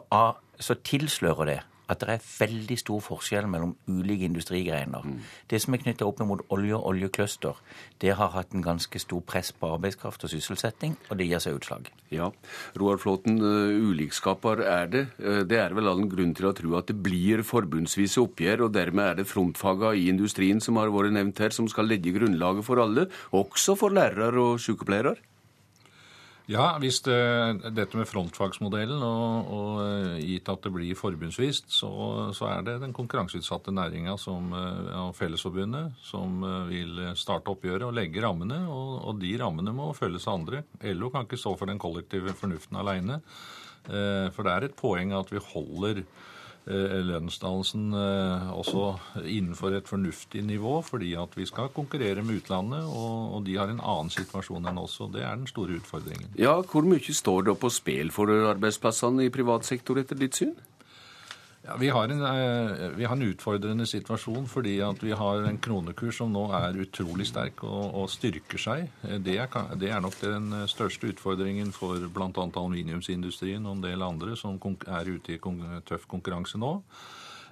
[0.57, 1.59] så tilslører det
[1.91, 5.05] at det er veldig stor forskjell mellom ulike industrigreiner.
[5.05, 5.19] Mm.
[5.51, 7.57] Det som er knytta opp mot olje og oljecluster,
[8.01, 11.57] det har hatt en ganske stor press på arbeidskraft og sysselsetting, og det gir seg
[11.59, 11.89] utslag.
[12.11, 12.29] Ja,
[12.79, 15.05] Roar Flåten, uh, ulikskaper er det.
[15.19, 18.75] Uh, det er vel all grunn til å tro at det blir forbundsvise oppgjør, og
[18.77, 22.67] dermed er det frontfaga i industrien som har vært nevnt her, som skal legge grunnlaget
[22.67, 25.17] for alle, også for lærere og sykepleiere?
[26.51, 27.15] Ja, hvis det,
[27.77, 31.91] dette med frontfagsmodellen, og, og, eh, gitt at det blir forbundsvist, så,
[32.35, 37.95] så er det den konkurranseutsatte næringa eh, og Fellesforbundet som eh, vil starte oppgjøret og
[37.95, 38.65] legge rammene.
[38.67, 40.63] Og, og, de rammene må følges av andre.
[40.91, 43.21] LO kan ikke stå for den kollektive fornuften aleine.
[43.81, 46.30] For det er et poeng at vi holder Eh,
[46.67, 48.83] lønnsdannelsen eh, også
[49.25, 53.81] innenfor et fornuftig nivå, fordi at vi skal konkurrere med utlandet, og de har en
[53.81, 54.99] annen situasjon enn oss.
[55.01, 56.29] og Det er den store utfordringen.
[56.37, 60.53] Ja, Hvor mye står det på spill for arbeidsplassene i privat sektor etter ditt syn?
[61.61, 66.17] Ja, vi har, en, eh, vi har, en, utfordrende situasjon fordi vi har en kronekurs
[66.17, 68.87] som nå er utrolig sterk og, og styrker seg.
[69.05, 72.31] Eh, det er, det er, nok den eh, største utfordringen for bl.a.
[72.33, 75.41] aluminiumsindustrien og en del andre som er ute i
[75.85, 76.79] tøff konkurranse nå.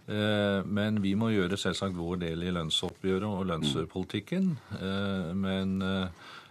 [0.10, 4.48] Men vi må gjøre selvsagt vår del i lønnsoppgjøret og lønnspolitikken.
[5.38, 5.76] Men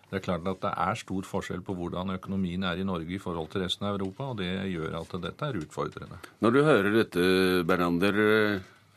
[0.08, 3.20] det er klart at det er stor forskjell på hvordan økonomien er i Norge i
[3.20, 6.20] forhold til resten av Europa, og det gjør at dette er utfordrende.
[6.44, 7.24] Når du hører dette,
[7.68, 8.22] Bernander,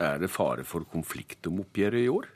[0.01, 2.29] er det fare for konflikt om oppgjøret i år?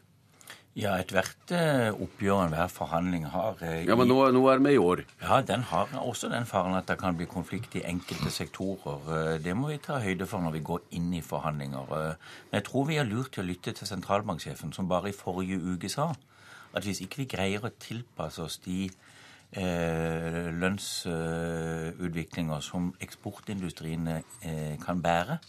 [0.75, 4.81] Ja, ethvert eh, oppgjør, enhver forhandling har eh, Ja, Men nå, nå, er vi i
[4.81, 5.05] år?
[5.21, 9.07] Ja, den har også den faren at det kan bli konflikt i enkelte sektorer.
[9.07, 11.87] Eh, det må vi ta høyde for når vi går inn i forhandlinger.
[11.95, 15.63] Men jeg tror vi har lurt til å lytte til sentralbanksjefen, som bare i forrige
[15.63, 16.11] uke sa
[16.75, 18.89] at hvis ikke vi greier å tilpasse oss de
[19.55, 25.39] eh, lønnsutviklinger som eksportindustriene eh, kan bære,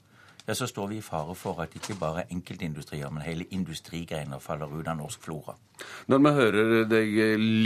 [0.46, 4.70] ja, så står vi i fare for at ikke bare enkeltindustrier, men hele industrigreiner faller
[4.70, 5.56] ut av norsk flora.
[6.06, 7.08] Når vi hører deg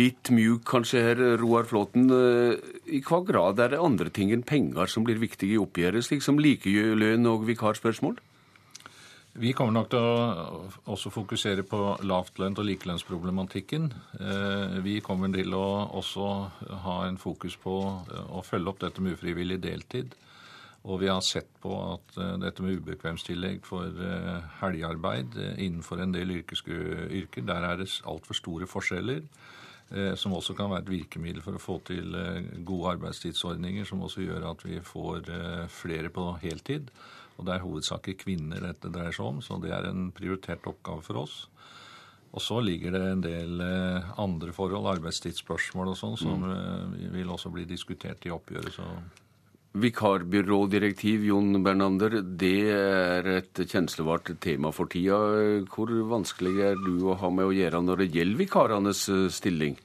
[0.00, 2.56] litt mjuk kanskje her, Roar Flåten, eh,
[2.88, 6.24] i hva grad er det andre ting enn penger som blir viktige i oppgjøret, slik
[6.24, 8.16] som likelønn og vikarspørsmål?
[9.40, 13.86] Vi kommer nok til å også fokusere på lavtlønt- og likelønnsproblematikken.
[14.20, 16.26] Eh, vi kommer til å også
[16.82, 17.76] ha en fokus på
[18.12, 20.12] eh, å følge opp dette med ufrivillig deltid.
[20.84, 24.02] Og vi har sett på at eh, dette med ubekvemstillegg for
[24.60, 29.24] helgearbeid innenfor en del yrker, der er det altfor store forskjeller.
[30.14, 32.12] Som også kan være et virkemiddel for å få til
[32.62, 35.32] gode arbeidstidsordninger, som også gjør at vi får
[35.74, 36.92] flere på heltid.
[37.40, 41.04] Og det er hovedsakelig kvinner dette dreier seg om, så det er en prioritert oppgave
[41.06, 41.38] for oss.
[42.30, 46.52] Og så ligger det en del eh, andre forhold, arbeidstidsspørsmål og sånn, som mm.
[47.00, 48.76] Eh, vil også bli diskutert i oppgjøret.
[48.76, 48.86] så...
[49.80, 55.18] Vikarbyrådirektiv, Jon Bernander, det er et kjenslevart tema for tida.
[55.70, 59.78] Hvor vanskelig er du å ha med å gjøre når det gjelder vikarenes eh, stilling?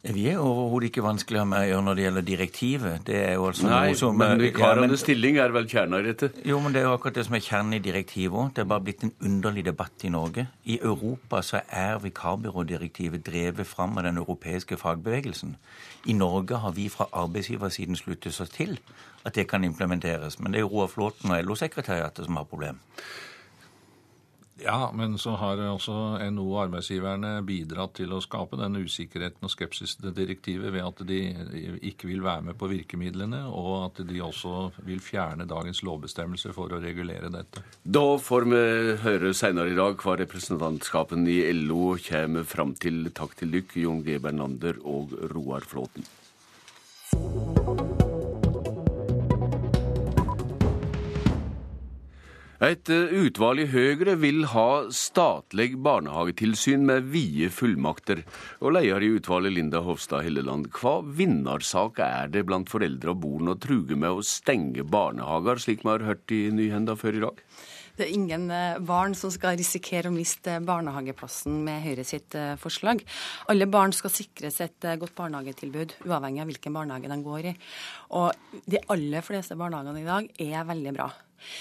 [0.00, 3.02] Vi er overhodet ikke vanskeligere med å gjøre når det gjelder direktivet.
[3.04, 6.30] Det er jo altså Nei, som, men vikarenes ja, stilling er vel kjernen i dette?
[6.48, 8.54] Jo, men det er jo akkurat det som er kjernen i direktivet òg.
[8.56, 10.46] Det er bare blitt en underlig debatt i Norge.
[10.64, 15.58] I Europa så er vikarbyrådirektivet drevet fram av den europeiske fagbevegelsen.
[16.08, 18.78] I Norge har vi fra arbeidsgiversiden sluttet oss til
[19.28, 20.40] at det kan implementeres.
[20.40, 22.80] Men det er jo Roar Flåten og LO-sekretariatet som har problem.
[24.64, 25.94] Ja, men så har også
[26.30, 31.02] NHO og arbeidsgiverne bidratt til å skape den usikkerheten og skepsisen til direktivet ved at
[31.08, 31.20] de
[31.90, 36.72] ikke vil være med på virkemidlene, og at de også vil fjerne dagens lovbestemmelser for
[36.72, 37.64] å regulere dette.
[37.84, 38.62] Da får vi
[39.06, 43.06] høre senere i dag hva representantskapen i LO kommer fram til.
[43.16, 44.20] Takk til dere, Jon G.
[44.20, 46.04] Bernander og Roar Flåten.
[52.60, 58.20] Et eh, utvalg i Høyre vil ha statlig barnehagetilsyn med vide fullmakter.
[58.60, 63.54] Og leder i utvalget, Linda Hofstad Helleland, hva vinnersak er det blant foreldre og barn
[63.54, 67.40] å truge med å stenge barnehager, slik vi har hørt i Nyhenda før i dag?
[67.96, 72.60] Det er ingen eh, barn som skal risikere å miste barnehageplassen med Høyre sitt eh,
[72.60, 73.00] forslag.
[73.48, 77.56] Alle barn skal sikres et godt barnehagetilbud, uavhengig av hvilken barnehage de går i.
[78.20, 81.10] Og de aller fleste barnehagene i dag er veldig bra.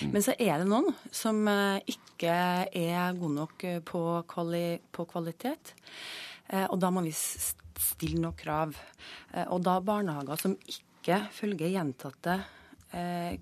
[0.01, 0.11] Mm.
[0.13, 2.35] Men så er det noen som eh, ikke
[2.67, 5.73] er gode nok eh, på, kvali på kvalitet.
[6.47, 8.75] Eh, og da må vi stille noen krav.
[9.47, 12.41] Og da barnehager som ikke følger gjentatte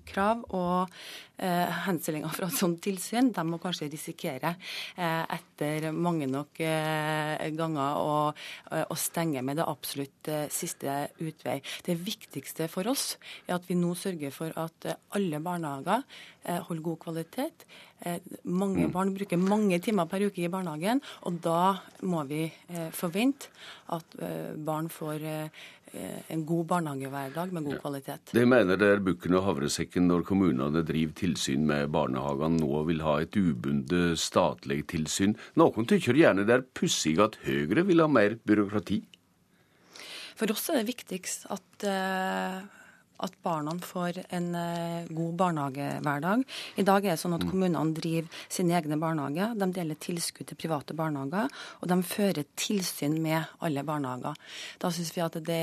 [0.08, 0.90] krav og
[1.38, 4.54] eh, henstillinger fra et sånt tilsyn, de må kanskje risikere
[4.98, 8.16] eh, etter mange nok eh, ganger å,
[8.72, 11.58] eh, å, stenge med det absolutt eh, siste utvei.
[11.86, 13.16] Det viktigste for oss
[13.46, 16.04] er at vi nå sørger for at eh, alle barnehager
[16.48, 17.64] holder god kvalitet.
[18.48, 18.92] Mange mm.
[18.94, 21.74] barn bruker mange timer per uke i barnehagen, og da
[22.08, 22.46] må vi
[22.96, 23.50] forvente
[23.92, 24.16] at
[24.64, 25.50] barn får Eh,
[25.92, 28.32] en god barnehagehverdag med god kvalitet.
[28.36, 33.04] Det mener det er bukken og havresekken når kommunene driver tilsyn med barnehagene nå vil
[33.06, 35.36] ha et ubundet statlig tilsyn.
[35.60, 39.02] Noen tykker gjerne det er pussig at Høyre vil ha mer byråkrati?
[40.38, 42.60] For oss er det viktigst at uh,
[43.24, 46.44] at barna får en eh, god barnehagehverdag.
[46.78, 47.50] I dag er det sånn at mm.
[47.50, 49.56] kommunene driver sine egne barnehager.
[49.58, 51.50] De deler tilskudd til private barnehager,
[51.82, 54.38] og de fører tilsyn med alle barnehager.
[54.78, 55.60] Da syns vi at det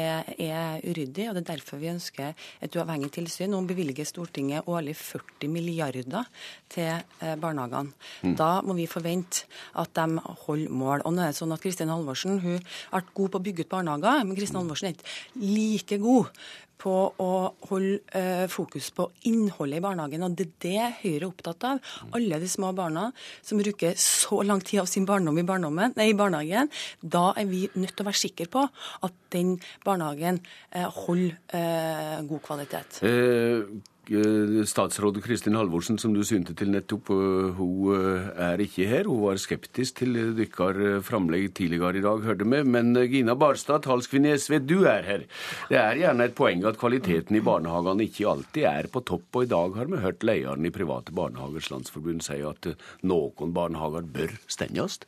[0.49, 3.53] er uryddig, og det er derfor vi ønsker et uavhengig tilsyn.
[3.53, 6.27] Nå bevilger Stortinget årlig 40 milliarder
[6.71, 7.95] til eh, barnehagene.
[8.25, 8.35] Mm.
[8.39, 9.47] Da må vi forvente
[9.79, 11.05] at de holder mål.
[11.05, 13.65] Og nå er det sånn at Kristin Halvorsen hun har vært god på å bygge
[13.65, 15.15] ut barnehager, men Kristin Halvorsen er ikke
[15.45, 16.31] like god
[16.81, 17.31] på å
[17.69, 20.25] holde eh, fokus på innholdet i barnehagen.
[20.27, 21.95] Og det er det Høyre er opptatt av.
[22.17, 23.07] Alle de små barna
[23.45, 26.71] som bruker så lang tid av sin barndom i, nei, i barnehagen.
[27.01, 28.67] Da er vi nødt til å være sikre på
[29.07, 30.41] at den barnehagen
[30.71, 33.01] eh, holder eh, god kvalitet.
[33.05, 39.09] Eh, statsråd Kristin Halvorsen, som du synte til nettopp, eh, hun eh, er ikke her.
[39.09, 42.61] Hun var skeptisk til deres framlegg tidligere i dag, hørte vi.
[42.63, 45.25] Men Gina Barstad, talskvinne i SV, du er her.
[45.69, 49.27] Det er gjerne et poeng at kvaliteten i barnehagene ikke alltid er på topp.
[49.33, 52.71] Og i dag har vi hørt lederen i Private barnehagers landsforbund si at
[53.03, 55.01] noen barnehager bør stenges.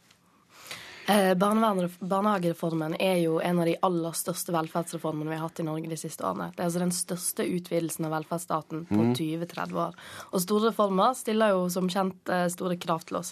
[1.08, 5.88] Eh, barnehagereformen er jo en av de aller største velferdsreformene vi har hatt i Norge
[5.88, 6.50] de siste årene.
[6.52, 9.14] Det er altså den største utvidelsen av velferdsstaten på mm.
[9.16, 9.96] 20-30 år.
[10.34, 13.32] Og store reformer stiller jo som kjent eh, store krav til oss.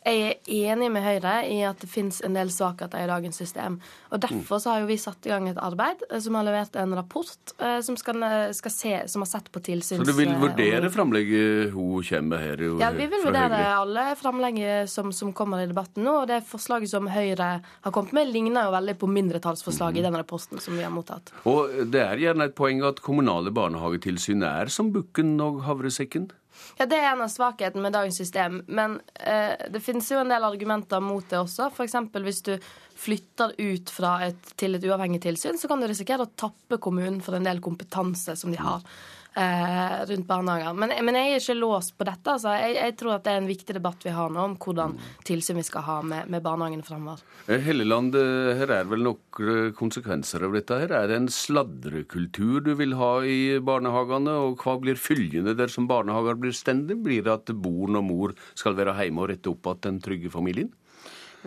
[0.00, 3.76] Jeg er enig med Høyre i at det finnes en del svakheter i dagens system.
[4.08, 6.78] Og Derfor så har jo vi satt i gang et arbeid eh, som har levert
[6.80, 10.00] en rapport eh, som, skal, eh, skal se, som har sett på tilsyns...
[10.00, 12.64] Så du vil vurdere framlegget hun kommer med her?
[12.80, 16.22] Ja, vi vil vurdere alle framlegg som, som, kommer i debatten nå.
[16.22, 20.02] Og det forslaget som Høyre har kommet med, ligner jo veldig på mindretallsforslaget mm.
[20.02, 21.28] i den rapporten som vi har mottatt.
[21.44, 26.30] Og det er gjerne et poeng at kommunale barnehagetilsyn er som bukken og havresekken?
[26.78, 28.62] Ja, Det er en av svakhetene med dagens system.
[28.66, 31.70] Men eh, det finnes jo en del argumenter mot det også.
[31.70, 31.96] F.eks.
[32.24, 32.54] hvis du
[33.00, 37.20] flytter ut fra et, til et uavhengig tilsyn, så kan du risikere å tappe kommunen
[37.24, 38.84] for en del kompetanse som de har
[39.30, 40.74] rundt barnehager.
[40.74, 42.32] Men, men, jeg er ikke låst på dette.
[42.34, 42.54] Altså.
[42.58, 44.96] Jeg, jeg, tror at det er en viktig debatt vi har nå om hvordan
[45.26, 47.22] tilsyn vi skal ha med, med barnehagene fremover.
[47.46, 50.80] Eh, Helleland, eh, her er vel noen konsekvenser av dette.
[50.82, 50.96] her.
[50.98, 54.34] Er det en sladrekultur du vil ha i barnehagene?
[54.48, 57.00] Og hva blir følgende dersom barnehager blir stendige?
[57.04, 60.30] Blir det at barn og mor skal være hjemme og rette opp igjen den trygge
[60.32, 60.72] familien?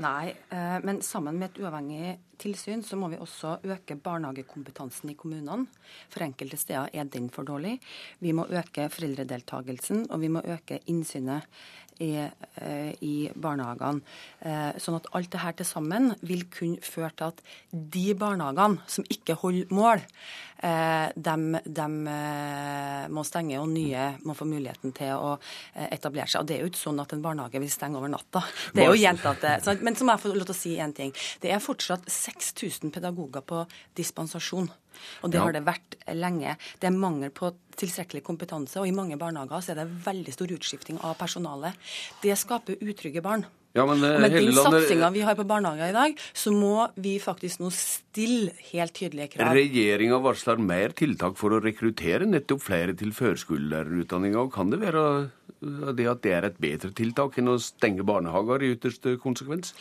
[0.02, 5.14] Nei, eh, men sammen med et uavhengig tilsyn, så må vi også øke barnehagekompetansen i
[5.14, 5.68] kommunene.
[6.10, 7.76] For enkelte steder er den for dårlig.
[8.20, 11.46] Vi må øke foreldredeltagelsen, og vi må øke innsynet
[12.02, 12.14] i,
[12.56, 14.02] eh, i barnehagene.
[14.42, 18.82] Eh, sånn at alt det her til sammen vil kunne føre til at de barnehagene
[18.88, 20.04] som ikke holder mål,
[20.64, 21.88] de, eh, de
[23.12, 25.34] må stenge, og nye må få muligheten til å
[25.76, 26.42] etablere seg.
[26.42, 28.44] Og Det er jo ikke sånn at en barnehage vil stenge over natta.
[28.74, 29.82] Det er jo gjentatte.
[29.82, 31.12] Men så må jeg få lov til å si én ting.
[31.42, 34.72] Det er fortsatt 6000 pedagoger på dispensasjon.
[35.24, 35.48] Og det ja.
[35.48, 36.58] har det vært lenge.
[36.80, 40.54] Det er mangel på tilstrekkelig kompetanse, og i mange barnehager så er det veldig stor
[40.56, 41.78] utskifting av personalet.
[42.24, 43.46] Det skaper utrygge barn.
[43.74, 47.16] Ja, men, og med den satsinga vi har på barnehager i dag, så må vi
[47.22, 49.56] faktisk nå stille helt tydelige krav.
[49.58, 54.46] Regjeringa varsler mer tiltak for å rekruttere nettopp flere til førskolelærerutdanninga.
[54.54, 55.06] Kan det være
[55.98, 59.74] det at det er et bedre tiltak enn å stenge barnehager i ytterste konsekvens?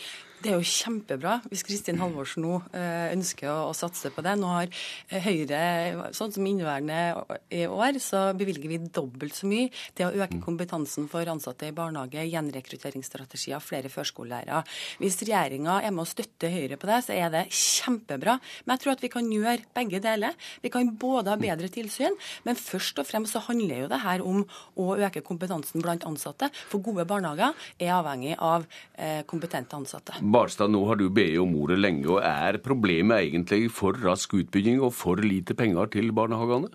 [0.43, 4.33] Det er jo kjempebra hvis Kristin Halvorsen nå eh, ønsker å, å, satse på det.
[4.41, 9.69] Nå har eh, Høyre, sånn som inneværende i år, så bevilger vi dobbelt så mye
[9.95, 10.43] til å øke mm.
[10.43, 14.65] kompetansen for ansatte i barnehage, gjenrekrutteringsstrategier, flere førskolelærere.
[15.03, 18.39] Hvis regjeringa er med å støtte Høyre på det, så er det kjempebra.
[18.65, 20.35] Men jeg tror at vi kan gjøre begge deler.
[20.65, 24.27] Vi kan både ha bedre tilsyn, men først og fremst så handler jo det her
[24.27, 24.43] om
[24.75, 26.51] å øke kompetansen blant ansatte.
[26.67, 28.67] For gode barnehager er avhengig av
[28.97, 30.19] eh, kompetente ansatte.
[30.33, 32.07] Barstad, nå har du bedt om ordet lenge.
[32.09, 36.71] og Er problemet egentlig for rask utbygging og for lite penger til barnehagene?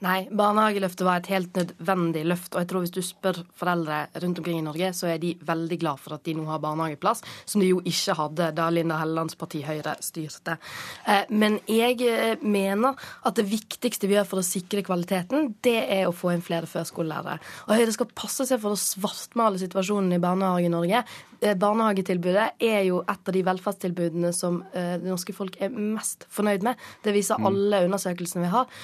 [0.00, 2.54] Nei, barnehageløftet var et helt nødvendig løft.
[2.54, 5.76] Og jeg tror hvis du spør foreldre rundt omkring i Norge, så er de veldig
[5.82, 9.36] glad for at de nå har barnehageplass, som de jo ikke hadde da Linda Hellelands
[9.36, 10.56] parti Høyre styrte.
[11.04, 12.96] Eh, men jeg eh, mener
[13.28, 16.70] at det viktigste vi gjør for å sikre kvaliteten, det er å få inn flere
[16.70, 17.36] førskolelærere.
[17.68, 21.04] Og Høyre skal passe seg for å svartmale situasjonen i Barnehage-Norge.
[21.44, 26.64] Eh, barnehagetilbudet er jo et av de velferdstilbudene som det norske folk er mest fornøyd
[26.64, 26.80] med.
[27.04, 27.46] Det viser mm.
[27.50, 28.80] alle undersøkelsene vi har.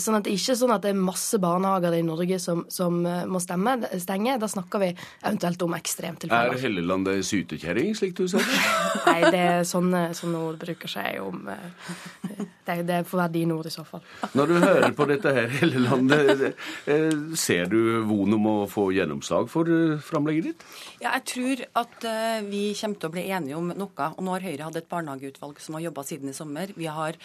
[0.00, 3.02] Sånn at det ikke ikke sånn at det er masse barnehager i Norge som, som
[3.06, 4.38] eh, må stemme, stenge.
[4.40, 6.56] Da snakker vi eventuelt om ekstremtilfeller.
[6.56, 8.40] Er Helleland ei sytekjerring, slik du sa?
[9.08, 13.56] Nei, det er sånne, sånne ord bruker seg om eh, Det, det får være dine
[13.56, 14.04] ord i så fall.
[14.36, 19.48] Når du hører på dette her, Helleland, eh, ser du von om å få gjennomslag
[19.52, 19.68] for
[20.04, 20.66] framlegget ditt?
[21.02, 22.08] Ja, jeg tror at
[22.48, 24.08] vi kommer til å bli enige om noe.
[24.16, 26.72] Og nå har Høyre hatt et barnehageutvalg som har jobba siden i sommer.
[26.76, 27.16] Vi har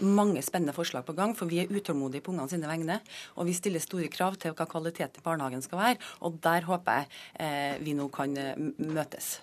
[0.00, 2.98] mange spennende forslag på gang, for vi er utålmodige på ungene sine vegne.
[3.36, 6.00] Og vi stiller store krav til hva kvalitet i barnehagen skal være.
[6.26, 7.06] Og der håper jeg
[7.38, 9.38] eh, vi nå kan eh, møtes.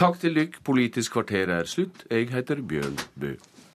[0.00, 0.60] Takk til dere.
[0.64, 2.04] Politisk kvarter er slutt.
[2.10, 3.34] Jeg heter Bjørn Bø.